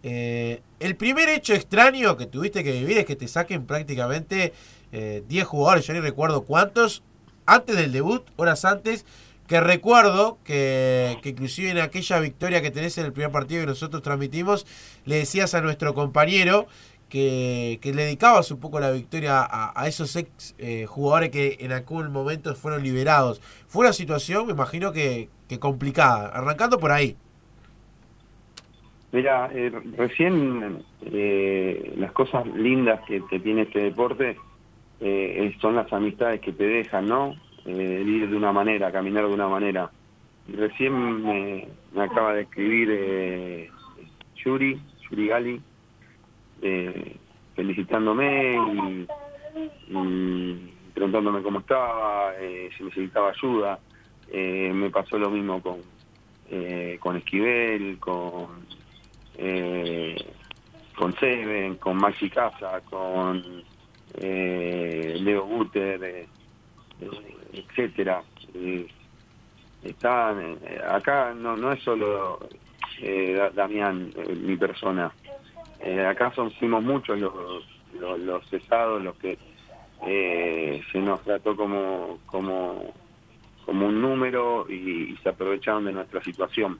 Eh, 0.02 0.62
el 0.78 0.96
primer 0.96 1.28
hecho 1.28 1.52
extraño 1.52 2.16
que 2.16 2.26
tuviste 2.26 2.64
que 2.64 2.72
vivir 2.72 2.98
es 2.98 3.04
que 3.04 3.16
te 3.16 3.28
saquen 3.28 3.66
prácticamente 3.66 4.52
eh, 4.92 5.22
10 5.28 5.46
jugadores, 5.46 5.86
yo 5.86 5.92
ni 5.92 6.00
recuerdo 6.00 6.42
cuántos, 6.42 7.02
antes 7.46 7.76
del 7.76 7.92
debut, 7.92 8.24
horas 8.36 8.64
antes, 8.64 9.04
que 9.46 9.60
recuerdo 9.60 10.38
que, 10.44 11.18
que, 11.22 11.30
inclusive 11.30 11.70
en 11.70 11.78
aquella 11.78 12.20
victoria 12.20 12.62
que 12.62 12.70
tenés 12.70 12.96
en 12.98 13.06
el 13.06 13.12
primer 13.12 13.32
partido 13.32 13.62
que 13.62 13.66
nosotros 13.66 14.00
transmitimos, 14.00 14.64
le 15.04 15.16
decías 15.16 15.54
a 15.54 15.60
nuestro 15.60 15.92
compañero 15.92 16.66
que, 17.10 17.78
que 17.82 17.92
le 17.92 18.04
dedicabas 18.04 18.50
un 18.50 18.60
poco 18.60 18.80
la 18.80 18.90
victoria 18.90 19.46
a, 19.50 19.86
esos 19.86 20.16
ex 20.16 20.54
eh, 20.58 20.86
jugadores 20.86 21.28
que 21.28 21.58
en 21.60 21.72
algún 21.72 22.10
momento 22.10 22.54
fueron 22.54 22.82
liberados. 22.82 23.40
Fue 23.66 23.82
una 23.82 23.92
situación, 23.92 24.46
me 24.46 24.52
imagino 24.52 24.92
que, 24.92 25.28
que 25.48 25.58
complicada, 25.58 26.28
arrancando 26.28 26.78
por 26.78 26.92
ahí. 26.92 27.16
Mira, 29.12 29.50
eh, 29.52 29.72
recién 29.96 30.84
eh, 31.02 31.94
las 31.96 32.12
cosas 32.12 32.46
lindas 32.46 33.00
que, 33.06 33.20
que 33.28 33.40
tiene 33.40 33.62
este 33.62 33.80
deporte 33.80 34.36
eh, 35.00 35.56
son 35.60 35.74
las 35.74 35.92
amistades 35.92 36.40
que 36.40 36.52
te 36.52 36.64
dejan, 36.64 37.06
¿no? 37.06 37.34
eh, 37.66 38.04
ir 38.06 38.30
de 38.30 38.36
una 38.36 38.52
manera, 38.52 38.92
caminar 38.92 39.26
de 39.26 39.34
una 39.34 39.48
manera. 39.48 39.90
Recién 40.48 41.22
me, 41.22 41.68
me, 41.92 42.02
acaba 42.02 42.34
de 42.34 42.42
escribir 42.42 43.70
Yuri, 44.36 44.80
Yuri 45.10 45.28
Gali, 45.28 45.60
eh, 46.62 47.16
felicitándome 47.54 49.06
y, 49.88 50.72
preguntándome 50.94 51.42
cómo 51.42 51.60
estaba, 51.60 52.34
eh, 52.38 52.70
si 52.76 52.84
necesitaba 52.84 53.30
ayuda. 53.30 53.78
Eh, 54.32 54.70
me 54.72 54.90
pasó 54.90 55.18
lo 55.18 55.30
mismo 55.30 55.60
con, 55.60 55.78
con 57.00 57.16
Esquivel, 57.16 57.98
con, 57.98 58.46
con 60.96 61.14
Seven, 61.18 61.76
con 61.76 61.96
Maxi 61.96 62.30
Casa, 62.30 62.80
con 62.88 63.42
Leo 64.20 65.46
Guter 65.46 66.28
etcétera. 67.52 68.22
Eh, 68.54 68.86
están 69.82 70.58
eh, 70.62 70.80
acá 70.86 71.32
no 71.34 71.56
no 71.56 71.72
es 71.72 71.82
solo 71.82 72.40
eh, 73.00 73.50
Damián 73.54 74.12
eh, 74.14 74.34
mi 74.34 74.56
persona 74.56 75.10
eh, 75.80 76.04
acá 76.06 76.32
son 76.34 76.50
fuimos 76.52 76.82
muchos 76.82 77.18
los, 77.18 77.32
los, 77.98 78.18
los 78.20 78.48
cesados 78.48 79.02
los 79.02 79.16
que 79.16 79.38
se 80.00 80.98
nos 80.98 81.22
trató 81.22 81.54
como 81.56 82.18
como 82.26 82.94
como 83.66 83.86
un 83.86 84.00
número 84.00 84.66
y, 84.68 85.12
y, 85.12 85.16
se 85.22 85.28
aprovecharon 85.28 85.84
de 85.84 85.92
nuestra 85.92 86.22
situación 86.22 86.78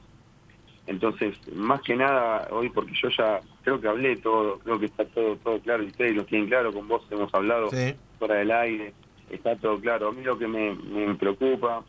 entonces 0.87 1.37
más 1.55 1.83
que 1.83 1.97
nada 1.97 2.49
hoy 2.51 2.71
porque 2.71 2.93
yo 2.95 3.09
ya 3.11 3.41
creo 3.63 3.79
que 3.81 3.89
hablé 3.89 4.17
todo 4.17 4.59
creo 4.61 4.79
que 4.79 4.87
está 4.87 5.05
todo 5.05 5.37
todo 5.37 5.61
claro 5.61 5.83
y 5.83 5.89
ustedes 5.89 6.17
lo 6.17 6.25
tienen 6.25 6.49
claro 6.49 6.73
con 6.73 6.89
vos 6.89 7.03
hemos 7.11 7.33
hablado 7.35 7.69
sí. 7.69 7.95
fuera 8.19 8.37
del 8.37 8.51
aire 8.51 8.95
está 9.31 9.57
todo 9.57 9.79
claro. 9.81 10.09
A 10.09 10.13
mí 10.13 10.23
lo 10.23 10.39
que 10.39 10.47
me, 10.47 10.75
me 10.75 11.15
preocupa 11.15 11.83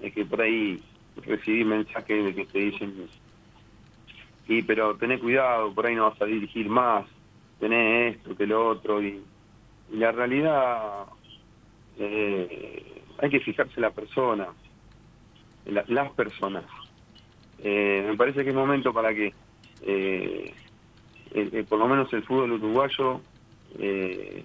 es 0.00 0.12
que 0.14 0.24
por 0.24 0.40
ahí 0.40 0.80
recibí 1.26 1.64
mensajes 1.64 2.24
de 2.24 2.34
que 2.34 2.46
te 2.46 2.58
dicen, 2.58 3.08
y 4.48 4.62
pero 4.62 4.96
tené 4.96 5.18
cuidado, 5.18 5.72
por 5.72 5.86
ahí 5.86 5.94
no 5.94 6.10
vas 6.10 6.20
a 6.20 6.24
dirigir 6.24 6.68
más, 6.68 7.04
tenés 7.60 8.16
esto, 8.16 8.36
que 8.36 8.46
lo 8.46 8.68
otro, 8.68 9.02
y, 9.02 9.22
la 9.92 10.12
realidad 10.12 11.06
eh, 11.98 13.02
hay 13.18 13.30
que 13.30 13.40
fijarse 13.40 13.80
la 13.80 13.90
persona, 13.90 14.48
la, 15.66 15.84
las 15.88 16.10
personas. 16.12 16.64
Eh, 17.60 18.04
me 18.06 18.16
parece 18.16 18.44
que 18.44 18.50
es 18.50 18.56
momento 18.56 18.92
para 18.92 19.14
que 19.14 19.32
eh, 19.82 20.54
eh, 21.34 21.64
por 21.68 21.78
lo 21.78 21.88
menos 21.88 22.12
el 22.12 22.22
fútbol 22.22 22.52
uruguayo 22.52 23.20
eh, 23.78 24.44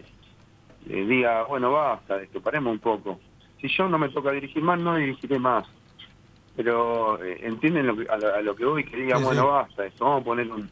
eh, 0.90 1.06
diga, 1.06 1.44
bueno, 1.44 1.72
basta 1.72 2.20
paremos 2.44 2.74
un 2.74 2.80
poco. 2.80 3.20
Si 3.62 3.68
yo 3.70 3.88
no 3.88 3.98
me 3.98 4.10
toca 4.10 4.32
dirigir 4.32 4.62
más, 4.62 4.80
no 4.80 4.96
dirigiré 4.96 5.40
más. 5.40 5.66
Pero 6.56 7.24
eh, 7.24 7.40
entienden 7.42 7.88
lo 7.88 7.96
que, 7.96 8.08
a, 8.10 8.18
lo, 8.18 8.36
a, 8.36 8.42
lo, 8.42 8.56
que 8.56 8.66
voy, 8.66 8.84
que 8.84 8.98
digan, 8.98 9.20
sí, 9.20 9.26
bueno, 9.26 9.42
sí. 9.42 9.48
basta 9.48 9.86
esto, 9.86 10.06
vamos 10.06 10.22
a 10.22 10.26
poner 10.26 10.52
un, 10.52 10.70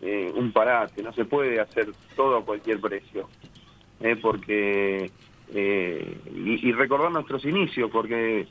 eh, 0.00 0.32
un 0.34 0.52
parate, 0.52 1.02
no 1.02 1.12
se 1.12 1.24
puede 1.24 1.60
hacer 1.60 1.88
todo 2.14 2.38
a 2.38 2.44
cualquier 2.44 2.80
precio. 2.80 3.28
Eh, 4.00 4.16
porque, 4.16 5.10
eh, 5.54 6.18
y, 6.34 6.68
y, 6.68 6.72
recordar 6.72 7.10
nuestros 7.10 7.44
inicios, 7.44 7.90
porque 7.90 8.46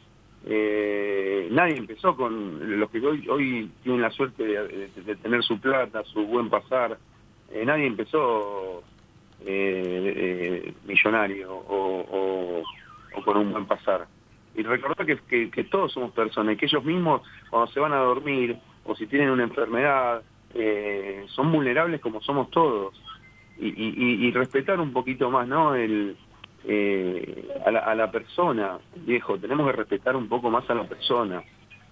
eh, 0.46 1.48
nadie 1.52 1.78
empezó 1.78 2.16
con 2.16 2.80
los 2.80 2.90
que 2.90 3.00
hoy, 3.00 3.28
hoy 3.30 3.72
tienen 3.84 4.02
la 4.02 4.12
suerte 4.12 4.44
de, 4.44 4.68
de, 4.68 4.90
de 5.04 5.16
tener 5.16 5.44
su 5.44 5.60
plata, 5.60 6.04
su 6.04 6.26
buen 6.26 6.50
pasar, 6.50 6.98
nadie 7.64 7.86
empezó 7.86 8.84
eh, 9.48 10.14
eh, 10.16 10.74
millonario 10.86 11.54
o, 11.54 12.02
o, 12.02 12.64
o, 13.16 13.24
con 13.24 13.38
un 13.38 13.52
buen 13.52 13.66
pasar. 13.66 14.08
Y 14.56 14.64
recordar 14.64 15.06
que, 15.06 15.64
todos 15.70 15.92
somos 15.92 16.12
personas 16.12 16.54
y 16.54 16.58
que 16.58 16.66
ellos 16.66 16.84
mismos 16.84 17.22
cuando 17.50 17.72
se 17.72 17.80
van 17.80 17.94
a 17.94 17.98
dormir 17.98 18.58
o 18.86 18.96
si 18.96 19.06
tienen 19.08 19.30
una 19.30 19.44
enfermedad 19.44 20.22
eh, 20.54 21.26
son 21.28 21.52
vulnerables 21.52 22.00
como 22.00 22.22
somos 22.22 22.50
todos. 22.52 22.96
Y, 23.58 23.68
y, 23.68 24.28
y, 24.28 24.32
respetar 24.32 24.80
un 24.80 24.92
poquito 24.92 25.30
más 25.32 25.48
no 25.48 25.76
el 25.76 26.18
eh, 26.66 27.48
a, 27.66 27.72
la, 27.72 27.80
a 27.80 27.96
la 27.96 28.12
persona, 28.12 28.80
viejo, 28.96 29.38
tenemos 29.38 29.66
que 29.68 29.78
respetar 29.78 30.16
un 30.16 30.28
poco 30.28 30.50
más 30.50 30.70
a 30.70 30.74
la 30.74 30.84
persona, 30.84 31.44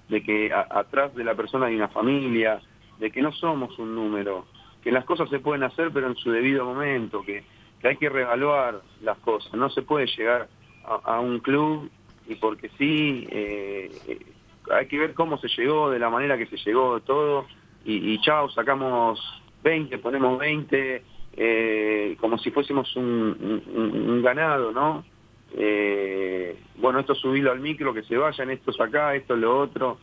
de 0.10 0.23
que 0.23 0.52
a, 0.52 0.67
atrás 0.69 1.13
de 1.15 1.23
la 1.23 1.36
persona 1.36 1.67
hay 1.67 1.76
una 1.76 1.89
familia, 1.89 2.60
de 2.99 3.12
que 3.12 3.21
no 3.21 3.32
somos 3.32 3.78
un 3.80 3.95
número, 3.95 4.45
que 4.82 4.91
las 4.91 5.06
cosas 5.06 5.30
se 5.30 5.39
pueden 5.39 5.63
hacer 5.63 5.91
pero 5.93 6.08
en 6.08 6.15
su 6.15 6.32
debido 6.32 6.65
momento, 6.65 7.23
que, 7.23 7.43
que 7.82 7.88
hay 7.88 7.97
que 7.97 8.10
reevaluar 8.10 8.82
las 9.02 9.17
cosas, 9.19 9.54
no 9.54 9.69
se 9.69 9.84
puede 9.84 10.08
llegar 10.08 10.49
a 10.86 11.19
un 11.21 11.39
club 11.39 11.89
y 12.27 12.36
porque 12.36 12.69
sí, 12.77 13.27
eh, 13.29 14.19
hay 14.71 14.88
que 14.88 14.97
ver 14.99 15.13
cómo 15.13 15.38
se 15.38 15.47
llegó, 15.49 15.89
de 15.89 15.99
la 15.99 16.09
manera 16.09 16.38
que 16.38 16.45
se 16.47 16.57
llegó, 16.57 16.99
todo, 17.01 17.45
y, 17.86 18.17
chao, 18.21 18.49
sacamos 18.49 19.19
20, 19.63 19.97
ponemos 19.97 20.39
20, 20.39 21.03
eh, 21.36 22.15
como 22.19 22.38
si 22.38 22.49
fuésemos 22.51 22.95
un, 22.95 23.63
un- 23.73 24.09
un 24.09 24.21
ganado, 24.21 24.71
¿no? 24.71 25.03
Eh, 25.55 26.57
bueno, 26.77 26.99
esto 26.99 27.13
subirlo 27.13 27.51
al 27.51 27.59
micro, 27.59 27.93
que 27.93 28.03
se 28.03 28.15
vayan, 28.17 28.49
estos 28.51 28.79
acá, 28.79 29.15
esto 29.15 29.36
lo 29.36 29.59
otro. 29.59 29.97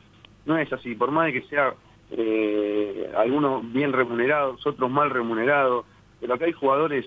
No 0.44 0.58
es 0.58 0.70
así, 0.72 0.94
por 0.94 1.10
más 1.10 1.26
de 1.26 1.32
que 1.40 1.48
sea 1.48 1.74
eh, 2.10 3.10
algunos 3.16 3.72
bien 3.72 3.92
remunerados, 3.92 4.64
otros 4.66 4.90
mal 4.90 5.10
remunerados, 5.10 5.86
pero 6.20 6.34
acá 6.34 6.44
hay 6.44 6.52
jugadores, 6.52 7.06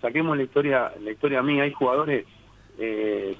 saquemos 0.00 0.36
la 0.36 0.42
historia, 0.42 0.92
la 1.00 1.10
historia 1.12 1.42
mía, 1.42 1.62
hay 1.62 1.72
jugadores 1.72 2.26
eh, 2.78 3.36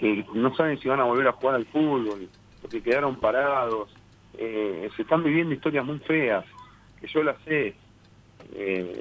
que, 0.00 0.24
que 0.24 0.38
no 0.38 0.54
saben 0.56 0.78
si 0.80 0.88
van 0.88 1.00
a 1.00 1.04
volver 1.04 1.28
a 1.28 1.32
jugar 1.32 1.56
al 1.56 1.66
fútbol, 1.66 2.28
porque 2.62 2.82
quedaron 2.82 3.16
parados, 3.20 3.90
eh, 4.38 4.88
se 4.96 5.02
están 5.02 5.22
viviendo 5.22 5.54
historias 5.54 5.84
muy 5.84 5.98
feas, 6.00 6.44
que 7.00 7.06
yo 7.06 7.22
las 7.22 7.36
sé, 7.42 7.74
eh, 8.54 8.98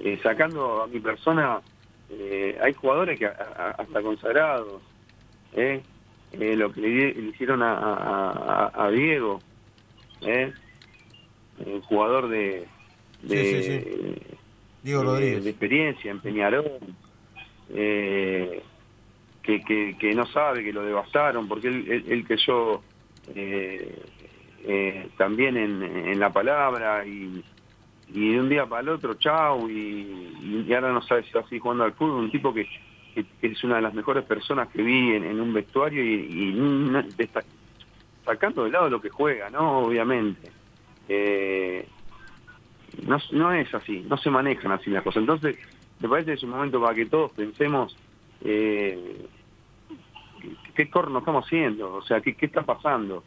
eh, 0.00 0.18
sacando 0.22 0.82
a 0.82 0.86
mi 0.88 0.98
persona, 0.98 1.60
eh, 2.10 2.58
hay 2.60 2.74
jugadores 2.74 3.18
que 3.18 3.26
a- 3.26 3.36
a- 3.56 3.70
hasta 3.82 4.02
consagrados, 4.02 4.82
lo 6.56 6.72
que 6.72 6.80
le, 6.80 7.08
hicieron 7.30 7.62
a, 7.62 8.70
Diego, 8.90 9.40
el 11.64 11.80
jugador 11.82 12.28
de, 12.28 12.66
de, 13.22 13.44
Sí, 13.44 13.62
sí, 13.62 13.62
sí. 13.62 14.36
Diego 14.82 15.02
de- 15.02 15.06
Rodríguez. 15.08 15.44
de 15.44 15.50
experiencia 15.50 16.10
en 16.10 16.20
Peñarol, 16.20 16.78
eh, 17.70 18.62
que, 19.46 19.96
que, 19.98 20.14
no 20.14 20.26
sabe 20.26 20.64
que 20.64 20.72
lo 20.72 20.82
devastaron, 20.82 21.46
porque 21.48 21.68
él, 21.68 21.84
él, 21.88 22.04
él 22.08 22.24
creyó 22.26 22.82
eh, 23.34 24.02
eh, 24.64 25.08
también 25.16 25.56
en, 25.56 25.82
en 25.82 26.18
la 26.18 26.32
palabra 26.32 27.06
y, 27.06 27.44
y 28.08 28.32
de 28.32 28.40
un 28.40 28.48
día 28.48 28.66
para 28.66 28.82
el 28.82 28.88
otro, 28.88 29.14
chau, 29.14 29.68
y, 29.70 30.64
y 30.66 30.72
ahora 30.74 30.92
no 30.92 31.02
sabe 31.02 31.22
si 31.22 31.32
va 31.32 31.40
a 31.40 31.44
seguir 31.44 31.60
jugando 31.62 31.84
al 31.84 31.94
fútbol, 31.94 32.24
un 32.24 32.30
tipo 32.30 32.52
que, 32.52 32.66
que- 33.14 33.26
es 33.42 33.62
una 33.64 33.76
de 33.76 33.82
las 33.82 33.94
mejores 33.94 34.24
personas 34.24 34.68
que 34.68 34.82
vi 34.82 35.14
en, 35.14 35.40
un 35.40 35.52
vestuario 35.52 36.02
y, 36.04 36.26
y 36.28 36.52
desta- 37.16 37.44
sacando 38.24 38.64
de 38.64 38.70
lado 38.70 38.90
lo 38.90 39.00
que 39.00 39.08
juega, 39.10 39.48
¿no? 39.50 39.86
Obviamente. 39.86 40.50
Eh, 41.08 41.86
no, 43.02 43.18
no 43.32 43.52
es 43.52 43.72
así, 43.74 44.04
no 44.08 44.16
se 44.16 44.30
manejan 44.30 44.72
así 44.72 44.90
las 44.90 45.02
cosas. 45.02 45.20
Entonces, 45.20 45.56
me 46.00 46.08
parece 46.08 46.30
que 46.30 46.34
es 46.34 46.42
un 46.42 46.50
momento 46.50 46.80
para 46.80 46.94
que 46.94 47.06
todos 47.06 47.30
pensemos 47.32 47.96
eh, 48.42 49.26
qué 50.74 50.90
corno 50.90 51.20
estamos 51.20 51.44
haciendo, 51.44 51.94
o 51.94 52.02
sea, 52.02 52.20
qué, 52.20 52.34
qué 52.34 52.46
está 52.46 52.62
pasando, 52.62 53.24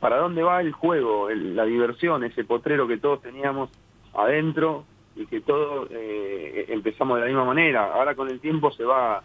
para 0.00 0.18
dónde 0.18 0.42
va 0.42 0.60
el 0.60 0.72
juego, 0.72 1.30
el- 1.30 1.56
la 1.56 1.64
diversión, 1.64 2.24
ese 2.24 2.44
potrero 2.44 2.86
que 2.86 2.98
todos 2.98 3.22
teníamos 3.22 3.70
adentro 4.14 4.84
y 5.16 5.26
que 5.26 5.40
todos 5.40 5.88
eh, 5.90 6.66
empezamos 6.68 7.16
de 7.16 7.22
la 7.22 7.26
misma 7.28 7.44
manera. 7.44 7.92
Ahora 7.92 8.14
con 8.14 8.28
el 8.28 8.40
tiempo 8.40 8.70
se 8.72 8.84
va 8.84 9.22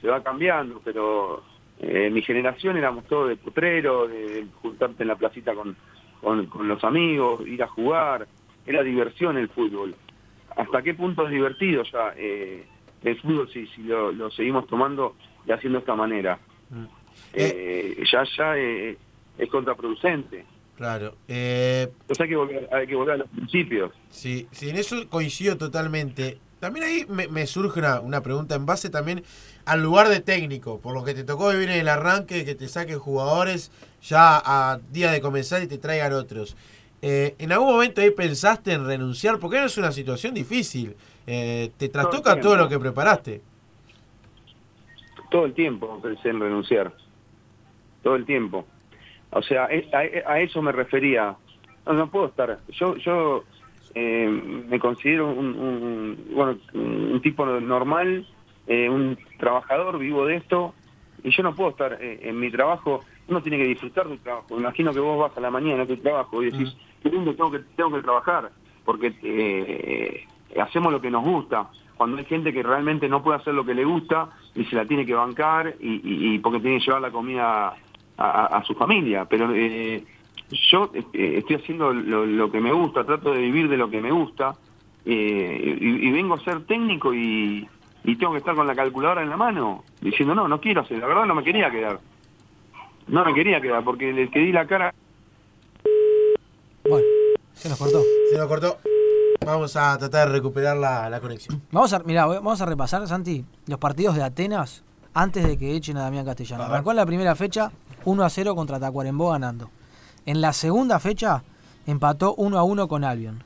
se 0.00 0.08
va 0.08 0.22
cambiando, 0.22 0.82
pero 0.84 1.42
eh, 1.78 2.10
mi 2.10 2.20
generación 2.22 2.76
éramos 2.76 3.04
todos 3.06 3.28
de 3.28 3.36
potrero, 3.36 4.06
de, 4.06 4.46
juntarte 4.60 5.02
en 5.02 5.08
la 5.08 5.16
placita 5.16 5.54
con, 5.54 5.76
con, 6.20 6.68
los 6.68 6.84
amigos, 6.84 7.46
ir 7.46 7.62
a 7.62 7.68
jugar, 7.68 8.26
era 8.66 8.82
diversión 8.82 9.38
el 9.38 9.48
fútbol. 9.48 9.94
¿Hasta 10.56 10.82
qué 10.82 10.92
punto 10.92 11.24
es 11.24 11.30
divertido 11.30 11.84
ya 11.84 12.12
eh, 12.16 12.66
el 13.02 13.18
fútbol 13.20 13.48
si, 13.50 13.66
si 13.68 13.82
lo 13.82 14.30
seguimos 14.30 14.66
tomando 14.66 15.14
y 15.46 15.52
haciendo 15.52 15.78
de 15.78 15.80
esta 15.80 15.94
manera? 15.94 16.38
Eh, 17.32 18.02
ya 18.10 18.24
ya 18.36 18.56
eh, 18.56 18.96
es 19.38 19.48
contraproducente. 19.50 20.44
Claro. 20.76 21.14
Eh, 21.28 21.88
Entonces 22.00 22.20
hay 22.20 22.28
que 22.28 22.36
volver, 22.36 22.68
hay 22.72 22.86
que 22.86 22.94
volver 22.94 23.14
a 23.14 23.16
los 23.18 23.28
principios. 23.28 23.92
Sí, 24.10 24.46
sí, 24.50 24.70
en 24.70 24.76
eso 24.76 25.08
coincido 25.08 25.56
totalmente. 25.56 26.38
También 26.60 26.84
ahí 26.86 27.06
me, 27.08 27.28
me 27.28 27.46
surge 27.46 27.78
una, 27.78 28.00
una 28.00 28.22
pregunta 28.22 28.54
en 28.54 28.66
base 28.66 28.88
también 28.90 29.22
al 29.66 29.82
lugar 29.82 30.08
de 30.08 30.20
técnico, 30.20 30.80
por 30.80 30.94
lo 30.94 31.04
que 31.04 31.14
te 31.14 31.22
tocó 31.24 31.50
vivir 31.50 31.70
en 31.70 31.80
el 31.80 31.88
arranque, 31.88 32.44
que 32.44 32.54
te 32.54 32.68
saquen 32.68 32.98
jugadores 32.98 33.70
ya 34.02 34.40
a 34.44 34.80
día 34.90 35.10
de 35.12 35.20
comenzar 35.20 35.62
y 35.62 35.66
te 35.66 35.78
traigan 35.78 36.12
otros. 36.12 36.56
Eh, 37.02 37.34
¿En 37.38 37.52
algún 37.52 37.68
momento 37.68 38.00
ahí 38.00 38.10
pensaste 38.10 38.72
en 38.72 38.86
renunciar? 38.86 39.38
Porque 39.38 39.58
no 39.60 39.66
es 39.66 39.76
una 39.76 39.92
situación 39.92 40.32
difícil. 40.34 40.96
Eh, 41.26 41.70
te 41.76 41.88
trastoca 41.88 42.40
todo 42.40 42.56
lo 42.56 42.68
que 42.68 42.78
preparaste. 42.78 43.42
Todo 45.34 45.46
el 45.46 45.54
tiempo 45.54 45.98
pensé 46.00 46.28
en 46.28 46.38
renunciar. 46.38 46.92
Todo 48.04 48.14
el 48.14 48.24
tiempo. 48.24 48.64
O 49.30 49.42
sea, 49.42 49.64
a, 49.64 49.98
a 50.32 50.38
eso 50.40 50.62
me 50.62 50.70
refería. 50.70 51.34
No, 51.84 51.92
no 51.92 52.08
puedo 52.08 52.26
estar. 52.26 52.60
Yo 52.68 52.94
yo 52.98 53.42
eh, 53.96 54.28
me 54.28 54.78
considero 54.78 55.28
un, 55.32 55.46
un- 55.58 56.18
bueno, 56.36 56.56
un 56.74 57.20
tipo 57.20 57.44
normal, 57.44 58.24
eh, 58.68 58.88
un 58.88 59.18
trabajador, 59.36 59.98
vivo 59.98 60.24
de 60.24 60.36
esto, 60.36 60.72
y 61.24 61.30
yo 61.32 61.42
no 61.42 61.52
puedo 61.56 61.70
estar 61.70 61.98
eh, 62.00 62.20
en 62.22 62.38
mi 62.38 62.48
trabajo. 62.52 63.02
Uno 63.26 63.42
tiene 63.42 63.58
que 63.58 63.64
disfrutar 63.64 64.06
de 64.06 64.18
tu 64.18 64.22
trabajo. 64.22 64.56
Imagino 64.56 64.94
que 64.94 65.00
vos 65.00 65.18
vas 65.18 65.36
a 65.36 65.40
la 65.40 65.50
mañana 65.50 65.82
a 65.82 65.86
tu 65.86 65.96
trabajo 65.96 66.44
y 66.44 66.52
decís, 66.52 66.76
qué 67.02 67.08
lindo 67.10 67.34
tengo 67.34 67.50
que, 67.50 67.58
tengo 67.74 67.90
que 67.90 68.02
trabajar, 68.02 68.52
porque 68.84 69.12
eh, 69.20 70.24
hacemos 70.60 70.92
lo 70.92 71.00
que 71.00 71.10
nos 71.10 71.24
gusta. 71.24 71.70
Cuando 71.96 72.18
hay 72.18 72.24
gente 72.24 72.52
que 72.52 72.62
realmente 72.62 73.08
no 73.08 73.20
puede 73.20 73.38
hacer 73.38 73.52
lo 73.54 73.64
que 73.64 73.74
le 73.74 73.84
gusta 73.84 74.30
y 74.54 74.64
se 74.66 74.76
la 74.76 74.84
tiene 74.86 75.04
que 75.06 75.14
bancar 75.14 75.74
y, 75.80 75.94
y- 76.04 76.34
y 76.34 76.38
porque 76.38 76.60
tiene 76.60 76.78
que 76.78 76.84
llevar 76.86 77.02
la 77.02 77.10
comida 77.10 77.68
a, 77.68 77.76
a- 78.16 78.46
a 78.58 78.64
su 78.64 78.74
familia. 78.74 79.24
Pero 79.24 79.52
eh, 79.54 80.04
yo 80.70 80.90
eh, 80.94 81.34
estoy 81.38 81.56
haciendo 81.56 81.92
lo, 81.92 82.24
lo 82.26 82.50
que 82.50 82.60
me 82.60 82.72
gusta, 82.72 83.04
trato 83.04 83.32
de 83.32 83.40
vivir 83.40 83.68
de 83.68 83.76
lo 83.76 83.90
que 83.90 84.00
me 84.00 84.10
gusta 84.12 84.54
eh, 85.04 85.76
y, 85.80 86.08
y 86.08 86.12
vengo 86.12 86.34
a 86.34 86.40
ser 86.40 86.64
técnico 86.66 87.12
y, 87.12 87.66
y 88.04 88.16
tengo 88.16 88.32
que 88.32 88.38
estar 88.38 88.54
con 88.54 88.66
la 88.66 88.74
calculadora 88.74 89.22
en 89.22 89.30
la 89.30 89.36
mano 89.36 89.84
diciendo 90.00 90.34
no, 90.34 90.46
no 90.48 90.60
quiero 90.60 90.82
hacer, 90.82 90.98
la 90.98 91.06
verdad 91.06 91.26
no 91.26 91.34
me 91.34 91.42
quería 91.44 91.70
quedar. 91.70 91.98
No 93.08 93.24
me 93.24 93.34
quería 93.34 93.60
quedar 93.60 93.82
porque 93.84 94.12
le 94.12 94.30
que 94.30 94.38
di 94.38 94.52
la 94.52 94.66
cara 94.66 94.94
Se 97.54 97.68
nos 97.68 97.78
cortó. 97.78 98.02
Se 98.30 98.38
nos 98.38 98.46
cortó. 98.48 98.78
Vamos 99.44 99.76
a 99.76 99.96
tratar 99.98 100.28
de 100.28 100.32
recuperar 100.32 100.76
la, 100.76 101.08
la 101.10 101.20
conexión. 101.20 101.62
Vamos 101.70 101.92
a, 101.92 101.98
mirá, 102.00 102.26
vamos 102.26 102.60
a 102.60 102.66
repasar, 102.66 103.06
Santi, 103.06 103.44
los 103.66 103.78
partidos 103.78 104.16
de 104.16 104.22
Atenas 104.22 104.82
antes 105.12 105.46
de 105.46 105.56
que 105.56 105.76
echen 105.76 105.96
a 105.96 106.02
Damián 106.02 106.24
Castellano. 106.24 106.64
Arrancó 106.64 106.90
en 106.90 106.96
la 106.96 107.06
primera 107.06 107.34
fecha 107.36 107.70
1 108.04 108.24
a 108.24 108.30
0 108.30 108.54
contra 108.54 108.80
Tacuarembó 108.80 109.30
ganando. 109.30 109.70
En 110.26 110.40
la 110.40 110.52
segunda 110.52 110.98
fecha 110.98 111.42
empató 111.86 112.34
1 112.34 112.58
a 112.58 112.62
1 112.62 112.88
con 112.88 113.04
Albion. 113.04 113.44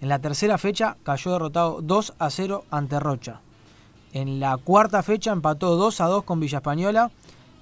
En 0.00 0.08
la 0.08 0.20
tercera 0.20 0.58
fecha 0.58 0.96
cayó 1.02 1.32
derrotado 1.32 1.80
2 1.82 2.14
a 2.18 2.30
0 2.30 2.64
ante 2.70 3.00
Rocha. 3.00 3.40
En 4.12 4.40
la 4.40 4.56
cuarta 4.58 5.02
fecha 5.02 5.32
empató 5.32 5.76
2 5.76 6.00
a 6.00 6.06
2 6.06 6.24
con 6.24 6.40
Villa 6.40 6.58
Española. 6.58 7.10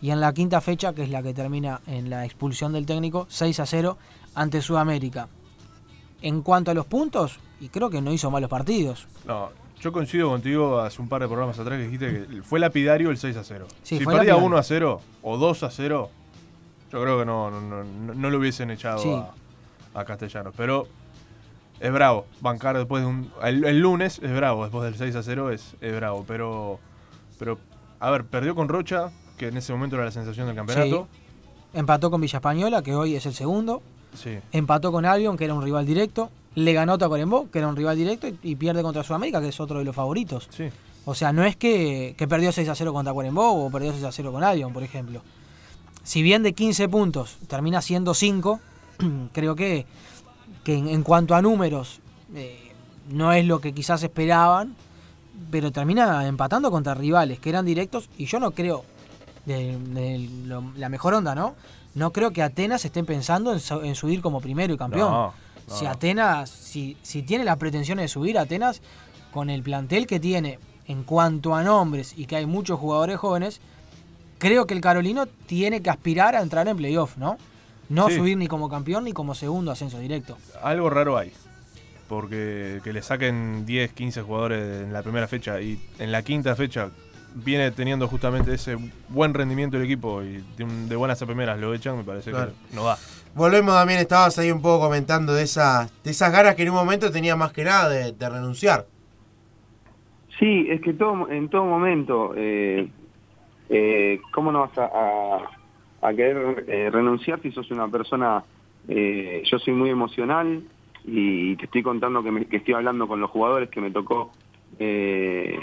Y 0.03 0.11
en 0.11 0.21
la 0.21 0.35
quinta 0.35 0.61
fecha, 0.61 0.93
que 0.93 1.05
es 1.05 1.09
la 1.09 1.23
que 1.23 1.33
termina 1.33 1.81
en 1.87 2.11
la 2.11 2.27
expulsión 2.27 2.73
del 2.75 2.85
técnico, 2.85 3.27
6 3.31 3.61
a 3.61 3.67
0 3.67 3.97
ante 4.35 4.61
Sudamérica. 4.61 5.29
En 6.21 6.43
cuanto 6.43 6.71
a 6.71 6.75
los 6.75 6.85
puntos, 6.85 7.39
y 7.61 7.69
creo 7.69 7.91
que 7.91 8.01
no 8.01 8.13
hizo 8.13 8.31
malos 8.31 8.51
partidos. 8.51 9.07
No, 9.27 9.51
yo 9.81 9.93
coincido 9.93 10.29
contigo 10.29 10.81
hace 10.81 11.01
un 11.03 11.09
par 11.09 11.23
de 11.23 11.29
programas 11.29 11.59
atrás 11.59 11.79
que 11.79 11.85
dijiste 11.85 12.27
que 12.29 12.43
fue 12.43 12.59
lapidario 12.59 13.11
el 13.11 13.19
6 13.19 13.37
a 13.37 13.45
0. 13.45 13.67
Sí, 13.83 13.99
si 13.99 14.05
perdía 14.05 14.19
lapidario. 14.19 14.45
1 14.47 14.57
a 14.59 14.63
0 14.63 15.01
o 15.23 15.37
2 15.37 15.63
a 15.63 15.71
0, 15.71 16.11
yo 16.93 17.03
creo 17.03 17.19
que 17.19 17.25
no, 17.27 17.51
no, 17.51 17.61
no, 17.61 17.85
no- 18.15 18.31
lo 18.31 18.39
hubiesen 18.39 18.71
echado 18.71 18.99
Sí. 18.99 19.13
a, 19.95 20.01
a 20.01 20.05
Castellanos. 20.05 20.55
Pero 20.57 20.87
es 21.81 21.93
bravo. 21.93 22.27
Bancar 22.41 22.77
después 22.77 23.03
de 23.03 23.09
un. 23.09 23.31
El, 23.43 23.65
el 23.65 23.81
lunes 23.81 24.19
es 24.23 24.35
bravo, 24.35 24.63
después 24.65 24.85
del 24.85 24.95
6 24.97 25.15
a 25.17 25.23
0 25.23 25.51
es, 25.51 25.75
es 25.81 25.95
bravo. 25.95 26.25
Pero, 26.27 26.79
pero, 27.39 27.59
a 28.01 28.11
ver, 28.11 28.25
perdió 28.25 28.55
con 28.55 28.69
Rocha, 28.69 29.11
que 29.37 29.49
en 29.49 29.57
ese 29.57 29.73
momento 29.73 29.97
era 29.97 30.05
la 30.07 30.11
sensación 30.11 30.47
del 30.47 30.57
campeonato. 30.57 31.09
Empató 31.75 32.11
con 32.11 32.21
Villa 32.23 32.39
Española, 32.39 32.83
que 32.83 32.95
hoy 32.95 33.17
es 33.17 33.27
el 33.27 33.35
segundo. 33.35 33.83
Sí. 34.15 34.39
Empató 34.53 34.91
con 34.93 35.05
Albion, 35.05 35.37
que 35.37 35.45
era 35.45 35.53
un 35.53 35.63
rival 35.63 35.85
directo. 35.85 36.31
Le 36.57 36.73
ganó 36.73 36.95
a 36.95 36.99
Tacuarembó, 36.99 37.49
que 37.51 37.59
era 37.61 37.69
un 37.69 37.77
rival 37.77 37.97
directo. 37.97 38.27
Y, 38.27 38.37
y 38.43 38.57
pierde 38.57 38.83
contra 38.83 39.03
Sudamérica, 39.05 39.41
que 39.41 39.49
es 39.49 39.61
otro 39.61 39.79
de 39.79 39.85
los 39.85 39.95
favoritos. 39.95 40.49
Sí. 40.51 40.65
O 41.05 41.15
sea, 41.15 41.33
no 41.33 41.45
es 41.45 41.55
que, 41.55 42.15
que 42.19 42.27
perdió 42.27 42.51
6 42.51 42.69
a 42.69 42.75
0 42.75 42.93
contra 42.93 43.13
Tacuarembó 43.13 43.65
o 43.67 43.71
perdió 43.71 43.93
6 43.93 44.03
a 44.05 44.11
0 44.13 44.33
con 44.33 44.43
Albion, 44.43 44.73
por 44.73 44.83
ejemplo. 44.83 45.23
Si 46.03 46.23
bien 46.23 46.43
de 46.43 46.53
15 46.53 46.89
puntos 46.89 47.37
termina 47.47 47.81
siendo 47.81 48.13
5, 48.15 48.61
creo 49.33 49.55
que, 49.55 49.87
que 50.65 50.75
en, 50.77 50.89
en 50.89 51.03
cuanto 51.03 51.35
a 51.37 51.43
números 51.43 52.01
eh, 52.35 52.73
no 53.11 53.33
es 53.33 53.45
lo 53.47 53.61
que 53.61 53.73
quizás 53.73 54.03
esperaban, 54.03 54.75
pero 55.51 55.71
termina 55.71 56.27
empatando 56.27 56.71
contra 56.71 56.95
rivales 56.95 57.39
que 57.39 57.51
eran 57.51 57.67
directos 57.67 58.09
y 58.19 58.25
yo 58.27 58.41
no 58.41 58.53
creo, 58.53 58.85
de, 59.45 59.77
de 59.79 60.29
lo- 60.47 60.73
la 60.77 60.89
mejor 60.89 61.15
onda, 61.15 61.35
¿no? 61.35 61.55
No 61.95 62.13
creo 62.13 62.31
que 62.33 62.43
Atenas 62.43 62.85
estén 62.85 63.05
pensando 63.07 63.53
en, 63.53 63.61
en 63.85 63.95
subir 63.95 64.21
como 64.23 64.41
primero 64.41 64.73
y 64.75 64.77
campeón. 64.79 65.11
No, 65.11 65.33
no, 65.69 65.75
si 65.77 65.85
no. 65.85 65.91
Atenas, 65.91 66.51
si, 66.51 66.97
si 67.03 67.23
tiene 67.23 67.45
la 67.45 67.57
pretensión 67.57 67.99
de 67.99 68.09
subir, 68.09 68.39
Atenas, 68.39 68.81
con 69.33 69.51
el 69.51 69.63
plantel 69.63 70.07
que 70.07 70.21
tiene 70.21 70.59
en 70.87 71.03
cuanto 71.03 71.55
a 71.55 71.63
nombres 71.63 72.15
y 72.17 72.27
que 72.27 72.37
hay 72.37 72.47
muchos 72.47 72.79
jugadores 72.79 73.17
jóvenes, 73.19 73.61
creo 74.39 74.67
que 74.67 74.75
el 74.75 74.81
Carolino 74.81 75.27
tiene 75.27 75.83
que 75.83 75.91
aspirar 75.91 76.37
a 76.37 76.43
entrar 76.43 76.69
en 76.69 76.77
playoff, 76.77 77.17
¿no? 77.17 77.37
No 77.89 78.09
Sí. 78.09 78.17
subir 78.17 78.37
ni 78.37 78.47
como 78.49 78.69
campeón 78.69 79.05
ni 79.05 79.13
como 79.13 79.35
segundo 79.35 79.71
ascenso 79.73 79.99
directo. 79.99 80.37
Algo 80.63 80.91
raro 80.91 81.17
hay. 81.19 81.33
Porque 82.09 82.81
que 82.85 82.93
le 82.93 83.03
saquen 83.03 83.67
10, 83.67 83.93
15 83.93 84.23
jugadores 84.23 84.85
en 84.85 84.93
la 84.93 85.03
primera 85.03 85.27
fecha 85.27 85.61
y 85.61 85.81
en 85.99 86.13
la 86.13 86.23
quinta 86.23 86.55
fecha 86.55 86.91
viene 87.45 87.71
teniendo 87.71 88.09
justamente 88.09 88.55
ese 88.55 88.77
buen 89.09 89.35
rendimiento 89.35 89.77
del 89.77 89.87
equipo 89.87 90.23
y 90.23 90.43
de, 90.57 90.65
un- 90.65 90.89
de 90.89 90.97
buenas 90.97 91.21
a 91.21 91.27
primeras 91.27 91.59
lo 91.61 91.75
echan, 91.75 91.97
me 91.99 92.05
parece 92.05 92.31
Claro. 92.31 92.53
que 92.71 92.75
no 92.77 92.85
da. 92.85 92.97
Volvemos 93.35 93.75
también, 93.75 94.01
estabas 94.01 94.39
ahí 94.39 94.51
un 94.51 94.63
poco 94.63 94.81
comentando 94.87 95.35
de 95.35 95.43
esas, 95.43 95.93
de 96.03 96.11
esas 96.11 96.33
ganas 96.33 96.55
que 96.55 96.63
en 96.63 96.71
un 96.71 96.77
momento 96.77 97.11
tenía 97.11 97.37
más 97.37 97.53
que 97.53 97.65
nada 97.65 97.89
de, 97.89 98.13
de 98.13 98.29
renunciar. 98.31 98.87
Sí, 100.39 100.67
es 100.71 100.81
que 100.81 100.93
todo, 100.95 101.29
en 101.31 101.49
todo 101.49 101.65
momento, 101.65 102.33
eh, 102.37 102.89
eh, 103.69 104.21
¿cómo 104.33 104.53
no 104.53 104.61
vas 104.61 104.79
a, 104.79 104.85
a- 104.87 105.51
a 106.09 106.15
querer 106.15 106.65
eh, 106.69 106.91
renunciar 106.91 107.41
si 107.43 107.51
sos 107.53 107.71
una 107.71 107.89
persona, 107.89 108.45
eh, 108.89 109.43
yo 109.51 109.59
soy 109.59 109.73
muy 109.75 109.91
emocional 109.91 110.63
y 111.05 111.57
te 111.57 111.65
estoy 111.65 111.83
contando 111.83 112.23
que, 112.23 112.31
me- 112.31 112.45
que 112.47 112.59
estoy 112.59 112.75
hablando 112.75 113.09
con 113.09 113.21
los 113.21 113.31
jugadores 113.31 113.71
que 113.71 113.81
me 113.81 113.91
tocó 113.91 114.33
eh, 114.79 115.59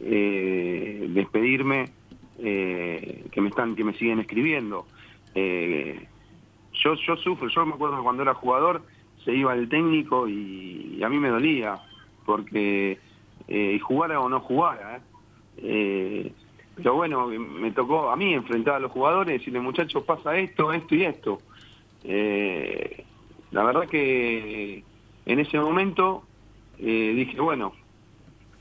eh, 0.00 1.06
despedirme, 1.10 1.90
eh, 2.38 3.24
que 3.30 3.40
me 3.40 3.48
están, 3.48 3.74
que 3.74 3.84
me 3.84 3.94
siguen 3.94 4.20
escribiendo. 4.20 4.86
Eh, 5.34 6.06
yo, 6.82 6.94
yo 6.94 7.16
sufro, 7.16 7.48
yo 7.48 7.66
me 7.66 7.74
acuerdo 7.74 8.02
cuando 8.02 8.22
era 8.22 8.34
jugador 8.34 8.82
se 9.24 9.34
iba 9.34 9.54
el 9.54 9.68
técnico 9.68 10.28
y, 10.28 10.96
y 10.98 11.02
a 11.02 11.08
mí 11.08 11.18
me 11.18 11.28
dolía, 11.28 11.78
porque 12.24 12.98
eh, 13.48 13.78
jugara 13.80 14.20
o 14.20 14.28
no 14.28 14.40
jugara. 14.40 14.96
¿eh? 14.96 15.00
Eh, 15.58 16.32
pero 16.76 16.94
bueno, 16.94 17.26
me 17.26 17.72
tocó 17.72 18.10
a 18.10 18.16
mí 18.16 18.34
enfrentar 18.34 18.74
a 18.76 18.78
los 18.78 18.92
jugadores 18.92 19.34
y 19.34 19.38
decirle, 19.38 19.60
muchachos, 19.60 20.04
pasa 20.04 20.36
esto, 20.38 20.72
esto 20.72 20.94
y 20.94 21.04
esto. 21.04 21.38
La 23.50 23.64
verdad 23.64 23.88
que 23.88 24.84
en 25.26 25.40
ese 25.40 25.58
momento 25.58 26.22
dije, 26.78 27.40
bueno, 27.40 27.72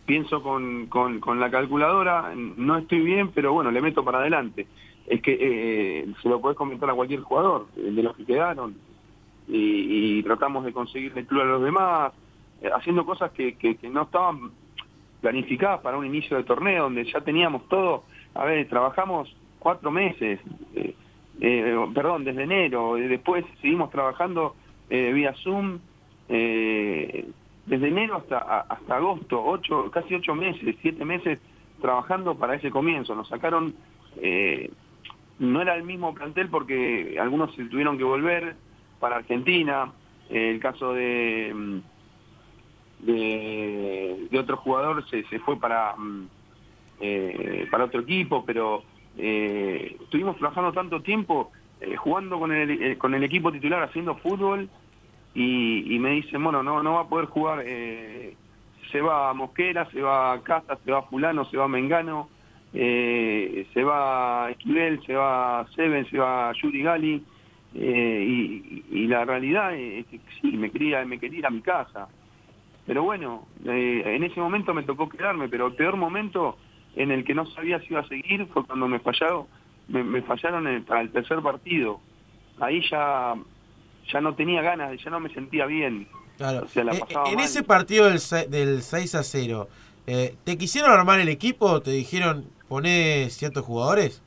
pienso 0.08 0.42
con, 0.42 0.88
con, 0.88 1.20
con 1.20 1.40
la 1.40 1.52
calculadora, 1.52 2.34
no 2.36 2.78
estoy 2.78 3.02
bien, 3.02 3.30
pero 3.36 3.54
bueno, 3.54 3.70
le 3.70 3.82
meto 3.82 4.04
para 4.04 4.20
adelante. 4.20 4.66
Es 5.06 5.22
que 5.22 5.38
eh, 5.40 6.08
se 6.22 6.30
lo 6.30 6.42
podés 6.42 6.58
comentar 6.58 6.90
a 6.90 6.94
cualquier 6.94 7.22
jugador, 7.22 7.68
eh, 7.76 7.92
de 7.92 8.02
los 8.02 8.16
que 8.16 8.26
quedaron, 8.26 8.76
y, 9.48 10.18
y 10.18 10.24
tratamos 10.24 10.66
de 10.66 10.74
conseguir 10.74 11.14
el 11.16 11.28
club 11.28 11.42
a 11.42 11.46
los 11.46 11.64
demás, 11.64 12.14
eh, 12.62 12.70
haciendo 12.74 13.06
cosas 13.06 13.32
que, 13.32 13.56
que, 13.56 13.78
no 13.90 14.04
estaban 14.04 14.52
planificadas 15.22 15.82
para 15.82 15.98
un 15.98 16.06
inicio 16.06 16.38
de 16.38 16.44
torneo, 16.44 16.84
donde 16.84 17.06
ya 17.06 17.22
teníamos 17.22 17.68
todo, 17.68 18.04
a 18.34 18.46
ver, 18.46 18.68
trabajamos 18.70 19.36
cuatro 19.60 19.92
meses, 19.92 20.40
eh, 20.74 20.96
eh, 21.42 21.88
perdón, 21.94 22.24
desde 22.24 22.44
enero, 22.44 22.96
después 22.96 23.46
seguimos 23.62 23.92
trabajando 23.92 24.56
eh, 24.90 25.12
vía 25.14 25.34
Zoom, 25.44 25.80
eh, 26.30 27.28
desde 27.68 27.90
enero 27.90 28.16
hasta 28.16 28.62
hasta 28.62 28.96
agosto, 28.96 29.44
ocho, 29.44 29.92
casi 29.92 30.16
ocho 30.16 30.34
meses, 30.34 30.76
siete 30.82 31.06
meses 31.06 31.40
trabajando 31.82 32.36
para 32.36 32.56
ese 32.56 32.72
comienzo. 32.72 33.14
Nos 33.14 33.28
sacaron, 33.28 33.76
eh, 34.16 34.72
no 35.38 35.62
era 35.62 35.76
el 35.76 35.84
mismo 35.84 36.14
plantel 36.14 36.50
porque 36.50 37.18
algunos 37.20 37.54
se 37.56 37.66
tuvieron 37.66 37.98
que 37.98 38.04
volver 38.04 38.56
para 39.00 39.18
Argentina, 39.18 39.92
eh, 40.30 40.50
el 40.50 40.60
caso 40.60 40.94
de, 40.94 41.54
mm, 41.54 43.06
de, 43.06 44.28
de 44.32 44.40
otro 44.40 44.58
jugador 44.58 45.08
se, 45.10 45.24
se 45.26 45.40
fue 45.40 45.60
para, 45.60 45.96
mm, 45.98 46.28
eh, 47.02 47.68
para 47.70 47.84
otro 47.84 48.02
equipo, 48.02 48.44
pero 48.46 48.84
eh, 49.18 49.98
estuvimos 50.02 50.38
trabajando 50.38 50.72
tanto 50.72 51.02
tiempo 51.02 51.52
eh, 51.82 51.96
jugando 51.96 52.40
con 52.40 52.52
el, 52.54 52.98
con 52.98 53.14
el 53.14 53.24
equipo 53.24 53.52
titular 53.52 53.84
haciendo 53.84 54.16
fútbol 54.16 54.70
y, 55.38 55.96
y 55.96 56.00
me 56.00 56.12
dicen, 56.12 56.44
bueno, 56.44 56.64
no, 56.64 56.82
no 56.82 56.96
va 56.96 57.02
a 57.02 57.08
poder 57.08 57.28
jugar, 57.28 57.64
eh, 57.64 58.36
se 58.92 59.02
va 59.02 59.30
a 59.30 59.34
Mosquera, 59.34 59.88
se 59.92 60.02
va 60.02 60.34
a 60.34 60.42
Casa, 60.42 60.78
se 60.84 60.92
va 60.92 61.00
a 61.00 61.04
Fulano, 61.04 61.46
se 61.46 61.58
va 61.58 61.66
a 61.66 61.68
Mengano, 61.68 62.30
eh, 62.74 63.68
se 63.72 63.84
va 63.84 64.46
a 64.48 64.52
Esquivel, 64.52 65.00
se 65.06 65.14
va 65.14 65.60
a 65.60 65.68
Seven, 65.76 66.10
se 66.10 66.18
va 66.18 66.50
a 66.50 66.54
Yuri 66.54 66.82
Gali, 66.82 67.24
eh, 67.76 68.26
y, 68.28 68.86
y 68.92 69.08
la 69.08 69.26
realidad 69.26 69.76
es 69.76 70.08
que 70.08 70.20
sí, 70.42 70.58
me 70.58 70.72
quería, 70.72 71.06
me 71.06 71.20
quería 71.20 71.40
ir 71.40 71.46
a 71.46 71.52
mi 71.52 71.62
casa. 71.62 72.08
Pero 72.88 73.04
bueno, 73.04 73.46
eh, 73.66 74.02
en 74.06 74.24
ese 74.24 74.40
momento 74.40 74.74
me 74.74 74.84
tocó 74.84 75.08
quedarme, 75.10 75.50
pero 75.50 75.68
el 75.68 75.76
peor 75.76 75.98
momento 75.98 76.58
en 76.96 77.12
el 77.12 77.24
que 77.26 77.36
no 77.36 77.46
sabía 77.48 77.80
si 77.82 77.88
iba 77.94 78.00
a 78.00 78.08
seguir 78.08 78.48
fue 78.48 78.66
cuando 78.66 78.88
me 78.88 79.00
fallaron, 79.00 79.46
me, 79.90 80.04
me 80.04 80.22
fallaron 80.24 80.68
en- 80.68 80.84
para 80.86 81.02
el 81.02 81.12
tercer 81.12 81.42
partido. 81.42 82.00
Ahí 82.60 82.82
ya, 82.90 83.36
ya 84.12 84.22
no 84.22 84.36
tenía 84.36 84.62
ganas, 84.62 85.02
ya 85.04 85.10
no 85.10 85.20
me 85.20 85.30
sentía 85.34 85.66
bien. 85.66 86.08
Claro. 86.38 86.64
O 86.66 86.68
sea, 86.68 86.84
la 86.84 86.94
Eh, 86.94 87.00
pasaba 87.00 87.30
en 87.30 87.36
mal. 87.36 87.46
ese 87.46 87.64
partido 87.64 88.06
del, 88.06 88.20
del 88.50 88.82
6 88.82 89.16
a 89.16 89.24
0, 89.24 89.68
eh, 90.08 90.36
¿te 90.44 90.58
quisieron 90.58 90.92
armar 90.92 91.20
el 91.20 91.30
equipo? 91.30 91.82
¿Te 91.82 91.92
dijeron 91.92 92.46
poner 92.68 93.30
ciertos 93.32 93.64
jugadores? 93.66 94.22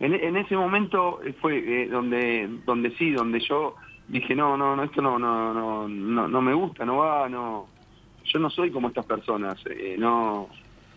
En, 0.00 0.12
en 0.14 0.36
ese 0.36 0.56
momento 0.56 1.20
eh, 1.22 1.32
fue 1.40 1.58
eh, 1.58 1.88
donde 1.88 2.48
donde 2.66 2.90
sí, 2.96 3.10
donde 3.12 3.40
yo 3.40 3.74
dije 4.08 4.34
no, 4.34 4.56
no, 4.56 4.76
no, 4.76 4.82
esto 4.82 5.00
no, 5.00 5.18
no, 5.18 5.54
no, 5.54 5.88
no, 5.88 6.28
no 6.28 6.42
me 6.42 6.52
gusta, 6.52 6.84
no 6.84 6.96
va, 6.98 7.28
no, 7.28 7.68
yo 8.24 8.38
no 8.38 8.50
soy 8.50 8.70
como 8.70 8.88
estas 8.88 9.06
personas, 9.06 9.56
eh, 9.70 9.96
no, 9.98 10.48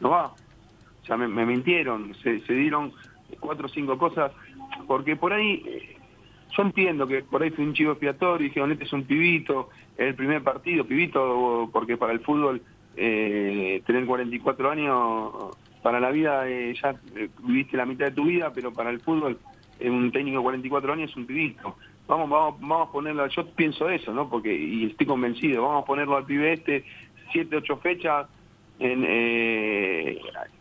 no 0.01 0.09
va. 0.09 0.27
O 0.27 1.05
sea, 1.05 1.15
me, 1.15 1.27
me 1.27 1.45
mintieron, 1.45 2.13
se, 2.21 2.41
se 2.41 2.53
dieron 2.53 2.91
cuatro 3.39 3.67
o 3.67 3.69
cinco 3.69 3.97
cosas, 3.97 4.31
porque 4.87 5.15
por 5.15 5.31
ahí 5.31 5.63
eh, 5.65 5.96
yo 6.57 6.63
entiendo 6.63 7.07
que 7.07 7.21
por 7.21 7.43
ahí 7.43 7.51
fue 7.51 7.65
un 7.65 7.73
chivo 7.73 7.91
expiatorio, 7.91 8.45
y 8.45 8.49
dijeron, 8.49 8.71
este 8.71 8.85
es 8.85 8.93
un 8.93 9.03
pibito, 9.03 9.69
el 9.95 10.15
primer 10.15 10.43
partido, 10.43 10.85
pibito, 10.85 11.69
porque 11.71 11.97
para 11.97 12.13
el 12.13 12.19
fútbol 12.21 12.61
eh, 12.95 13.81
tener 13.85 14.05
44 14.05 14.71
años, 14.71 15.31
para 15.83 15.99
la 15.99 16.09
vida 16.09 16.49
eh, 16.49 16.73
ya 16.81 16.95
eh, 17.15 17.29
viviste 17.43 17.77
la 17.77 17.85
mitad 17.85 18.05
de 18.05 18.11
tu 18.11 18.25
vida, 18.25 18.51
pero 18.53 18.73
para 18.73 18.89
el 18.89 18.99
fútbol 18.99 19.37
eh, 19.79 19.89
un 19.89 20.11
técnico 20.11 20.37
de 20.39 20.43
44 20.43 20.93
años 20.93 21.11
es 21.11 21.15
un 21.15 21.27
pibito. 21.27 21.75
Vamos, 22.07 22.29
vamos, 22.29 22.59
vamos 22.59 22.89
a 22.89 22.91
ponerlo, 22.91 23.27
yo 23.27 23.45
pienso 23.51 23.89
eso, 23.89 24.13
¿no? 24.13 24.29
Porque, 24.29 24.53
y 24.53 24.85
estoy 24.85 25.05
convencido, 25.05 25.63
vamos 25.63 25.83
a 25.83 25.85
ponerlo 25.85 26.17
al 26.17 26.25
pibe 26.25 26.53
este, 26.53 26.85
siete, 27.31 27.57
ocho 27.57 27.77
fechas, 27.77 28.27
en, 28.79 29.03
eh, 29.05 30.19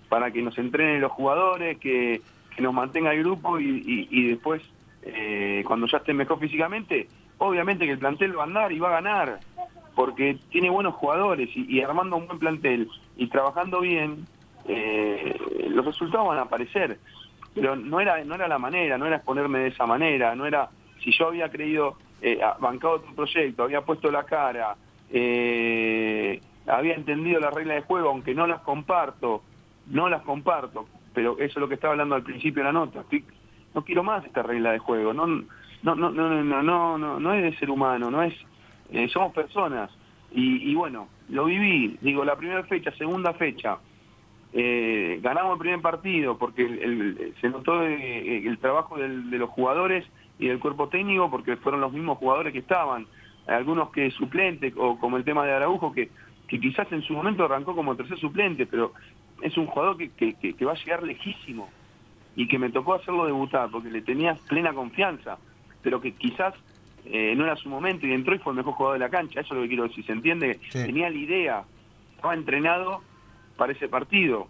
para 0.09 0.31
que 0.31 0.43
nos 0.43 0.59
entrenen 0.59 1.01
los 1.01 1.13
jugadores, 1.13 1.79
que, 1.79 2.21
nos 2.59 2.73
mantenga 2.73 3.13
el 3.13 3.19
grupo 3.19 3.61
y 3.61 4.29
después, 4.31 4.63
eh, 5.07 5.63
cuando 5.67 5.87
ya 5.87 5.99
esté 5.99 6.13
mejor 6.13 6.39
físicamente, 6.41 7.09
obviamente 7.39 7.87
que 7.87 7.93
el 7.93 7.99
plantel 7.99 8.37
va 8.37 8.43
a 8.43 8.47
andar 8.47 8.73
y 8.73 8.79
va 8.79 8.89
a 8.89 9.01
ganar, 9.01 9.41
porque 9.95 10.39
tiene 10.51 10.69
buenos 10.69 10.95
jugadores 10.95 11.49
y, 11.55 11.81
armando 11.81 12.17
un 12.17 12.27
buen 12.27 12.39
plantel 12.39 12.89
y 13.17 13.29
trabajando 13.29 13.81
bien, 13.81 14.27
eh, 14.69 15.39
los 15.69 15.85
resultados 15.85 16.29
van 16.29 16.39
a 16.39 16.43
aparecer. 16.43 16.99
Pero 17.55 17.77
no 17.77 18.01
era, 18.01 18.23
no 18.25 18.35
era 18.35 18.49
la 18.49 18.59
manera, 18.59 18.99
no 18.99 19.07
era 19.07 19.17
exponerme 19.17 19.61
de 19.61 19.69
esa 19.69 19.87
manera, 19.87 20.35
no 20.35 20.45
era, 20.45 20.69
si 21.03 21.11
yo 21.17 21.29
había 21.29 21.49
creído, 21.49 21.97
eh, 22.21 22.39
bancado 22.61 23.01
tu 23.01 23.15
proyecto, 23.15 23.63
había 23.63 23.81
puesto 23.81 24.11
la 24.11 24.25
cara, 24.25 24.77
eh, 25.11 26.41
había 26.67 26.95
entendido 26.95 27.41
las 27.41 27.55
reglas 27.55 27.77
de 27.77 27.83
juego, 27.83 28.11
aunque 28.11 28.35
no 28.35 28.47
las 28.47 28.61
comparto, 28.61 29.43
no 29.87 30.09
las 30.09 30.23
comparto, 30.23 30.87
pero 31.15 31.39
eso 31.39 31.45
es 31.45 31.57
lo 31.57 31.69
que 31.69 31.75
estaba 31.75 31.93
hablando 31.93 32.15
al 32.15 32.23
principio 32.23 32.63
de 32.63 32.65
la 32.65 32.73
nota 32.73 33.05
no 33.77 33.85
quiero 33.85 34.03
más 34.03 34.25
esta 34.25 34.43
regla 34.43 34.73
de 34.73 34.79
juego, 34.79 35.13
no 35.13 35.27
no 35.27 35.45
no 35.83 35.95
no 35.95 36.11
no 36.11 36.63
no 36.63 36.99
no, 36.99 37.21
no 37.21 37.35
es 37.35 37.43
de 37.43 37.59
ser 37.59 37.71
humano, 37.71 38.11
no 38.11 38.23
es 38.23 38.35
eh, 38.91 39.07
somos 39.09 39.33
personas 39.33 39.91
y, 40.33 40.71
y, 40.71 40.75
bueno, 40.75 41.09
lo 41.29 41.45
viví, 41.45 41.97
digo 42.01 42.25
la 42.25 42.37
primera 42.37 42.65
fecha, 42.65 42.91
segunda 42.93 43.33
fecha 43.35 43.79
eh, 44.53 45.21
ganamos 45.23 45.53
el 45.53 45.59
primer 45.59 45.81
partido 45.81 46.39
porque 46.39 46.63
el, 46.63 47.35
se 47.41 47.49
notó 47.49 47.83
eh, 47.83 47.95
eh, 47.95 48.43
el, 48.47 48.59
trabajo 48.59 48.97
de 48.97 49.39
los 49.39 49.51
jugadores 49.51 50.05
y 50.39 50.49
del 50.49 50.59
cuerpo 50.59 50.89
técnico 50.89 51.31
porque 51.31 51.57
fueron 51.57 51.81
los 51.81 51.93
mismos 51.93 52.19
jugadores 52.19 52.53
que 52.53 52.61
estaban, 52.61 53.07
algunos 53.47 53.91
que 53.91 54.11
suplentes 54.11 54.73
o 54.77 54.99
como 54.99 55.19
el 55.19 55.25
tema 55.25 55.45
de 55.45 55.53
Araujo 55.53 55.93
que 55.93 56.11
que 56.49 56.61
quizás 56.61 56.91
en 56.93 57.03
su 57.03 57.13
momento 57.13 57.45
arrancó 57.45 57.75
como 57.75 57.97
tercer 57.97 58.19
suplente, 58.19 58.67
pero 58.67 58.93
es 59.43 59.57
un 59.59 59.67
jugador 59.67 59.97
que, 59.97 60.11
que, 60.11 60.55
que 60.55 60.65
va 60.65 60.73
a 60.73 60.77
llegar 60.77 61.03
lejísimo 61.03 61.69
y 62.37 62.47
que 62.47 62.59
me 62.59 62.71
tocó 62.71 62.95
hacerlo 62.95 63.27
debutar 63.27 63.71
porque 63.71 63.91
le 63.91 64.03
tenía 64.03 64.35
plena 64.47 64.73
confianza, 64.75 65.39
pero 65.83 66.01
que 66.01 66.13
quizás 66.13 66.55
eh, 67.07 67.35
no 67.35 67.45
era 67.45 67.57
su 67.57 67.69
momento 67.69 68.07
y 68.07 68.13
entró 68.13 68.35
y 68.35 68.39
fue 68.39 68.53
el 68.53 68.59
mejor 68.59 68.75
jugador 68.75 68.99
de 68.99 69.05
la 69.05 69.11
cancha, 69.11 69.41
eso 69.41 69.55
es 69.55 69.57
lo 69.57 69.63
que 69.63 69.69
quiero 69.69 69.85
decir, 69.85 70.05
¿se 70.05 70.13
entiende? 70.13 70.61
Sí. 70.69 70.85
Tenía 70.85 71.09
la 71.09 71.17
idea, 71.17 71.65
estaba 72.15 72.35
entrenado 72.35 73.01
para 73.57 73.73
ese 73.73 73.89
partido. 73.89 74.49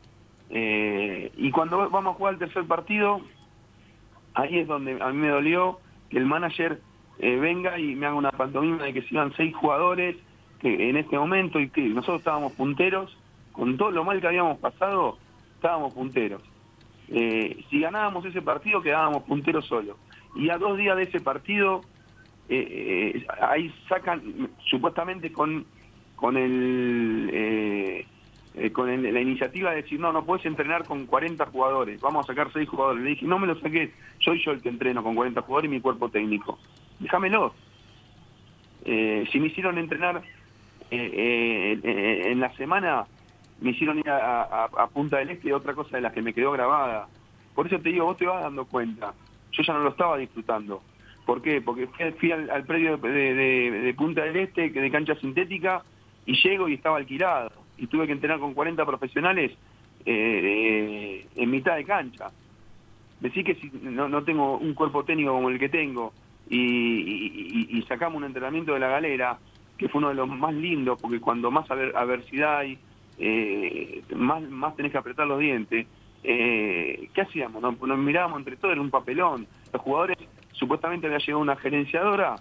Eh, 0.51 1.33
y 1.37 1.51
cuando 1.51 1.89
vamos 1.91 2.15
a 2.15 2.19
jugar 2.19 2.35
el 2.35 2.39
tercer 2.41 2.65
partido, 2.65 3.21
ahí 4.35 4.59
es 4.59 4.67
donde 4.67 5.01
a 5.01 5.11
mí 5.11 5.19
me 5.19 5.29
dolió 5.29 5.79
que 6.11 6.19
el 6.19 6.27
manager 6.27 6.81
eh, 7.19 7.37
venga 7.37 7.79
y 7.79 7.95
me 7.95 8.07
haga 8.07 8.17
una 8.17 8.33
pantomima 8.33 8.85
de 8.85 8.93
que 8.93 9.03
se 9.03 9.15
iban 9.15 9.33
seis 9.37 9.55
jugadores 9.55 10.17
que 10.61 10.89
en 10.89 10.97
este 10.97 11.19
momento 11.19 11.61
y 11.61 11.69
que 11.69 11.83
nosotros 11.83 12.19
estábamos 12.19 12.53
punteros, 12.53 13.17
con 13.53 13.77
todo 13.77 13.91
lo 13.91 14.05
mal 14.05 14.21
que 14.21 14.27
habíamos 14.27 14.59
pasado, 14.59 15.19
estábamos 15.55 15.95
punteros. 15.95 16.43
Eh, 17.09 17.65
si 17.71 17.81
ganábamos 17.81 18.25
ese 18.25 18.43
partido, 18.43 18.83
quedábamos 18.83 19.25
punteros 19.25 19.67
solo. 19.67 19.99
Y 20.35 20.51
a 20.51 20.59
dos 20.59 20.77
días 20.77 20.97
de 20.97 21.05
ese 21.05 21.21
partido, 21.21 21.85
eh, 22.49 23.15
eh, 23.17 23.27
ahí 23.41 23.73
sacan, 23.89 24.51
supuestamente 24.69 25.33
con, 25.33 25.67
con 26.17 26.37
el... 26.37 27.31
eh, 27.33 28.07
con 28.73 28.89
el- 28.89 29.13
la 29.13 29.21
iniciativa 29.21 29.71
de 29.71 29.83
decir, 29.83 30.01
no, 30.01 30.13
no 30.13 30.25
puedes 30.25 30.47
entrenar 30.47 30.87
con 30.87 31.05
40 31.07 31.45
jugadores, 31.47 32.01
vamos 32.01 32.25
a 32.25 32.33
sacar 32.33 32.51
6 32.55 32.67
jugadores. 32.69 33.03
Le 33.05 33.11
dije, 33.11 33.27
no 33.27 33.39
me 33.39 33.47
lo 33.47 33.55
saques, 33.61 33.91
soy 34.21 34.43
yo 34.43 34.53
el 34.53 34.63
que 34.63 34.71
entreno 34.71 35.03
con 35.03 35.15
40 35.15 35.43
jugadores 35.43 35.71
y 35.71 35.75
mi 35.75 35.81
cuerpo 35.83 36.09
técnico. 36.09 36.59
Déjamelo. 36.99 37.55
Si 38.85 39.41
me 39.41 39.49
hicieron 39.49 39.77
entrenar 39.77 40.23
en 40.91 42.41
la 42.41 42.51
semana, 42.57 43.07
me 43.61 43.71
hicieron 43.71 43.99
ir 43.99 44.09
a, 44.11 44.69
Punta 44.93 45.19
del 45.19 45.31
Este, 45.31 45.53
otra 45.53 45.75
cosa 45.75 45.97
de 45.97 46.03
las 46.03 46.13
que 46.13 46.23
me 46.23 46.35
quedó 46.35 46.53
grabada. 46.53 47.09
Por 47.55 47.67
eso 47.67 47.81
te 47.81 47.91
digo, 47.91 48.05
vos 48.07 48.17
te 48.17 48.27
vas 48.27 48.43
dando 48.43 48.65
cuenta. 48.67 49.15
Yo 49.53 49.63
ya 49.63 49.73
no 49.75 49.81
lo 49.81 49.91
estaba 49.91 50.17
disfrutando. 50.19 50.83
¿Por 51.25 51.43
qué? 51.43 51.61
Porque 51.61 51.87
fui, 51.89 52.13
fui 52.13 52.33
al, 52.33 52.65
predio 52.65 52.97
de, 52.99 53.35
de- 53.35 53.95
Punta 53.95 54.23
del 54.23 54.37
Este, 54.37 54.73
que 54.73 54.81
de 54.81 54.91
cancha 54.91 55.15
sintética, 55.17 55.83
y 56.25 56.35
llego 56.43 56.69
y 56.69 56.75
estaba 56.75 56.99
alquilado. 56.99 57.51
Y 57.77 57.87
tuve 57.87 58.07
que 58.07 58.13
entrenar 58.13 58.39
con 58.39 58.55
40 58.55 58.85
profesionales 58.85 59.53
eh, 60.05 60.41
eh, 60.45 61.27
en 61.35 61.51
mitad 61.51 61.77
de 61.77 61.85
cancha. 61.85 62.31
Decir 63.21 63.45
que 63.45 63.55
si 63.57 63.71
no, 63.83 64.09
no 64.09 64.23
tengo 64.25 64.59
un 64.59 64.75
cuerpo 64.75 65.05
técnico 65.05 65.33
como 65.33 65.49
el 65.49 65.59
que 65.59 65.69
tengo 65.69 66.13
y, 66.49 66.59
y- 66.59 67.67
y- 67.79 67.83
sacamos 67.83 68.19
un 68.19 68.25
entrenamiento 68.25 68.75
de 68.75 68.81
la 68.81 68.89
galera, 68.89 69.39
que 69.79 69.89
fue 69.89 69.99
uno 69.99 70.09
de 70.11 70.15
los 70.15 70.29
más 70.29 70.55
lindos, 70.55 70.99
porque 71.01 71.21
cuando 71.21 71.51
más 71.51 71.69
adversidad 71.71 72.59
hay, 72.59 72.79
eh, 73.19 74.03
más, 74.15 74.43
más 74.43 74.77
tenés 74.77 74.93
que 74.93 74.99
apretar 74.99 75.27
los 75.27 75.39
dientes. 75.39 75.87
Eh, 76.25 77.09
¿Qué 77.15 77.21
hacíamos? 77.21 77.63
Nos, 77.63 77.81
nos 77.81 77.99
mirábamos 77.99 78.39
entre 78.39 78.57
todos, 78.57 78.73
era 78.73 78.81
un 78.81 78.91
papelón. 78.91 79.47
Los 79.73 79.83
jugadores, 79.83 80.19
supuestamente 80.53 81.07
había 81.07 81.19
llegado 81.19 81.41
una 81.41 81.57
gerenciadora 81.57 82.37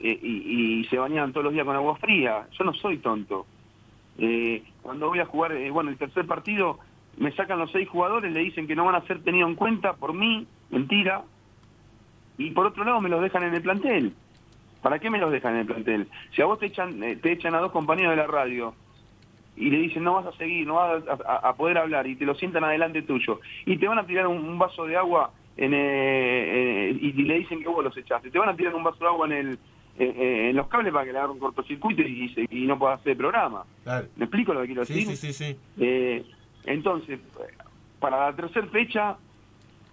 eh, 0.00 0.18
y, 0.22 0.80
y 0.80 0.84
se 0.84 0.98
bañaban 0.98 1.32
todos 1.32 1.44
los 1.44 1.52
días 1.52 1.66
con 1.66 1.76
agua 1.76 1.96
fría. 1.96 2.46
Yo 2.58 2.64
no 2.64 2.72
soy 2.74 2.98
tonto. 2.98 3.46
Eh, 4.18 4.62
cuando 4.82 5.08
voy 5.08 5.20
a 5.20 5.26
jugar, 5.26 5.52
eh, 5.52 5.70
bueno, 5.70 5.90
el 5.90 5.96
tercer 5.96 6.26
partido, 6.26 6.78
me 7.18 7.32
sacan 7.32 7.58
los 7.58 7.70
seis 7.70 7.88
jugadores, 7.88 8.32
le 8.32 8.40
dicen 8.40 8.66
que 8.66 8.74
no 8.74 8.84
van 8.84 8.96
a 8.96 9.06
ser 9.06 9.22
tenidos 9.22 9.50
en 9.50 9.56
cuenta 9.56 9.92
por 9.92 10.12
mí, 10.12 10.46
mentira, 10.70 11.22
y 12.36 12.50
por 12.50 12.66
otro 12.66 12.84
lado 12.84 13.00
me 13.00 13.08
los 13.08 13.20
dejan 13.22 13.44
en 13.44 13.54
el 13.54 13.62
plantel. 13.62 14.14
¿Para 14.82 14.98
qué 14.98 15.10
me 15.10 15.18
los 15.18 15.30
dejan 15.32 15.54
en 15.54 15.60
el 15.60 15.66
plantel? 15.66 16.08
Si 16.34 16.42
a 16.42 16.46
vos 16.46 16.58
te 16.58 16.66
echan, 16.66 16.98
te 16.98 17.32
echan 17.32 17.54
a 17.54 17.58
dos 17.58 17.72
compañeros 17.72 18.12
de 18.12 18.16
la 18.16 18.26
radio 18.26 18.74
y 19.58 19.70
le 19.70 19.78
dicen 19.78 20.04
no 20.04 20.14
vas 20.14 20.26
a 20.26 20.32
seguir, 20.38 20.66
no 20.66 20.74
vas 20.74 21.02
a, 21.26 21.52
poder 21.54 21.78
hablar 21.78 22.06
y 22.06 22.16
te 22.16 22.24
lo 22.24 22.34
sientan 22.34 22.64
adelante 22.64 23.02
tuyo 23.02 23.40
y 23.66 23.76
te 23.76 23.88
van 23.88 23.98
a 23.98 24.06
tirar 24.06 24.26
un, 24.26 24.38
un 24.38 24.58
vaso 24.58 24.86
de 24.86 24.96
agua 24.96 25.30
en, 25.56 25.74
eh, 25.74 25.78
eh, 26.90 26.98
y, 27.00 27.08
y 27.08 27.24
le 27.24 27.38
dicen 27.40 27.60
que 27.60 27.68
vos 27.68 27.82
los 27.84 27.96
echaste, 27.96 28.30
te 28.30 28.38
van 28.38 28.48
a 28.48 28.56
tirar 28.56 28.74
un 28.74 28.84
vaso 28.84 28.98
de 29.00 29.06
agua 29.06 29.26
en 29.26 29.32
el 29.32 29.58
eh, 30.00 30.14
eh, 30.16 30.50
en 30.50 30.56
los 30.56 30.68
cables 30.68 30.92
para 30.92 31.04
que 31.04 31.12
le 31.12 31.18
hagan 31.18 31.32
un 31.32 31.40
cortocircuito 31.40 32.02
y, 32.02 32.28
se- 32.28 32.46
y 32.50 32.66
no 32.66 32.78
puedas 32.78 33.00
hacer 33.00 33.16
programa. 33.16 33.64
Claro. 33.82 34.06
¿Me 34.16 34.26
explico 34.26 34.54
lo 34.54 34.60
que 34.60 34.66
quiero 34.66 34.82
decir? 34.82 35.04
sí, 35.04 35.16
sí, 35.16 35.32
sí. 35.32 35.56
Eh, 35.80 36.24
entonces, 36.66 37.18
para 37.98 38.26
la 38.26 38.36
tercera 38.36 38.66
fecha, 38.68 39.16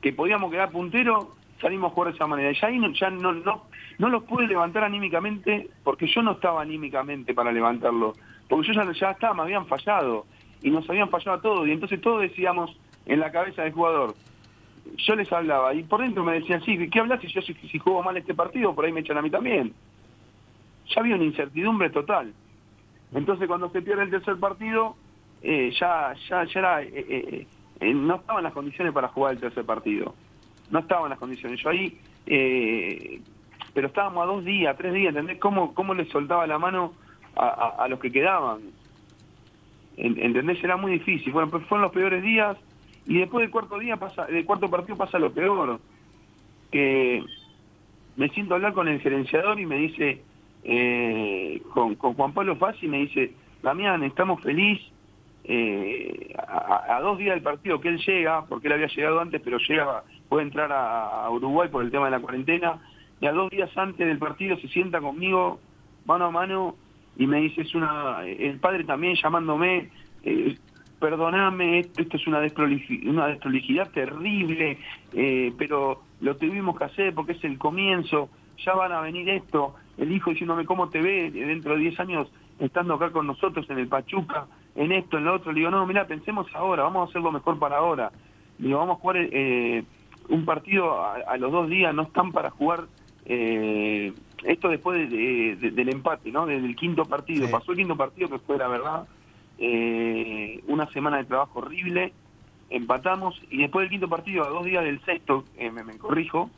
que 0.01 0.13
podíamos 0.13 0.51
quedar 0.51 0.69
puntero, 0.69 1.33
salimos 1.59 1.91
a 1.91 1.95
jugar 1.95 2.11
de 2.11 2.15
esa 2.17 2.27
manera. 2.27 2.51
Y 2.51 2.55
ya 2.59 2.67
ahí 2.67 2.77
no, 2.77 2.91
ya 2.93 3.09
no, 3.09 3.33
no, 3.33 3.63
no 3.97 4.09
los 4.09 4.23
pude 4.25 4.45
levantar 4.45 4.83
anímicamente, 4.83 5.69
porque 5.83 6.05
yo 6.05 6.21
no 6.21 6.33
estaba 6.33 6.61
anímicamente 6.61 7.33
para 7.33 7.51
levantarlo. 7.51 8.13
Porque 8.47 8.67
yo 8.67 8.73
ya, 8.73 8.91
ya 8.91 9.11
estaba, 9.11 9.33
me 9.33 9.41
habían 9.43 9.65
fallado. 9.67 10.25
Y 10.61 10.69
nos 10.69 10.89
habían 10.89 11.09
fallado 11.09 11.37
a 11.37 11.41
todos. 11.41 11.67
Y 11.67 11.71
entonces 11.71 12.01
todos 12.01 12.21
decíamos 12.21 12.75
en 13.05 13.19
la 13.19 13.31
cabeza 13.31 13.63
del 13.63 13.73
jugador. 13.73 14.15
Yo 14.97 15.15
les 15.15 15.31
hablaba, 15.31 15.73
y 15.73 15.83
por 15.83 16.01
dentro 16.01 16.23
me 16.23 16.33
decían, 16.33 16.61
sí, 16.63 16.89
¿qué 16.89 16.99
hablas 16.99 17.19
si 17.19 17.27
yo 17.27 17.41
si, 17.41 17.79
juego 17.79 18.03
mal 18.03 18.17
este 18.17 18.35
partido? 18.35 18.75
Por 18.75 18.85
ahí 18.85 18.91
me 18.91 18.99
echan 18.99 19.17
a 19.17 19.21
mí 19.21 19.29
también. 19.29 19.73
Ya 20.93 21.01
había 21.01 21.15
una 21.15 21.23
incertidumbre 21.23 21.89
total. 21.89 22.33
Entonces 23.13 23.47
cuando 23.47 23.69
se 23.69 23.81
pierde 23.81 24.03
el 24.03 24.11
tercer 24.11 24.37
partido, 24.37 24.95
eh, 25.41 25.73
ya, 25.79 26.13
ya, 26.29 26.43
ya 26.45 26.59
era, 26.59 26.83
eh, 26.83 26.89
eh, 26.93 27.47
eh, 27.79 27.93
no 27.93 28.15
estaban 28.15 28.43
las 28.43 28.53
condiciones 28.53 28.93
para 28.93 29.09
jugar 29.09 29.33
el 29.33 29.39
tercer 29.39 29.65
partido. 29.65 30.13
No 30.71 30.79
estaban 30.79 31.09
las 31.09 31.19
condiciones. 31.19 31.59
Yo 31.61 31.69
ahí, 31.69 31.97
eh, 32.25 33.21
pero 33.73 33.87
estábamos 33.87 34.23
a 34.23 34.27
dos 34.27 34.45
días, 34.45 34.75
tres 34.77 34.93
días, 34.93 35.09
¿entendés? 35.09 35.39
¿Cómo, 35.39 35.73
cómo 35.73 35.93
les 35.93 36.09
soltaba 36.09 36.47
la 36.47 36.57
mano 36.57 36.93
a, 37.35 37.83
a- 37.83 37.87
los 37.87 37.99
que 37.99 38.11
quedaban? 38.11 38.61
En- 39.97 40.19
¿Entendés? 40.19 40.63
Era 40.63 40.77
muy 40.77 40.93
difícil. 40.93 41.31
Bueno, 41.33 41.49
pues 41.49 41.65
fueron 41.65 41.83
los 41.83 41.91
peores 41.91 42.23
días 42.23 42.57
y 43.05 43.19
después 43.19 43.41
del 43.43 43.51
cuarto 43.51 43.77
día 43.79 43.97
pasa, 43.97 44.25
del 44.25 44.45
cuarto 44.45 44.69
partido 44.69 44.97
pasa 44.97 45.19
lo 45.19 45.31
peor. 45.31 45.79
Que 46.71 47.23
me 48.15 48.29
siento 48.29 48.53
a 48.53 48.57
hablar 48.57 48.73
con 48.73 48.87
el 48.87 48.99
gerenciador 48.99 49.59
y 49.59 49.65
me 49.65 49.77
dice, 49.77 50.23
eh, 50.63 51.61
con, 51.73 51.95
con 51.95 52.13
Juan 52.15 52.33
Pablo 52.33 52.55
Fassi, 52.55 52.87
me 52.87 52.99
dice, 52.99 53.33
Damián, 53.61 54.03
estamos 54.03 54.41
felices 54.41 54.91
eh, 55.43 56.33
a, 56.47 56.99
dos 57.01 57.17
días 57.19 57.35
del 57.35 57.43
partido 57.43 57.79
que 57.79 57.89
él 57.89 57.99
llega, 57.99 58.45
porque 58.45 58.67
él 58.67 58.73
había 58.73 58.87
llegado 58.87 59.19
antes, 59.19 59.41
pero 59.43 59.57
llega, 59.59 60.03
puede 60.27 60.43
entrar 60.43 60.71
a 60.71 61.29
Uruguay 61.29 61.69
por 61.69 61.83
el 61.83 61.91
tema 61.91 62.05
de 62.05 62.11
la 62.11 62.19
cuarentena, 62.19 62.81
y 63.21 63.27
a 63.27 63.31
dos 63.31 63.49
días 63.51 63.69
antes 63.77 64.05
del 64.07 64.17
partido 64.17 64.57
se 64.57 64.67
sienta 64.69 64.99
conmigo, 64.99 65.59
mano 66.05 66.25
a 66.25 66.31
mano, 66.31 66.75
y 67.17 67.27
me 67.27 67.41
dice, 67.41 67.61
es 67.61 67.73
una, 67.75 68.23
el 68.25 68.59
padre 68.59 68.83
también 68.83 69.15
llamándome, 69.15 69.89
eh, 70.23 70.57
perdoname, 70.99 71.79
esto, 71.79 72.01
esto 72.01 72.17
es 72.17 72.27
una, 72.27 72.39
una 72.39 73.27
desprolijidad 73.27 73.89
terrible, 73.91 74.79
eh, 75.13 75.53
pero 75.57 76.01
lo 76.21 76.35
tuvimos 76.35 76.77
que 76.77 76.85
hacer 76.85 77.13
porque 77.13 77.33
es 77.33 77.43
el 77.43 77.57
comienzo, 77.57 78.29
ya 78.65 78.73
van 78.73 78.91
a 78.91 79.01
venir 79.01 79.29
esto, 79.29 79.75
el 79.97 80.11
hijo 80.11 80.31
diciéndome 80.31 80.65
cómo 80.65 80.89
te 80.89 81.01
ve 81.01 81.31
dentro 81.31 81.73
de 81.73 81.81
10 81.81 81.99
años 81.99 82.27
estando 82.59 82.93
acá 82.95 83.11
con 83.11 83.27
nosotros 83.27 83.69
en 83.69 83.79
el 83.79 83.87
Pachuca, 83.87 84.47
en 84.75 84.91
esto, 84.91 85.17
en 85.17 85.25
lo 85.25 85.35
otro, 85.35 85.51
le 85.51 85.59
digo, 85.59 85.71
no, 85.71 85.85
mira, 85.85 86.07
pensemos 86.07 86.47
ahora, 86.53 86.83
vamos 86.83 87.07
a 87.07 87.09
hacer 87.09 87.21
lo 87.21 87.31
mejor 87.31 87.59
para 87.59 87.77
ahora, 87.77 88.11
le 88.59 88.67
digo, 88.67 88.79
vamos 88.79 88.97
a 88.97 89.01
jugar 89.01 89.17
eh, 89.19 89.83
un 90.29 90.45
partido 90.45 91.01
a, 91.01 91.15
a 91.27 91.37
los 91.37 91.51
dos 91.51 91.69
días, 91.69 91.93
no 91.93 92.03
están 92.03 92.31
para 92.31 92.49
jugar 92.49 92.85
eh, 93.25 94.13
esto 94.43 94.69
después 94.69 95.09
de- 95.09 95.55
de- 95.55 95.71
del 95.71 95.89
empate, 95.89 96.31
¿no? 96.31 96.45
Desde 96.45 96.65
el 96.65 96.75
quinto 96.75 97.05
partido, 97.05 97.49
pasó 97.51 97.71
el 97.71 97.77
quinto 97.79 97.95
partido 97.97 98.29
que 98.29 98.39
fue 98.39 98.57
la 98.57 98.67
verdad, 98.67 99.07
eh, 99.57 100.61
una 100.67 100.85
semana 100.91 101.17
de 101.17 101.25
trabajo 101.25 101.59
horrible, 101.59 102.13
empatamos 102.69 103.39
y 103.49 103.57
después 103.57 103.83
del 103.83 103.89
quinto 103.91 104.09
partido, 104.09 104.43
a 104.45 104.49
dos 104.49 104.65
días 104.65 104.83
del 104.83 104.99
sexto, 105.05 105.45
eh, 105.57 105.71
me, 105.71 105.83
me 105.83 105.97
corrijo, 105.97 106.49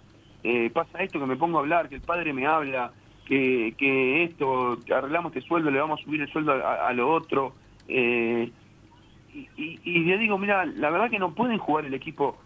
eh, 0.43 0.70
pasa 0.74 1.03
esto 1.03 1.20
que 1.20 1.26
me 1.26 1.36
pongo 1.36 1.57
a 1.57 1.61
hablar, 1.61 1.89
que 1.89 1.95
el 1.95 2.01
padre 2.01 2.34
me 2.34 2.45
habla, 2.47 2.91
que, 3.26 3.74
que 3.78 4.24
esto, 4.24 4.80
que 4.86 4.93
arreglamos 4.93 5.36
este 5.36 5.47
sueldo, 5.47 5.70
le 5.70 5.80
vamos 5.80 5.99
a 5.99 6.03
subir 6.03 6.22
el 6.22 6.30
sueldo 6.32 6.53
a, 6.53 6.88
a 6.88 6.93
lo 6.93 7.09
otro. 7.09 7.55
eh, 7.88 8.49
y, 9.34 9.47
y- 9.57 9.80
y 9.84 9.99
le 9.99 10.18
digo, 10.18 10.38
mira, 10.38 10.65
la 10.65 10.89
verdad 10.89 11.09
que 11.11 11.20
no 11.20 11.34
pueden 11.36 11.57
jugar 11.59 11.86
el 11.86 11.93
equipo, 11.93 12.38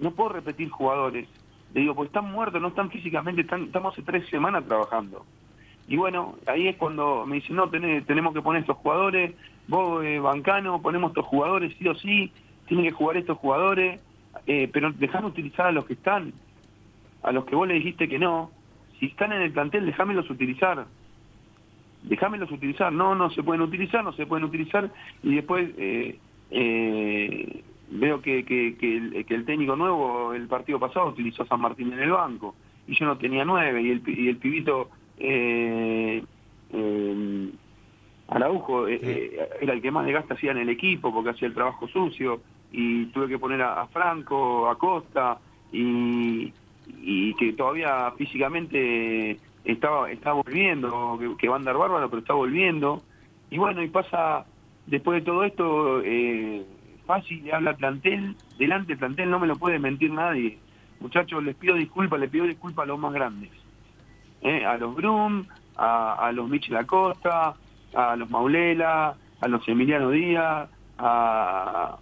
no 0.00 0.10
puedo 0.12 0.30
repetir 0.30 0.68
jugadores. 0.68 1.28
Le 1.74 1.80
digo, 1.82 1.94
pues 1.94 2.06
están 2.08 2.30
muertos, 2.30 2.60
no 2.60 2.68
están 2.68 2.90
físicamente, 2.90 3.42
están, 3.42 3.64
estamos 3.64 3.92
hace 3.92 4.02
tres 4.02 4.26
semanas 4.28 4.64
trabajando. 4.64 5.24
Y 5.86 5.96
bueno, 5.96 6.36
ahí 6.46 6.68
es 6.68 6.76
cuando 6.76 7.24
me 7.26 7.36
dicen, 7.36 7.56
no, 7.56 7.70
tenés- 7.70 8.04
tenemos 8.06 8.34
que 8.34 8.42
poner 8.42 8.60
estos 8.62 8.76
jugadores, 8.78 9.34
vos, 9.66 10.04
eh, 10.04 10.18
Bancano, 10.18 10.80
ponemos 10.82 11.10
estos 11.10 11.26
jugadores 11.26 11.74
sí 11.78 11.88
o 11.88 11.94
sí, 11.94 12.32
tienen 12.66 12.86
que 12.86 12.92
jugar 12.92 13.16
estos 13.16 13.38
jugadores, 13.38 14.00
eh, 14.46 14.68
pero 14.72 14.92
dejan 14.92 15.24
utilizar 15.24 15.66
a 15.66 15.72
los 15.72 15.86
que 15.86 15.94
están, 15.94 16.32
a 17.22 17.32
los 17.32 17.44
que 17.46 17.56
vos 17.56 17.66
le 17.66 17.74
dijiste 17.74 18.08
que 18.08 18.18
no. 18.18 18.50
Si 18.98 19.06
están 19.06 19.32
en 19.32 19.42
el 19.42 19.52
plantel, 19.52 19.86
déjamelos 19.86 20.28
utilizar. 20.30 20.86
Déjamelos 22.02 22.50
utilizar. 22.50 22.92
No, 22.92 23.14
no 23.14 23.30
se 23.30 23.42
pueden 23.42 23.62
utilizar, 23.62 24.04
no 24.04 24.12
se 24.12 24.26
pueden 24.26 24.44
utilizar. 24.44 24.90
Y 25.22 25.36
después 25.36 25.70
eh, 25.78 26.18
eh, 26.50 27.64
veo 27.90 28.20
que, 28.20 28.44
que, 28.44 28.76
que 28.76 28.96
el, 28.96 29.24
que 29.24 29.34
el 29.34 29.44
técnico 29.44 29.76
nuevo, 29.76 30.34
el 30.34 30.46
partido 30.46 30.78
pasado, 30.78 31.08
utilizó 31.08 31.42
a 31.42 31.46
San 31.46 31.60
Martín 31.60 31.92
en 31.92 32.00
el 32.00 32.10
banco. 32.10 32.54
Y 32.86 32.94
yo 32.98 33.06
no 33.06 33.18
tenía 33.18 33.44
nueve. 33.44 33.82
Y 33.82 33.90
el, 33.90 34.02
y 34.06 34.28
el 34.28 34.36
pibito 34.36 34.90
eh, 35.18 36.22
eh, 36.72 37.50
Araujo 38.28 38.88
eh, 38.88 38.98
eh, 39.02 39.48
era 39.60 39.72
el 39.72 39.82
que 39.82 39.90
más 39.90 40.06
desgaste 40.06 40.34
hacía 40.34 40.52
en 40.52 40.58
el 40.58 40.68
equipo 40.68 41.12
porque 41.12 41.30
hacía 41.30 41.48
el 41.48 41.54
trabajo 41.54 41.88
sucio. 41.88 42.40
Y 42.72 43.06
tuve 43.06 43.28
que 43.28 43.38
poner 43.38 43.62
a, 43.62 43.82
a 43.82 43.86
Franco, 43.88 44.68
a 44.68 44.76
Costa. 44.76 45.38
Y, 45.72 46.52
y 47.02 47.34
que 47.34 47.52
todavía 47.52 48.10
físicamente 48.16 49.38
estaba 49.64 50.10
estaba 50.10 50.40
volviendo, 50.42 51.18
que, 51.18 51.36
que 51.36 51.48
va 51.48 51.56
a 51.56 51.58
andar 51.58 51.76
bárbaro, 51.76 52.08
pero 52.08 52.20
está 52.20 52.32
volviendo. 52.32 53.02
Y 53.50 53.58
bueno, 53.58 53.82
y 53.82 53.88
pasa, 53.88 54.46
después 54.86 55.20
de 55.20 55.26
todo 55.26 55.44
esto, 55.44 56.02
fácil, 57.08 57.42
le 57.42 57.52
habla 57.54 57.74
plantel, 57.74 58.36
delante 58.58 58.88
del 58.92 58.98
plantel 58.98 59.30
no 59.30 59.40
me 59.40 59.46
lo 59.46 59.56
puede 59.56 59.78
mentir 59.78 60.10
nadie. 60.12 60.58
Muchachos, 61.00 61.42
les 61.42 61.56
pido 61.56 61.74
disculpas, 61.74 62.20
les 62.20 62.28
pido 62.30 62.44
disculpas 62.44 62.84
a 62.84 62.86
los 62.86 62.98
más 62.98 63.12
grandes. 63.14 63.50
¿eh? 64.42 64.64
A 64.66 64.76
los 64.76 64.94
Brum, 64.94 65.46
a, 65.76 66.14
a 66.26 66.32
los 66.32 66.48
Michel 66.50 66.76
Acosta, 66.76 67.56
a 67.94 68.14
los 68.16 68.28
Maulela, 68.28 69.16
a 69.40 69.48
los 69.48 69.66
Emiliano 69.66 70.10
Díaz, 70.10 70.68
a, 70.98 71.98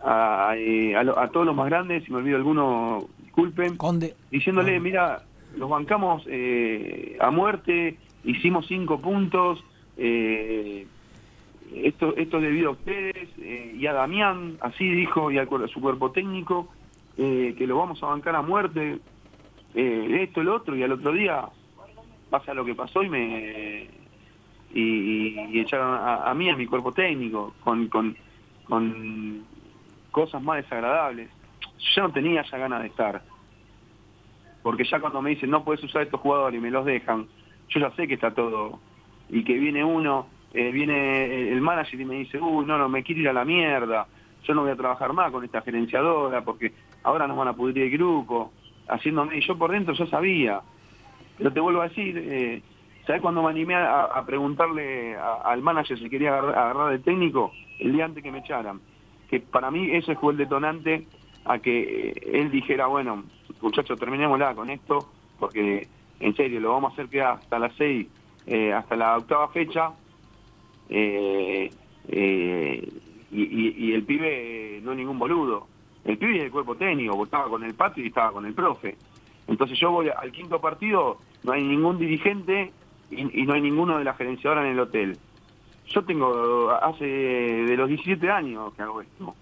a, 0.00 0.52
eh, 0.56 0.96
a 0.96 1.02
lo- 1.04 1.18
a 1.18 1.28
todos 1.30 1.44
los 1.44 1.54
más 1.54 1.66
grandes, 1.66 2.04
si 2.04 2.10
me 2.12 2.18
olvido 2.18 2.36
alguno, 2.38 3.06
disculpen, 3.18 3.76
Conde. 3.76 4.14
diciéndole, 4.30 4.80
mira, 4.80 5.22
los 5.56 5.68
bancamos 5.68 6.22
eh, 6.26 7.18
a 7.20 7.30
muerte, 7.30 7.98
hicimos 8.24 8.66
cinco 8.66 8.98
puntos, 9.00 9.62
eh, 9.96 10.86
esto, 11.74 12.16
esto 12.16 12.36
es 12.38 12.42
debido 12.42 12.70
a 12.70 12.72
ustedes 12.72 13.28
eh, 13.38 13.74
y 13.78 13.86
a 13.86 13.92
Damián, 13.92 14.58
así 14.60 14.88
dijo, 14.88 15.30
y 15.30 15.38
a 15.38 15.46
su 15.46 15.80
cuerpo 15.80 16.10
técnico, 16.12 16.68
eh, 17.16 17.54
que 17.56 17.66
lo 17.66 17.78
vamos 17.78 18.02
a 18.02 18.06
bancar 18.06 18.36
a 18.36 18.42
muerte, 18.42 18.98
eh, 19.74 20.18
esto, 20.22 20.42
lo 20.42 20.56
otro, 20.56 20.76
y 20.76 20.82
al 20.82 20.92
otro 20.92 21.12
día 21.12 21.44
pasa 22.30 22.54
lo 22.54 22.64
que 22.64 22.74
pasó 22.74 23.02
y 23.02 23.08
me 23.08 23.88
y, 24.74 25.58
echaron 25.60 25.94
a, 25.94 26.30
a 26.30 26.34
mí, 26.34 26.50
a 26.50 26.56
mi 26.56 26.66
cuerpo 26.66 26.92
técnico, 26.92 27.54
con, 27.60 27.88
con, 27.88 28.16
con 28.64 29.44
cosas 30.10 30.42
más 30.42 30.62
desagradables. 30.62 31.30
Yo 31.94 32.02
no 32.02 32.12
tenía 32.12 32.42
ya 32.42 32.58
ganas 32.58 32.82
de 32.82 32.88
estar. 32.88 33.22
Porque 34.62 34.84
ya 34.84 35.00
cuando 35.00 35.22
me 35.22 35.30
dicen 35.30 35.50
no 35.50 35.64
puedes 35.64 35.82
usar 35.82 36.02
estos 36.02 36.20
jugadores 36.20 36.58
y 36.58 36.62
me 36.62 36.70
los 36.70 36.84
dejan, 36.84 37.26
yo 37.68 37.80
ya 37.80 37.90
sé 37.92 38.06
que 38.06 38.14
está 38.14 38.32
todo. 38.32 38.80
Y 39.30 39.44
que 39.44 39.54
viene 39.54 39.84
uno, 39.84 40.26
eh, 40.52 40.70
viene 40.72 41.50
el 41.52 41.60
manager 41.60 42.00
y 42.00 42.04
me 42.04 42.14
dice, 42.16 42.38
uy, 42.40 42.64
no, 42.64 42.78
no, 42.78 42.88
me 42.88 43.02
quiero 43.02 43.20
ir 43.22 43.28
a 43.28 43.32
la 43.32 43.44
mierda. 43.44 44.06
Yo 44.44 44.54
no 44.54 44.62
voy 44.62 44.70
a 44.70 44.76
trabajar 44.76 45.12
más 45.12 45.30
con 45.30 45.44
esta 45.44 45.62
gerenciadora 45.62 46.42
porque 46.42 46.72
ahora 47.02 47.26
nos 47.26 47.36
van 47.36 47.48
a 47.48 47.52
pudrir 47.52 47.84
el 47.84 47.90
grupo. 47.90 48.52
Haciéndome, 48.88 49.36
y 49.36 49.40
yo 49.42 49.58
por 49.58 49.70
dentro 49.72 49.94
yo 49.94 50.06
sabía. 50.06 50.60
Pero 51.36 51.52
te 51.52 51.60
vuelvo 51.60 51.82
a 51.82 51.88
decir, 51.88 52.16
eh, 52.16 52.62
¿sabes 53.06 53.20
cuando 53.20 53.42
me 53.42 53.50
animé 53.50 53.74
a, 53.74 54.22
preguntarle 54.26 55.16
a- 55.16 55.42
al 55.44 55.60
manager 55.62 55.98
si 55.98 56.08
quería 56.08 56.30
agarrar, 56.30 56.58
agarrar 56.58 56.92
el 56.94 57.02
técnico? 57.02 57.52
El 57.78 57.92
día 57.92 58.06
antes 58.06 58.22
que 58.22 58.32
me 58.32 58.38
echaran. 58.38 58.80
Que 59.28 59.40
para 59.40 59.70
mí 59.70 59.90
ese 59.92 60.16
fue 60.16 60.32
el 60.32 60.38
detonante 60.38 61.06
a 61.44 61.58
que 61.58 62.08
eh, 62.10 62.14
él 62.32 62.50
dijera, 62.50 62.86
bueno, 62.86 63.24
muchachos, 63.60 63.98
terminémosla 63.98 64.54
con 64.54 64.70
esto, 64.70 65.12
porque 65.38 65.88
en 66.20 66.34
serio, 66.34 66.60
lo 66.60 66.72
vamos 66.72 66.90
a 66.90 66.94
hacer 66.94 67.08
que 67.08 67.22
hasta 67.22 67.58
las 67.58 67.74
seis, 67.76 68.08
eh, 68.46 68.72
hasta 68.72 68.96
la 68.96 69.16
octava 69.16 69.48
fecha, 69.48 69.92
eh, 70.88 71.70
eh, 72.08 72.88
y, 73.30 73.88
y- 73.88 73.92
el 73.92 74.04
pibe 74.04 74.80
no 74.82 74.92
es 74.92 74.98
ningún 74.98 75.18
boludo. 75.18 75.66
El 76.04 76.16
pibe 76.16 76.38
es 76.38 76.44
el 76.44 76.50
cuerpo 76.50 76.76
técnico, 76.76 77.22
estaba 77.24 77.48
con 77.48 77.62
el 77.62 77.74
patio 77.74 78.02
y 78.02 78.08
estaba 78.08 78.32
con 78.32 78.46
el 78.46 78.54
profe. 78.54 78.96
Entonces 79.46 79.78
yo 79.78 79.90
voy 79.90 80.08
al 80.08 80.32
quinto 80.32 80.60
partido, 80.60 81.18
no 81.42 81.52
hay 81.52 81.62
ningún 81.62 81.98
dirigente 81.98 82.72
y, 83.10 83.24
no 83.44 83.54
hay 83.54 83.60
ninguno 83.60 83.98
de 83.98 84.04
la 84.04 84.14
gerenciadora 84.14 84.62
en 84.64 84.72
el 84.72 84.80
hotel. 84.80 85.18
Yo 85.86 86.04
tengo, 86.04 86.70
hace 86.70 87.04
de 87.04 87.76
los 87.76 87.88
17 87.88 88.30
años 88.30 88.72
que 88.74 88.82
hago 88.82 89.00
esto. 89.00 89.34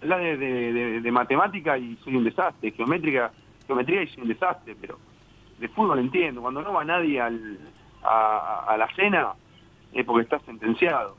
Habla 0.00 0.18
de, 0.18 1.00
de, 1.00 1.12
matemática 1.12 1.76
y 1.78 1.96
soy 2.04 2.16
un 2.16 2.24
desastre, 2.24 2.70
geométrica, 2.72 3.32
geometría 3.66 4.02
y 4.02 4.08
soy 4.08 4.22
un 4.22 4.28
desastre, 4.28 4.76
pero 4.80 4.98
de 5.58 5.68
fútbol 5.68 5.98
entiendo. 5.98 6.40
Cuando 6.40 6.62
no 6.62 6.72
va 6.72 6.84
nadie 6.84 7.20
al, 7.20 7.58
a 8.02 8.76
la 8.78 8.88
cena 8.94 9.32
es 9.92 10.04
porque 10.04 10.22
está 10.22 10.38
sentenciado. 10.40 11.16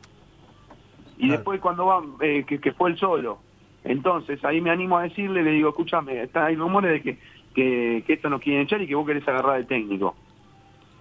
Y 1.18 1.30
después 1.30 1.60
cuando 1.62 1.86
va, 1.86 2.02
eh, 2.22 2.44
que, 2.48 2.60
que 2.60 2.72
fue 2.72 2.90
el 2.90 2.98
solo. 2.98 3.40
Entonces 3.84 4.44
ahí 4.44 4.62
me 4.62 4.70
animo 4.70 4.98
a 4.98 5.04
decirle, 5.04 5.44
le 5.44 5.52
digo, 5.52 5.70
escúchame, 5.70 6.22
está, 6.22 6.46
hay 6.46 6.56
rumores 6.56 6.92
de 6.92 7.02
que, 7.02 7.20
que, 7.54 8.04
que 8.06 8.14
esto 8.14 8.30
nos 8.30 8.42
quieren 8.42 8.64
echar 8.64 8.82
y 8.82 8.88
que 8.88 8.96
vos 8.96 9.06
querés 9.06 9.28
agarrar 9.28 9.58
de 9.58 9.66
técnico. 9.66 10.16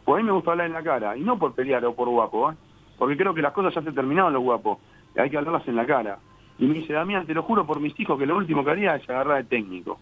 Pues 0.05 0.19
a 0.19 0.23
mí 0.23 0.27
me 0.27 0.33
gusta 0.33 0.53
hablar 0.53 0.67
en 0.67 0.73
la 0.73 0.83
cara, 0.83 1.17
y 1.17 1.21
no 1.21 1.39
por 1.39 1.55
pelear 1.55 1.85
o 1.85 1.95
por 1.95 2.09
guapo, 2.09 2.51
¿eh? 2.51 2.55
porque 2.99 3.17
creo 3.17 3.35
que 3.35 3.43
las 3.43 3.53
cosas 3.53 3.75
ya 3.75 3.83
se 3.83 3.93
terminaron 3.93 4.33
los 4.33 4.43
guapos, 4.43 4.79
hay 5.17 5.31
que 5.31 5.37
hablarlas 5.37 5.67
en 5.69 5.77
la 5.77 5.87
cara. 5.87 6.19
Y 6.59 6.67
me 6.67 6.75
dice, 6.75 6.93
Damián, 6.93 7.27
te 7.27 7.35
lo 7.35 7.43
juro 7.43 7.67
por 7.67 7.81
mis 7.81 7.99
hijos 7.99 8.19
que 8.19 8.27
lo 8.27 8.37
último 8.37 8.65
que 8.65 8.71
haría 8.71 8.97
es 8.97 9.09
agarrar 9.09 9.43
de 9.43 9.49
técnico. 9.49 9.99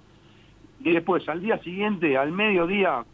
Y 0.80 0.92
después, 0.92 1.28
al 1.28 1.40
día 1.40 1.58
siguiente, 1.58 2.16
al 2.16 2.32
mediodía, 2.32 3.04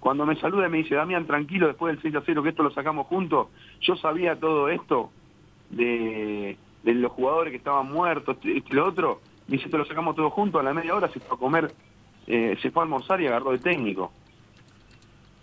cuando 0.00 0.24
me 0.26 0.36
saluda 0.36 0.66
y 0.66 0.70
me 0.70 0.78
dice, 0.78 0.94
Damián, 0.94 1.26
tranquilo, 1.26 1.66
después 1.66 1.94
del 1.94 2.02
6 2.02 2.14
a 2.16 2.22
0 2.24 2.42
que 2.42 2.50
esto 2.50 2.62
lo 2.62 2.70
sacamos 2.70 3.06
juntos, 3.06 3.48
yo 3.80 3.96
sabía 3.96 4.36
todo 4.38 4.68
esto 4.68 5.10
de, 5.70 6.56
de 6.82 6.94
los 6.94 7.12
jugadores 7.12 7.50
que 7.50 7.58
estaban 7.58 7.90
muertos, 7.90 8.36
esto 8.42 8.48
y 8.72 8.74
lo 8.74 8.86
otro, 8.86 9.20
me 9.48 9.56
dice, 9.56 9.68
te 9.68 9.78
lo 9.78 9.84
sacamos 9.84 10.14
todo 10.14 10.30
juntos, 10.30 10.60
a 10.60 10.64
la 10.64 10.74
media 10.74 10.94
hora 10.94 11.08
se 11.08 11.20
fue 11.20 11.36
a 11.36 11.40
comer, 11.40 11.72
eh, 12.26 12.56
se 12.62 12.70
fue 12.70 12.82
a 12.82 12.84
almorzar 12.84 13.20
y 13.20 13.26
agarró 13.26 13.52
de 13.52 13.58
técnico. 13.58 14.12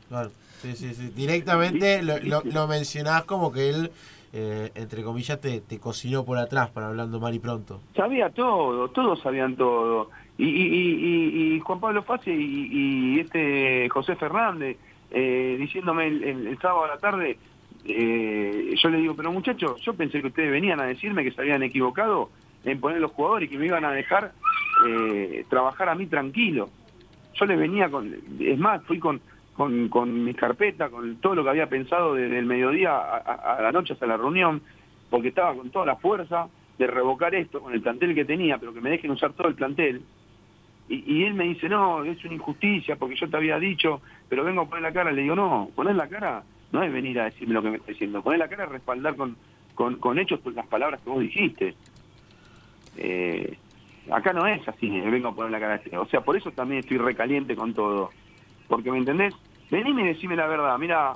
Claro, 0.07 0.29
sí, 0.61 0.73
sí, 0.75 0.93
sí. 0.93 1.09
Directamente 1.09 2.01
lo, 2.03 2.19
lo, 2.19 2.41
lo 2.43 2.67
mencionás 2.67 3.23
como 3.23 3.51
que 3.51 3.69
él, 3.69 3.91
eh, 4.33 4.71
entre 4.75 5.03
comillas, 5.03 5.41
te, 5.41 5.61
te 5.61 5.79
cocinó 5.79 6.23
por 6.23 6.37
atrás, 6.37 6.69
para 6.69 6.87
hablando 6.87 7.19
mal 7.19 7.33
y 7.33 7.39
pronto. 7.39 7.81
Sabía 7.95 8.29
todo, 8.29 8.87
todos 8.89 9.19
sabían 9.21 9.55
todo. 9.55 10.09
Y, 10.37 10.45
y, 10.45 10.65
y, 10.65 11.55
y- 11.55 11.59
Juan 11.61 11.79
Pablo 11.79 12.03
Fassi 12.03 12.31
y, 12.31 13.19
este 13.19 13.87
José 13.89 14.15
Fernández 14.15 14.77
eh, 15.11 15.55
diciéndome 15.59 16.07
el, 16.07 16.57
sábado 16.61 16.85
a 16.85 16.87
la 16.89 16.97
tarde, 16.97 17.37
eh, 17.85 18.73
yo 18.75 18.89
le 18.89 18.97
digo, 18.97 19.15
pero 19.15 19.31
muchachos, 19.31 19.79
yo 19.81 19.93
pensé 19.93 20.19
que 20.21 20.27
ustedes 20.27 20.51
venían 20.51 20.79
a 20.79 20.85
decirme 20.85 21.23
que 21.23 21.31
se 21.31 21.41
habían 21.41 21.63
equivocado 21.63 22.29
en 22.65 22.79
poner 22.79 22.99
los 22.99 23.11
jugadores 23.11 23.47
y 23.47 23.51
que 23.51 23.57
me 23.57 23.67
iban 23.67 23.85
a 23.85 23.91
dejar 23.91 24.33
eh, 24.87 25.45
trabajar 25.49 25.87
a 25.89 25.95
mí 25.95 26.07
tranquilo. 26.07 26.69
Yo 27.35 27.45
les 27.45 27.57
venía 27.57 27.89
con, 27.89 28.13
es 28.39 28.57
más, 28.57 28.83
fui 28.83 28.99
con, 28.99 29.21
con, 29.53 29.87
con 29.89 30.23
mis 30.23 30.35
carpetas, 30.35 30.89
con 30.89 31.15
todo 31.17 31.35
lo 31.35 31.43
que 31.43 31.49
había 31.51 31.69
pensado 31.69 32.15
desde 32.15 32.39
el 32.39 32.45
mediodía 32.45 32.97
a 32.97 33.61
la 33.61 33.71
noche 33.71 33.93
hasta 33.93 34.07
la 34.07 34.17
reunión, 34.17 34.61
porque 35.09 35.29
estaba 35.29 35.53
con 35.53 35.69
toda 35.69 35.85
la 35.85 35.95
fuerza 35.95 36.47
de 36.77 36.87
revocar 36.87 37.33
esto 37.35 37.61
con 37.61 37.73
el 37.73 37.81
plantel 37.81 38.13
que 38.15 38.25
tenía, 38.25 38.57
pero 38.57 38.73
que 38.73 38.81
me 38.81 38.89
dejen 38.89 39.11
usar 39.11 39.33
todo 39.33 39.47
el 39.47 39.55
plantel. 39.55 40.01
Y, 40.87 41.23
él 41.23 41.33
me 41.33 41.45
dice, 41.45 41.67
no, 41.67 42.03
es 42.03 42.23
una 42.25 42.35
injusticia 42.35 42.95
porque 42.95 43.15
yo 43.15 43.27
te 43.27 43.37
había 43.37 43.57
dicho, 43.57 44.01
pero 44.29 44.43
vengo 44.43 44.61
a 44.61 44.65
poner 44.65 44.83
la 44.83 44.93
cara. 44.93 45.11
Le 45.11 45.23
digo, 45.23 45.35
no, 45.35 45.69
poner 45.75 45.95
la 45.95 46.07
cara 46.07 46.43
no 46.71 46.83
es 46.83 46.93
venir 46.93 47.19
a 47.19 47.25
decirme 47.25 47.55
lo 47.55 47.63
que 47.63 47.71
me 47.71 47.77
está 47.77 47.91
diciendo. 47.91 48.21
Poner 48.21 48.39
la 48.39 48.47
cara 48.47 48.65
es 48.65 48.69
respaldar 48.69 49.15
con, 49.15 49.35
con, 49.73 49.95
con 49.97 50.19
hechos 50.19 50.39
las 50.53 50.67
palabras 50.67 51.01
que 51.01 51.09
vos 51.09 51.21
dijiste. 51.21 51.75
Eh, 52.97 53.57
acá 54.11 54.31
no 54.31 54.45
es 54.45 54.67
así, 54.67 54.95
eh, 54.95 55.09
vengo 55.09 55.29
a 55.29 55.35
poner 55.35 55.51
la 55.51 55.59
cara. 55.59 55.81
O 55.99 56.05
sea, 56.05 56.21
por 56.21 56.37
eso 56.37 56.51
también 56.51 56.81
estoy 56.81 56.97
recaliente 56.97 57.55
con 57.55 57.73
todo. 57.73 58.11
Porque, 58.67 58.91
¿me 58.91 58.99
entendés? 58.99 59.33
Venime 59.71 60.03
y 60.03 60.07
decime 60.07 60.35
la 60.35 60.45
verdad. 60.45 60.77
Mira, 60.77 61.13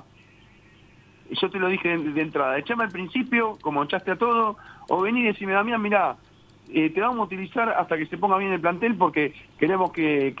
yo 1.30 1.48
te 1.48 1.58
lo 1.60 1.68
dije 1.68 1.96
de, 1.96 2.12
de 2.12 2.22
entrada, 2.22 2.58
echame 2.58 2.84
al 2.84 2.90
principio, 2.90 3.56
como 3.60 3.84
echaste 3.84 4.10
a 4.10 4.16
todo, 4.16 4.56
o 4.88 5.00
vení 5.00 5.20
y 5.20 5.24
decime, 5.26 5.52
Damián, 5.52 5.80
mira, 5.80 6.16
eh, 6.72 6.90
te 6.90 7.00
vamos 7.00 7.20
a 7.20 7.22
utilizar 7.24 7.68
hasta 7.70 7.96
que 7.96 8.06
se 8.06 8.18
ponga 8.18 8.36
bien 8.38 8.52
el 8.52 8.60
plantel 8.60 8.94
porque 8.96 9.34
queremos 9.58 9.92
que, 9.92 10.34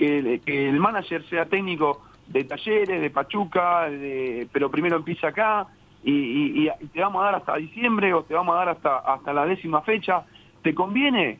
el 0.46 0.78
manager 0.80 1.24
sea 1.28 1.46
técnico 1.46 2.02
de 2.28 2.44
talleres, 2.44 3.00
de 3.00 3.10
Pachuca, 3.10 3.90
de- 3.90 4.46
pero 4.52 4.70
primero 4.70 4.96
empieza 4.96 5.28
acá 5.28 5.66
y, 6.04 6.12
y- 6.12 6.68
y- 6.68 6.86
te 6.88 7.00
vamos 7.00 7.22
a 7.22 7.26
dar 7.26 7.34
hasta 7.36 7.56
diciembre 7.56 8.14
o 8.14 8.22
te 8.22 8.34
vamos 8.34 8.54
a 8.54 8.58
dar 8.58 8.68
hasta, 8.70 8.98
hasta 8.98 9.32
la 9.32 9.46
décima 9.46 9.82
fecha. 9.82 10.24
¿Te 10.62 10.74
conviene? 10.74 11.38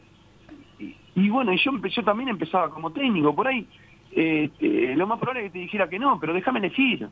Y, 0.79 0.97
y 1.15 1.29
bueno, 1.29 1.53
yo, 1.55 1.73
yo 1.89 2.03
también 2.05 2.29
empezaba 2.31 2.71
como 2.71 2.91
técnico, 2.91 3.35
por 3.35 3.47
ahí 3.49 3.67
eh, 4.13 4.51
lo 4.97 5.07
más 5.07 5.19
probable 5.21 5.47
es 5.47 5.53
que 5.53 5.59
te 5.59 5.63
dijera 5.65 5.89
que 5.89 5.99
no, 5.99 6.19
pero 6.19 6.33
déjame 6.35 6.59
elegir. 6.59 7.09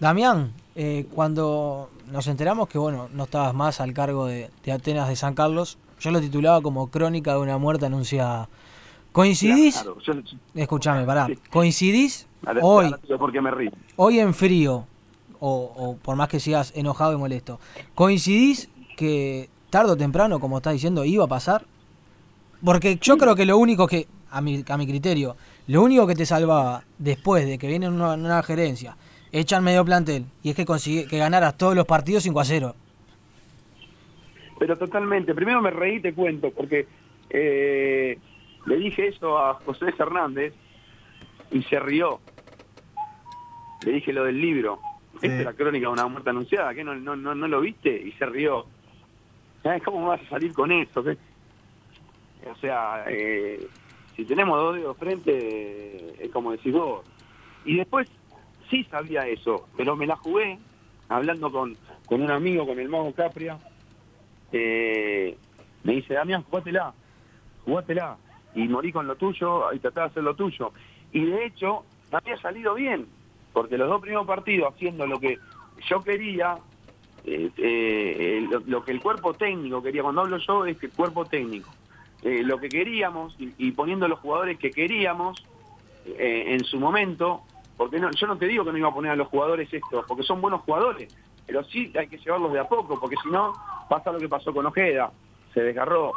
Damián, 0.00 0.52
eh, 0.74 1.06
cuando 1.14 1.90
nos 2.10 2.26
enteramos 2.26 2.68
que 2.68 2.78
bueno 2.78 3.08
no 3.12 3.24
estabas 3.24 3.54
más 3.54 3.80
al 3.80 3.92
cargo 3.94 4.26
de 4.26 4.48
Atenas 4.72 5.08
de 5.08 5.16
San 5.16 5.34
Carlos, 5.34 5.78
yo 6.00 6.10
lo 6.10 6.20
titulaba 6.20 6.60
como 6.60 6.88
Crónica 6.90 7.32
de 7.32 7.38
una 7.38 7.58
muerte 7.58 7.86
anunciada. 7.86 8.48
¿Coincidís? 9.12 9.74
Claro, 9.74 9.98
yo- 10.00 10.12
Escúchame, 10.54 11.04
pará. 11.04 11.28
¿Coincidís 11.50 12.26
hoy, 12.62 12.86
ahora 12.86 12.98
te 12.98 13.06
digo 13.06 13.18
por 13.18 13.32
qué 13.32 13.40
me 13.40 13.50
río. 13.50 13.70
hoy 13.96 14.18
en 14.18 14.34
frío, 14.34 14.86
o, 15.40 15.72
o 15.76 15.96
por 15.96 16.16
más 16.16 16.28
que 16.28 16.40
sigas 16.40 16.72
enojado 16.74 17.12
y 17.12 17.16
molesto, 17.16 17.60
¿coincidís 17.94 18.68
que 18.96 19.48
tarde 19.70 19.92
o 19.92 19.96
temprano, 19.96 20.40
como 20.40 20.56
estás 20.56 20.72
diciendo, 20.72 21.04
iba 21.04 21.24
a 21.24 21.28
pasar? 21.28 21.64
Porque 22.64 22.98
yo 23.00 23.18
creo 23.18 23.34
que 23.36 23.44
lo 23.44 23.58
único 23.58 23.86
que, 23.86 24.06
a 24.30 24.40
mi, 24.40 24.64
a 24.68 24.76
mi 24.76 24.86
criterio, 24.86 25.36
lo 25.66 25.82
único 25.82 26.06
que 26.06 26.14
te 26.14 26.26
salvaba 26.26 26.82
después 26.98 27.46
de 27.46 27.58
que 27.58 27.66
viene 27.66 27.88
una, 27.88 28.14
una 28.14 28.42
gerencia, 28.42 28.96
echan 29.32 29.62
medio 29.62 29.84
plantel, 29.84 30.26
y 30.42 30.50
es 30.50 30.56
que, 30.56 30.64
consigue, 30.64 31.06
que 31.06 31.18
ganaras 31.18 31.56
todos 31.58 31.74
los 31.74 31.86
partidos 31.86 32.22
5 32.22 32.40
a 32.40 32.44
0. 32.44 32.74
Pero 34.64 34.78
totalmente. 34.78 35.34
Primero 35.34 35.60
me 35.60 35.70
reí, 35.70 36.00
te 36.00 36.14
cuento, 36.14 36.50
porque 36.50 36.86
eh, 37.28 38.18
le 38.64 38.76
dije 38.76 39.08
eso 39.08 39.38
a 39.38 39.52
José 39.56 39.92
Fernández 39.92 40.54
y 41.50 41.62
se 41.64 41.78
rió. 41.78 42.18
Le 43.84 43.92
dije 43.92 44.10
lo 44.14 44.24
del 44.24 44.40
libro. 44.40 44.78
Esta 45.20 45.26
es 45.26 45.44
la 45.44 45.52
crónica 45.52 45.88
de 45.88 45.92
una 45.92 46.06
muerte 46.06 46.30
anunciada, 46.30 46.72
¿qué 46.72 46.82
no, 46.82 46.94
no, 46.94 47.14
no, 47.14 47.34
no 47.34 47.46
lo 47.46 47.60
viste? 47.60 47.90
Y 47.94 48.12
se 48.12 48.24
rió. 48.24 48.64
¿Sabes 49.62 49.82
¿Cómo 49.82 50.06
vas 50.06 50.22
a 50.22 50.30
salir 50.30 50.54
con 50.54 50.72
eso? 50.72 51.04
qué? 51.04 51.18
O 52.50 52.56
sea, 52.56 53.04
eh, 53.08 53.68
si 54.16 54.24
tenemos 54.24 54.56
dos 54.58 54.76
dedos 54.76 54.96
frente, 54.96 56.24
es 56.24 56.30
como 56.30 56.52
decís 56.52 56.72
vos. 56.72 57.04
Y 57.66 57.76
después, 57.76 58.08
sí 58.70 58.82
sabía 58.84 59.26
eso, 59.26 59.68
pero 59.76 59.94
me 59.94 60.06
la 60.06 60.16
jugué 60.16 60.58
hablando 61.10 61.52
con, 61.52 61.76
con 62.06 62.22
un 62.22 62.30
amigo, 62.30 62.66
con 62.66 62.80
el 62.80 62.88
mago 62.88 63.12
Capria, 63.12 63.58
eh, 64.54 65.36
Me 65.82 65.94
dice, 65.94 66.14
Damián, 66.14 66.44
jugátela, 66.44 66.94
jugátela. 67.64 68.16
Y 68.54 68.68
morí 68.68 68.92
con 68.92 69.06
lo 69.08 69.16
tuyo 69.16 69.72
y 69.72 69.80
tratá 69.80 70.02
de 70.02 70.06
hacer 70.06 70.22
lo 70.22 70.34
tuyo. 70.34 70.72
Y 71.12 71.24
de 71.24 71.46
hecho, 71.46 71.84
me 72.12 72.18
había 72.18 72.36
salido 72.40 72.74
bien, 72.74 73.06
porque 73.52 73.76
los 73.76 73.88
dos 73.88 74.00
primeros 74.00 74.26
partidos 74.26 74.72
haciendo 74.72 75.06
lo 75.06 75.18
que 75.18 75.38
yo 75.88 76.00
quería, 76.02 76.58
eh, 77.24 77.50
eh, 77.56 78.48
lo, 78.66 78.84
que 78.84 78.92
el 78.92 79.00
cuerpo 79.00 79.34
técnico 79.34 79.82
quería, 79.82 80.02
cuando 80.02 80.20
hablo 80.20 80.38
yo 80.38 80.66
es 80.66 80.78
que 80.78 80.86
el 80.86 80.92
cuerpo 80.92 81.24
técnico, 81.24 81.70
eh, 82.22 82.42
lo 82.44 82.58
que 82.58 82.68
queríamos 82.68 83.34
y, 83.40 83.52
y 83.58 83.72
poniendo 83.72 84.06
los 84.06 84.20
jugadores 84.20 84.58
que 84.58 84.70
queríamos 84.70 85.44
en 86.06 86.62
su 86.64 86.78
momento, 86.78 87.40
porque 87.78 87.98
no, 87.98 88.10
yo 88.10 88.26
no 88.26 88.36
te 88.36 88.46
digo 88.46 88.62
que 88.62 88.72
no 88.72 88.76
iba 88.76 88.88
a 88.88 88.94
poner 88.94 89.12
a 89.12 89.16
los 89.16 89.28
jugadores 89.28 89.72
estos, 89.72 90.04
porque 90.06 90.22
son 90.22 90.42
buenos 90.42 90.60
jugadores, 90.60 91.16
pero 91.46 91.62
sí 91.64 91.92
hay 91.98 92.06
que 92.08 92.18
llevarlos 92.18 92.52
de 92.52 92.60
a 92.60 92.68
poco, 92.68 92.98
porque 93.00 93.16
si 93.22 93.28
no 93.30 93.52
pasa 93.88 94.12
lo 94.12 94.18
que 94.18 94.28
pasó 94.28 94.52
con 94.52 94.66
Ojeda, 94.66 95.10
se 95.52 95.62
desgarró, 95.62 96.12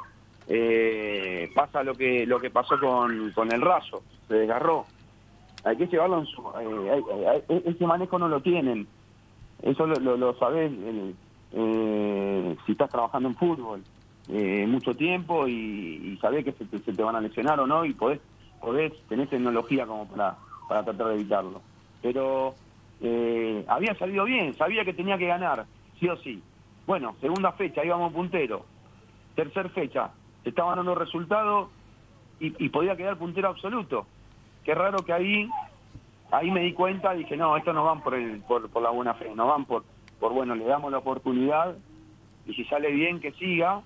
eh, 0.48 1.50
pasa 1.54 1.84
lo 1.84 1.94
que 1.96 2.26
lo 2.26 2.40
que 2.40 2.50
pasó 2.50 2.80
con, 2.80 3.32
con 3.32 3.52
el 3.52 3.62
Rayo, 3.62 4.02
se 4.28 4.34
desgarró. 4.36 4.86
Hay 5.64 5.76
que 5.76 5.88
llevarlo 5.88 6.20
en 6.20 6.26
su... 6.28 6.42
eh, 6.60 6.92
hay- 6.92 7.26
hay- 7.26 7.64
ese 7.66 7.86
manejo 7.86 8.18
no 8.18 8.28
lo 8.30 8.42
tienen, 8.42 8.88
eso 9.62 9.86
lo, 9.86 9.96
lo, 10.00 10.16
lo 10.18 10.34
sabés 10.38 10.72
eh, 11.54 12.56
si 12.66 12.72
estás 12.72 12.90
trabajando 12.90 13.30
en 13.30 13.36
fútbol 13.36 13.84
eh, 14.30 14.66
mucho 14.68 14.94
tiempo 14.94 15.48
y, 15.48 15.52
y 16.14 16.18
sabés 16.22 16.44
que 16.46 16.52
se 16.54 16.66
te, 16.66 16.80
se 16.80 16.94
te 16.94 17.04
van 17.04 17.16
a 17.16 17.22
lesionar 17.22 17.60
o 17.60 17.68
no 17.68 17.86
y 17.86 17.94
podés, 17.94 18.20
podés 18.62 18.94
tenés 19.08 19.30
tecnología 19.30 19.86
como 19.86 20.08
para, 20.08 20.36
para 20.68 20.84
tratar 20.84 21.08
de 21.08 21.14
evitarlo. 21.16 21.62
Pero 22.02 22.54
eh, 23.02 23.66
había 23.68 23.96
salido 23.96 24.26
bien, 24.26 24.54
sabía 24.56 24.84
que 24.84 24.94
tenía 24.94 25.18
que 25.18 25.28
ganar, 25.28 25.66
sí 26.00 26.08
o 26.08 26.18
sí. 26.18 26.42
Bueno, 26.86 27.16
segunda 27.20 27.52
fecha, 27.52 27.84
íbamos 27.84 28.14
puntero. 28.14 28.66
Tercer 29.36 29.70
fecha, 29.70 30.12
estaban 30.44 30.78
dando 30.78 30.96
resultados 30.96 31.70
y, 32.40 32.70
podía 32.70 32.96
quedar 32.96 33.18
puntero 33.18 33.50
absoluto. 33.50 34.06
Qué 34.64 34.74
raro 34.74 35.04
que 35.04 35.14
ahí 35.14 35.50
ahí 36.32 36.52
me 36.52 36.62
di 36.62 36.74
cuenta, 36.74 37.14
dije, 37.14 37.38
no, 37.38 37.56
esto 37.56 37.72
no 37.74 37.86
van 37.86 38.02
por, 38.02 38.14
el, 38.14 38.42
por, 38.42 38.70
por 38.70 38.84
la 38.84 38.90
buena 38.90 39.14
fe, 39.14 39.32
no 39.34 39.48
van 39.48 39.66
por, 39.66 39.86
por, 40.20 40.34
bueno, 40.34 40.56
le 40.56 40.66
damos 40.66 40.92
la 40.92 40.98
oportunidad 40.98 41.78
y 42.46 42.54
si 42.54 42.66
sale 42.66 42.92
bien 42.92 43.20
que 43.20 43.32
siga 43.34 43.82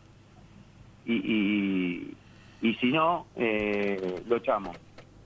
y, 1.06 1.14
y, 1.14 2.18
y 2.62 2.74
si 2.76 2.92
no, 2.92 3.28
eh, 3.36 4.24
lo 4.28 4.38
echamos. 4.38 4.78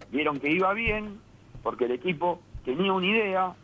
Vieron 0.09 0.39
que 0.39 0.51
iba 0.51 0.73
bien 0.73 1.19
porque 1.63 1.85
el 1.85 1.91
equipo 1.91 2.41
tenía 2.63 2.93
una 2.93 3.05
idea, 3.05 3.55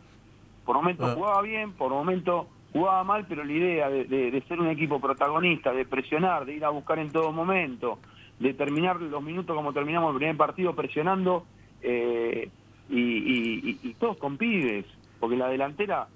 por 0.64 0.76
momentos 0.76 1.10
Ah. 1.10 1.14
jugaba 1.14 1.42
bien, 1.42 1.72
por 1.72 1.90
momentos 1.90 2.46
jugaba 2.72 3.04
mal, 3.04 3.26
pero 3.28 3.44
la 3.44 3.52
idea 3.52 3.88
de, 3.90 4.04
de- 4.04 4.30
de 4.30 4.42
ser 4.42 4.60
un 4.60 4.68
equipo 4.68 5.00
protagonista, 5.00 5.72
de 5.72 5.84
presionar, 5.84 6.44
de 6.46 6.54
ir 6.54 6.64
a 6.64 6.70
buscar 6.70 6.98
en 6.98 7.10
todo 7.12 7.30
momento, 7.32 7.98
de 8.38 8.54
terminar 8.54 9.00
los 9.00 9.22
minutos 9.22 9.54
como 9.54 9.72
terminamos 9.72 10.12
el 10.12 10.16
primer 10.18 10.36
partido 10.36 10.74
presionando 10.74 11.44
eh, 11.82 12.48
y, 12.88 13.00
y- 13.00 13.60
y- 13.82 13.88
y 13.90 13.94
todos 13.94 14.16
con 14.18 14.36
pibes, 14.36 14.86
porque 15.20 15.36
la 15.36 15.48
delantera 15.48 16.08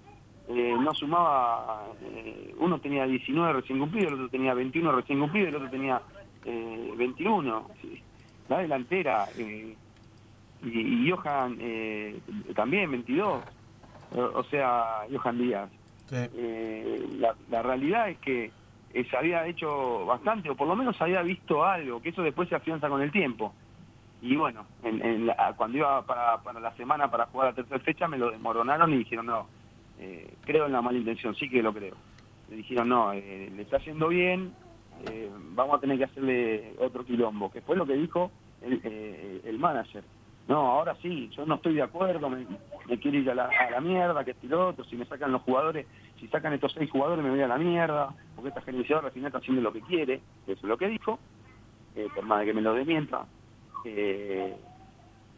eh, 0.48 0.76
no 0.80 0.94
sumaba, 0.94 1.86
eh, 2.02 2.54
uno 2.58 2.78
tenía 2.78 3.04
19 3.04 3.52
recién 3.52 3.80
cumplidos, 3.80 4.08
el 4.08 4.14
otro 4.14 4.28
tenía 4.28 4.54
21 4.54 4.92
recién 4.92 5.18
cumplidos, 5.18 5.48
el 5.48 5.56
otro 5.56 5.70
tenía 5.70 6.00
eh, 6.44 6.92
21. 6.96 7.68
Sí. 7.82 8.00
La 8.48 8.58
delantera, 8.58 9.28
eh, 9.36 9.76
y, 10.62 11.10
Johan 11.10 11.56
eh, 11.60 12.20
también 12.54 12.90
22, 12.92 13.42
o, 14.12 14.44
sea, 14.44 15.00
Johan 15.10 15.38
Díaz. 15.38 15.70
Eh, 16.34 17.06
la, 17.18 17.34
la 17.48 17.62
realidad 17.62 18.08
es 18.10 18.18
que 18.18 18.52
eh, 18.90 19.04
se 19.10 19.16
había 19.16 19.46
hecho 19.46 20.06
bastante, 20.06 20.48
o 20.50 20.56
por 20.56 20.68
lo 20.68 20.76
menos 20.76 21.00
había 21.00 21.22
visto 21.22 21.64
algo, 21.64 22.00
que 22.00 22.10
eso 22.10 22.22
después 22.22 22.48
se 22.48 22.54
afianza 22.54 22.88
con 22.88 23.02
el 23.02 23.10
tiempo. 23.12 23.54
Y 24.20 24.36
bueno, 24.36 24.66
en, 24.82 25.04
en 25.04 25.26
la- 25.26 25.54
cuando 25.56 25.78
iba 25.78 26.02
para, 26.06 26.42
para 26.42 26.60
la 26.60 26.74
semana 26.76 27.10
para 27.10 27.26
jugar 27.26 27.48
la 27.48 27.54
tercera 27.54 27.80
fecha 27.80 28.08
me 28.08 28.18
lo 28.18 28.30
desmoronaron 28.30 28.92
y 28.94 28.98
dijeron, 28.98 29.26
no, 29.26 29.48
eh, 29.98 30.34
creo 30.44 30.66
en 30.66 30.72
la 30.72 30.82
mala 30.82 30.98
intención, 30.98 31.34
sí 31.34 31.48
que 31.50 31.62
lo 31.62 31.72
creo. 31.72 31.96
Le 32.48 32.56
dijeron, 32.56 32.88
no, 32.88 33.12
eh, 33.12 33.50
le 33.54 33.62
está 33.62 33.78
yendo 33.78 34.08
bien, 34.08 34.54
eh, 35.02 35.30
vamos 35.32 35.76
a 35.76 35.80
tener 35.80 35.98
que 35.98 36.04
hacerle 36.04 36.74
otro 36.78 37.04
quilombo, 37.04 37.50
que 37.50 37.60
fue 37.60 37.76
lo 37.76 37.84
que 37.86 37.94
dijo 37.94 38.30
el, 38.60 38.80
eh, 38.84 39.40
el 39.44 39.58
manager. 39.58 40.04
No, 40.46 40.58
ahora 40.70 40.96
sí, 41.02 41.28
yo 41.36 41.44
no 41.44 41.56
estoy 41.56 41.74
de 41.74 41.82
acuerdo, 41.82 42.28
me, 42.30 42.46
me 42.86 43.00
quiero 43.00 43.18
ir 43.18 43.30
a 43.30 43.34
la, 43.34 43.46
a 43.46 43.70
la 43.70 43.80
mierda, 43.80 44.24
que 44.24 44.36
lo 44.42 44.68
otro, 44.68 44.84
si 44.84 44.96
me 44.96 45.04
sacan 45.04 45.32
los 45.32 45.42
jugadores, 45.42 45.86
si 46.20 46.28
sacan 46.28 46.52
estos 46.52 46.72
seis 46.72 46.88
jugadores 46.90 47.24
me 47.24 47.30
voy 47.30 47.40
a 47.42 47.48
la 47.48 47.58
mierda, 47.58 48.14
porque 48.34 48.50
esta 48.50 48.62
gerenciadora 48.62 49.08
al 49.08 49.12
final 49.12 49.28
está 49.28 49.38
haciendo 49.38 49.60
lo 49.62 49.72
que 49.72 49.82
quiere, 49.82 50.22
eso 50.46 50.52
es 50.52 50.62
lo 50.62 50.78
que 50.78 50.86
dijo, 50.88 51.18
eh, 51.96 52.08
por 52.14 52.24
más 52.24 52.40
de 52.40 52.46
que 52.46 52.54
me 52.54 52.62
lo 52.62 52.74
desmienta. 52.74 53.26
Eh, 53.84 54.56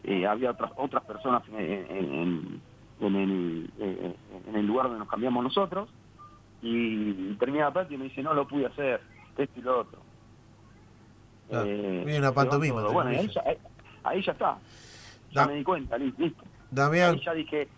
eh, 0.05 0.27
había 0.27 0.51
otras 0.51 0.73
otras 0.77 1.05
personas 1.05 1.43
en, 1.49 1.57
en- 1.57 2.63
en 3.01 3.17
el, 3.17 3.71
eh, 3.79 4.15
en 4.47 4.57
el 4.57 4.67
lugar 4.67 4.85
donde 4.87 4.99
nos 4.99 5.09
cambiamos 5.09 5.43
nosotros, 5.43 5.89
y 6.61 7.35
termina 7.37 7.71
la 7.71 7.87
y 7.89 7.97
me 7.97 8.05
dice, 8.05 8.23
no 8.23 8.35
lo 8.35 8.47
pude 8.47 8.67
hacer, 8.67 9.01
esto 9.37 9.59
y 9.59 9.63
lo 9.63 9.81
otro. 9.81 10.03
Claro, 11.49 11.67
Eh, 11.67 12.19
una 12.19 12.33
pantomima, 12.35 12.83
Bueno, 12.93 13.11
y 13.13 13.15
ahí 13.17 13.27
comillas. 13.29 13.35
ya, 13.35 13.51
ahí- 13.51 13.59
ahí 14.05 14.23
ya 14.23 14.33
está. 14.33 14.59
Ya 15.33 15.47
me 15.47 15.55
di 15.55 15.65
cuenta, 15.65 15.97
li- 15.99 16.15
listo. 16.19 16.45
Damián. 16.71 17.15
Ahí 17.15 17.23
ya 17.25 17.35
dije, 17.35 17.69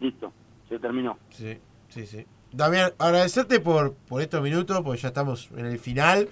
listo, 0.00 0.32
se 0.68 0.78
terminó. 0.78 1.18
Sí, 1.30 1.58
sí, 1.88 2.06
sí. 2.06 2.26
Damián, 2.52 2.92
agradecerte 2.98 3.60
por, 3.60 3.94
por 3.94 4.20
estos 4.20 4.42
minutos, 4.42 4.80
porque 4.84 5.00
ya 5.00 5.08
estamos 5.08 5.48
en 5.56 5.66
el 5.66 5.78
final. 5.78 6.28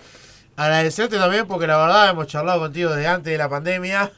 Agradecerte 0.56 1.16
también 1.16 1.46
porque 1.46 1.66
la 1.66 1.78
verdad 1.78 2.11
hemos 2.11 2.26
charlado 2.26 2.61
contigo 2.61 2.90
desde 2.90 3.06
antes 3.08 3.32
de 3.32 3.38
la 3.38 3.48
pandemia, 3.48 4.12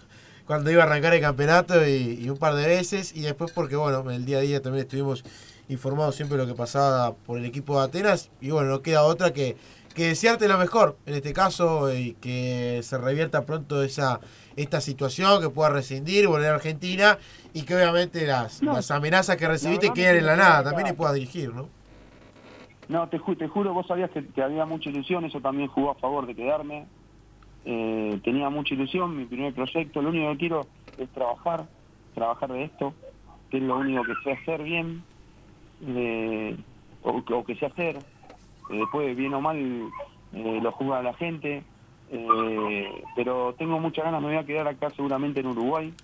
cuando 0.46 0.70
iba 0.72 0.82
a 0.82 0.86
arrancar 0.86 1.14
el 1.14 1.20
campeonato 1.20 1.86
y, 1.86 2.18
y 2.20 2.28
un 2.28 2.38
par 2.38 2.54
de 2.54 2.66
veces, 2.66 3.14
y 3.14 3.20
después 3.20 3.52
porque, 3.52 3.76
bueno, 3.76 4.00
en 4.10 4.16
el 4.16 4.24
día 4.24 4.38
a 4.38 4.40
día 4.40 4.60
también 4.60 4.82
estuvimos 4.84 5.24
informados 5.68 6.16
siempre 6.16 6.36
de 6.36 6.44
lo 6.44 6.48
que 6.52 6.56
pasaba 6.56 7.14
por 7.14 7.38
el 7.38 7.44
equipo 7.44 7.78
de 7.78 7.84
Atenas, 7.86 8.30
y 8.40 8.50
bueno, 8.50 8.70
no 8.70 8.82
queda 8.82 9.04
otra 9.04 9.32
que, 9.32 9.56
que 9.94 10.08
desearte 10.08 10.48
lo 10.48 10.58
mejor 10.58 10.96
en 11.06 11.14
este 11.14 11.32
caso 11.32 11.94
y 11.94 12.14
que 12.14 12.80
se 12.82 12.98
revierta 12.98 13.46
pronto 13.46 13.82
esa 13.84 14.18
esta 14.56 14.80
situación, 14.80 15.40
que 15.42 15.50
pueda 15.50 15.70
rescindir, 15.70 16.28
volver 16.28 16.50
a 16.52 16.54
Argentina 16.56 17.18
y 17.52 17.62
que 17.64 17.74
obviamente 17.74 18.26
las, 18.26 18.62
No, 18.62 18.72
las 18.74 18.90
amenazas 18.90 19.36
que 19.36 19.48
recibiste 19.48 19.92
queden 19.92 20.12
que 20.12 20.18
en 20.18 20.26
la 20.26 20.36
nada 20.36 20.64
también 20.64 20.88
y 20.88 20.92
puedas 20.92 21.14
dirigir, 21.14 21.52
¿no? 21.54 21.68
No, 22.88 23.08
te, 23.08 23.18
ju- 23.18 23.36
te 23.38 23.48
juro, 23.48 23.72
vos 23.72 23.86
sabías 23.86 24.10
que, 24.10 24.26
que 24.32 24.42
había 24.42 24.66
mucha 24.66 24.90
ilusión, 24.90 25.24
eso 25.24 25.40
también 25.40 25.68
jugó 25.68 25.90
a 25.90 25.94
favor 25.96 26.26
de 26.26 26.34
quedarme. 26.34 26.86
Eh, 27.64 28.20
tenía 28.24 28.50
mucha 28.50 28.74
ilusión, 28.74 29.16
mi 29.16 29.26
primer 29.26 29.54
proyecto, 29.54 30.02
lo 30.02 30.10
único 30.10 30.32
que 30.32 30.38
quiero 30.38 30.68
es 30.98 31.10
trabajar, 31.12 31.68
trabajar 32.14 32.52
de 32.52 32.64
esto, 32.64 32.94
que 33.50 33.58
es 33.58 33.62
lo 33.62 33.78
único 33.78 34.04
que 34.04 34.14
sé 34.24 34.32
hacer 34.32 34.62
bien, 34.62 35.04
eh, 35.80 36.56
o, 37.02 37.22
o 37.34 37.44
que 37.44 37.56
sé 37.56 37.66
hacer. 37.66 37.96
Eh, 37.98 38.02
después, 38.70 39.16
bien 39.16 39.34
o 39.34 39.40
mal, 39.40 39.56
eh, 40.32 40.60
lo 40.62 40.72
juega 40.72 41.02
la 41.02 41.14
gente, 41.14 41.64
eh, 42.14 43.04
pero 43.16 43.54
tengo 43.58 43.80
muchas 43.80 44.04
ganas, 44.04 44.20
me 44.20 44.28
voy 44.28 44.36
a 44.36 44.44
quedar 44.44 44.68
acá 44.68 44.92
seguramente 44.94 45.40
en 45.40 45.46
Uruguay, 45.46 45.94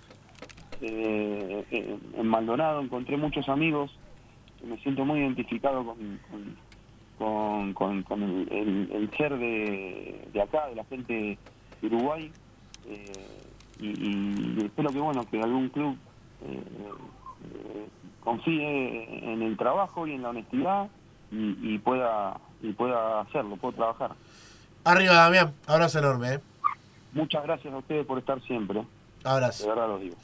eh, 0.81 1.65
en- 1.69 2.27
Maldonado, 2.27 2.81
encontré 2.81 3.15
muchos 3.15 3.47
amigos, 3.47 3.91
me 4.63 4.77
siento 4.79 5.05
muy 5.05 5.19
identificado 5.19 5.85
con, 5.85 6.19
con, 7.17 8.05
el, 8.51 9.11
ser 9.17 9.37
de, 9.37 10.27
de 10.33 10.41
acá, 10.41 10.67
de 10.67 10.75
la 10.75 10.85
gente 10.85 11.37
de 11.81 11.87
Uruguay, 11.87 12.33
eh, 12.85 13.43
y, 13.79 14.65
espero 14.65 14.91
que 14.91 14.99
bueno 14.99 15.27
que 15.29 15.41
algún 15.41 15.69
club 15.69 15.97
eh, 16.41 16.63
eh, 17.43 17.89
confíe 18.19 19.31
en 19.31 19.43
el 19.43 19.57
trabajo 19.57 20.07
y 20.07 20.13
en 20.13 20.23
la 20.23 20.29
honestidad 20.29 20.89
y, 21.31 21.75
y 21.75 21.77
pueda 21.79 22.39
y 22.61 22.73
pueda 22.73 23.21
hacerlo, 23.21 23.57
puedo 23.57 23.75
trabajar. 23.75 24.15
Arriba, 24.89 25.13
Damián. 25.13 25.53
Abrazo 25.67 25.99
enorme, 25.99 26.33
¿eh? 26.33 26.39
Muchas 27.13 27.43
gracias 27.43 27.71
a 27.71 27.77
ustedes 27.77 28.05
por 28.07 28.17
estar 28.17 28.41
siempre. 28.41 28.83
Abrazo. 29.23 29.63
De 29.63 29.69
verdad 29.69 29.87
lo 29.87 29.99
digo. 29.99 30.15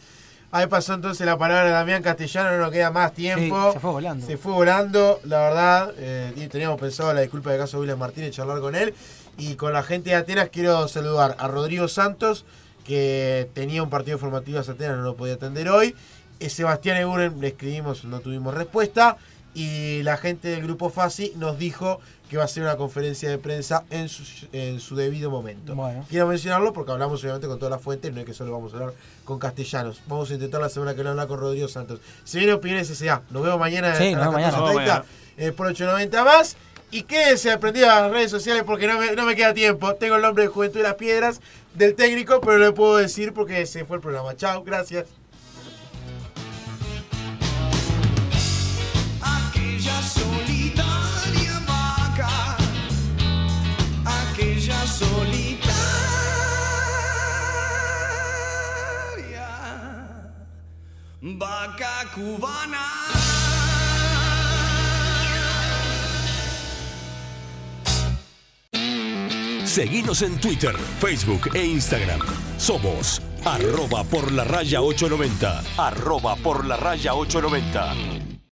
Ahí 0.51 0.65
pasó 0.67 0.93
entonces 0.93 1.23
la 1.25 1.37
palabra 1.37 1.65
de 1.65 1.71
Damián 1.71 2.01
Castellano, 2.01 2.51
no 2.51 2.57
nos 2.57 2.71
queda 2.71 2.89
más 2.89 3.13
tiempo. 3.13 3.67
Sí, 3.67 3.73
se 3.73 3.79
fue 3.79 3.91
volando. 3.91 4.25
Se 4.25 4.37
fue 4.37 4.53
volando, 4.53 5.19
la 5.25 5.39
verdad. 5.39 5.93
eh, 5.97 6.47
teníamos 6.51 6.79
pensado 6.79 7.13
la 7.13 7.21
disculpa 7.21 7.51
de 7.51 7.59
caso 7.59 7.79
William 7.79 7.99
Martínez, 7.99 8.31
charlar 8.31 8.59
con 8.59 8.73
él. 8.73 8.95
Y 9.37 9.55
con 9.55 9.71
la 9.71 9.83
gente 9.83 10.11
de 10.11 10.15
Atenas 10.15 10.49
quiero 10.49 10.87
saludar 10.87 11.35
a 11.37 11.47
Rodrigo 11.47 11.87
Santos, 11.87 12.45
que 12.85 13.49
tenía 13.53 13.83
un 13.83 13.89
partido 13.91 14.17
formativo 14.17 14.59
de 14.61 14.71
Atenas, 14.71 14.97
no 14.97 15.03
lo 15.03 15.15
podía 15.15 15.35
atender 15.35 15.69
hoy. 15.69 15.93
Eh, 16.39 16.49
Sebastián 16.49 16.97
Eguren 16.97 17.39
le 17.39 17.47
escribimos, 17.49 18.03
no 18.05 18.19
tuvimos 18.19 18.53
respuesta. 18.53 19.17
Y 19.55 20.03
la 20.03 20.17
gente 20.17 20.49
del 20.49 20.61
grupo 20.63 20.89
FASI 20.89 21.33
nos 21.37 21.57
dijo 21.57 22.01
que 22.29 22.35
va 22.35 22.43
a 22.43 22.47
ser 22.47 22.63
una 22.63 22.75
conferencia 22.75 23.29
de 23.29 23.37
prensa 23.37 23.85
en 23.89 24.09
su, 24.09 24.23
en 24.51 24.81
su 24.81 24.97
debido 24.97 25.31
momento. 25.31 25.73
Quiero 26.09 26.27
mencionarlo 26.27 26.73
porque 26.73 26.91
hablamos 26.91 27.23
obviamente 27.23 27.47
con 27.47 27.57
todas 27.57 27.71
las 27.71 27.81
fuentes, 27.81 28.13
no 28.13 28.19
es 28.19 28.25
que 28.25 28.33
solo 28.33 28.51
vamos 28.51 28.73
a 28.73 28.77
hablar 28.77 28.93
con 29.23 29.39
castellanos. 29.39 30.01
Vamos 30.07 30.29
a 30.29 30.33
intentar 30.33 30.59
la 30.59 30.67
semana 30.67 30.91
que 30.91 30.97
viene 30.97 31.11
hablar 31.11 31.27
con 31.27 31.39
Rodrigo 31.39 31.69
Santos. 31.69 32.01
Se 32.25 32.37
viene 32.37 32.53
Opiniones 32.53 32.89
S.A. 32.89 33.21
Nos 33.29 33.43
vemos 33.43 33.57
mañana 33.57 33.95
Sí, 33.95 34.09
a 34.13 34.17
nos 34.17 34.33
las 34.33 34.53
vemos 34.53 34.73
mañana. 34.73 35.03
14:30, 35.03 35.03
eh, 35.37 35.51
por 35.53 35.67
8.90 35.73 36.25
más. 36.25 36.57
Y 36.91 37.03
quédese 37.03 37.51
aprendido 37.51 37.89
a 37.89 38.01
las 38.01 38.11
redes 38.11 38.31
sociales 38.31 38.63
porque 38.65 38.87
no 38.87 38.99
me, 38.99 39.13
no 39.15 39.25
me 39.25 39.35
queda 39.35 39.53
tiempo. 39.53 39.95
Tengo 39.95 40.15
el 40.17 40.21
nombre 40.21 40.43
de 40.43 40.49
Juventud 40.49 40.79
de 40.79 40.83
las 40.83 40.95
Piedras 40.95 41.39
del 41.73 41.95
técnico, 41.95 42.41
pero 42.41 42.57
no 42.57 42.65
le 42.65 42.71
puedo 42.71 42.97
decir 42.97 43.33
porque 43.33 43.65
se 43.65 43.85
fue 43.85 43.97
el 43.97 44.01
programa. 44.01 44.35
Chao, 44.35 44.63
gracias. 44.63 45.05
Solitaria 54.99 55.65
vaca 61.21 62.05
cubana. 62.13 62.85
Seguinos 69.65 70.21
en 70.21 70.39
Twitter, 70.39 70.77
Facebook 70.99 71.53
e 71.53 71.65
Instagram. 71.65 72.21
Somos 72.57 73.21
arroba 73.43 74.03
por 74.05 74.31
la 74.31 74.45
raya 74.45 74.81
890. 74.81 75.63
Arroba 75.77 76.35
por 76.37 76.65
la 76.65 76.77
raya 76.77 77.13
890. 77.13 78.34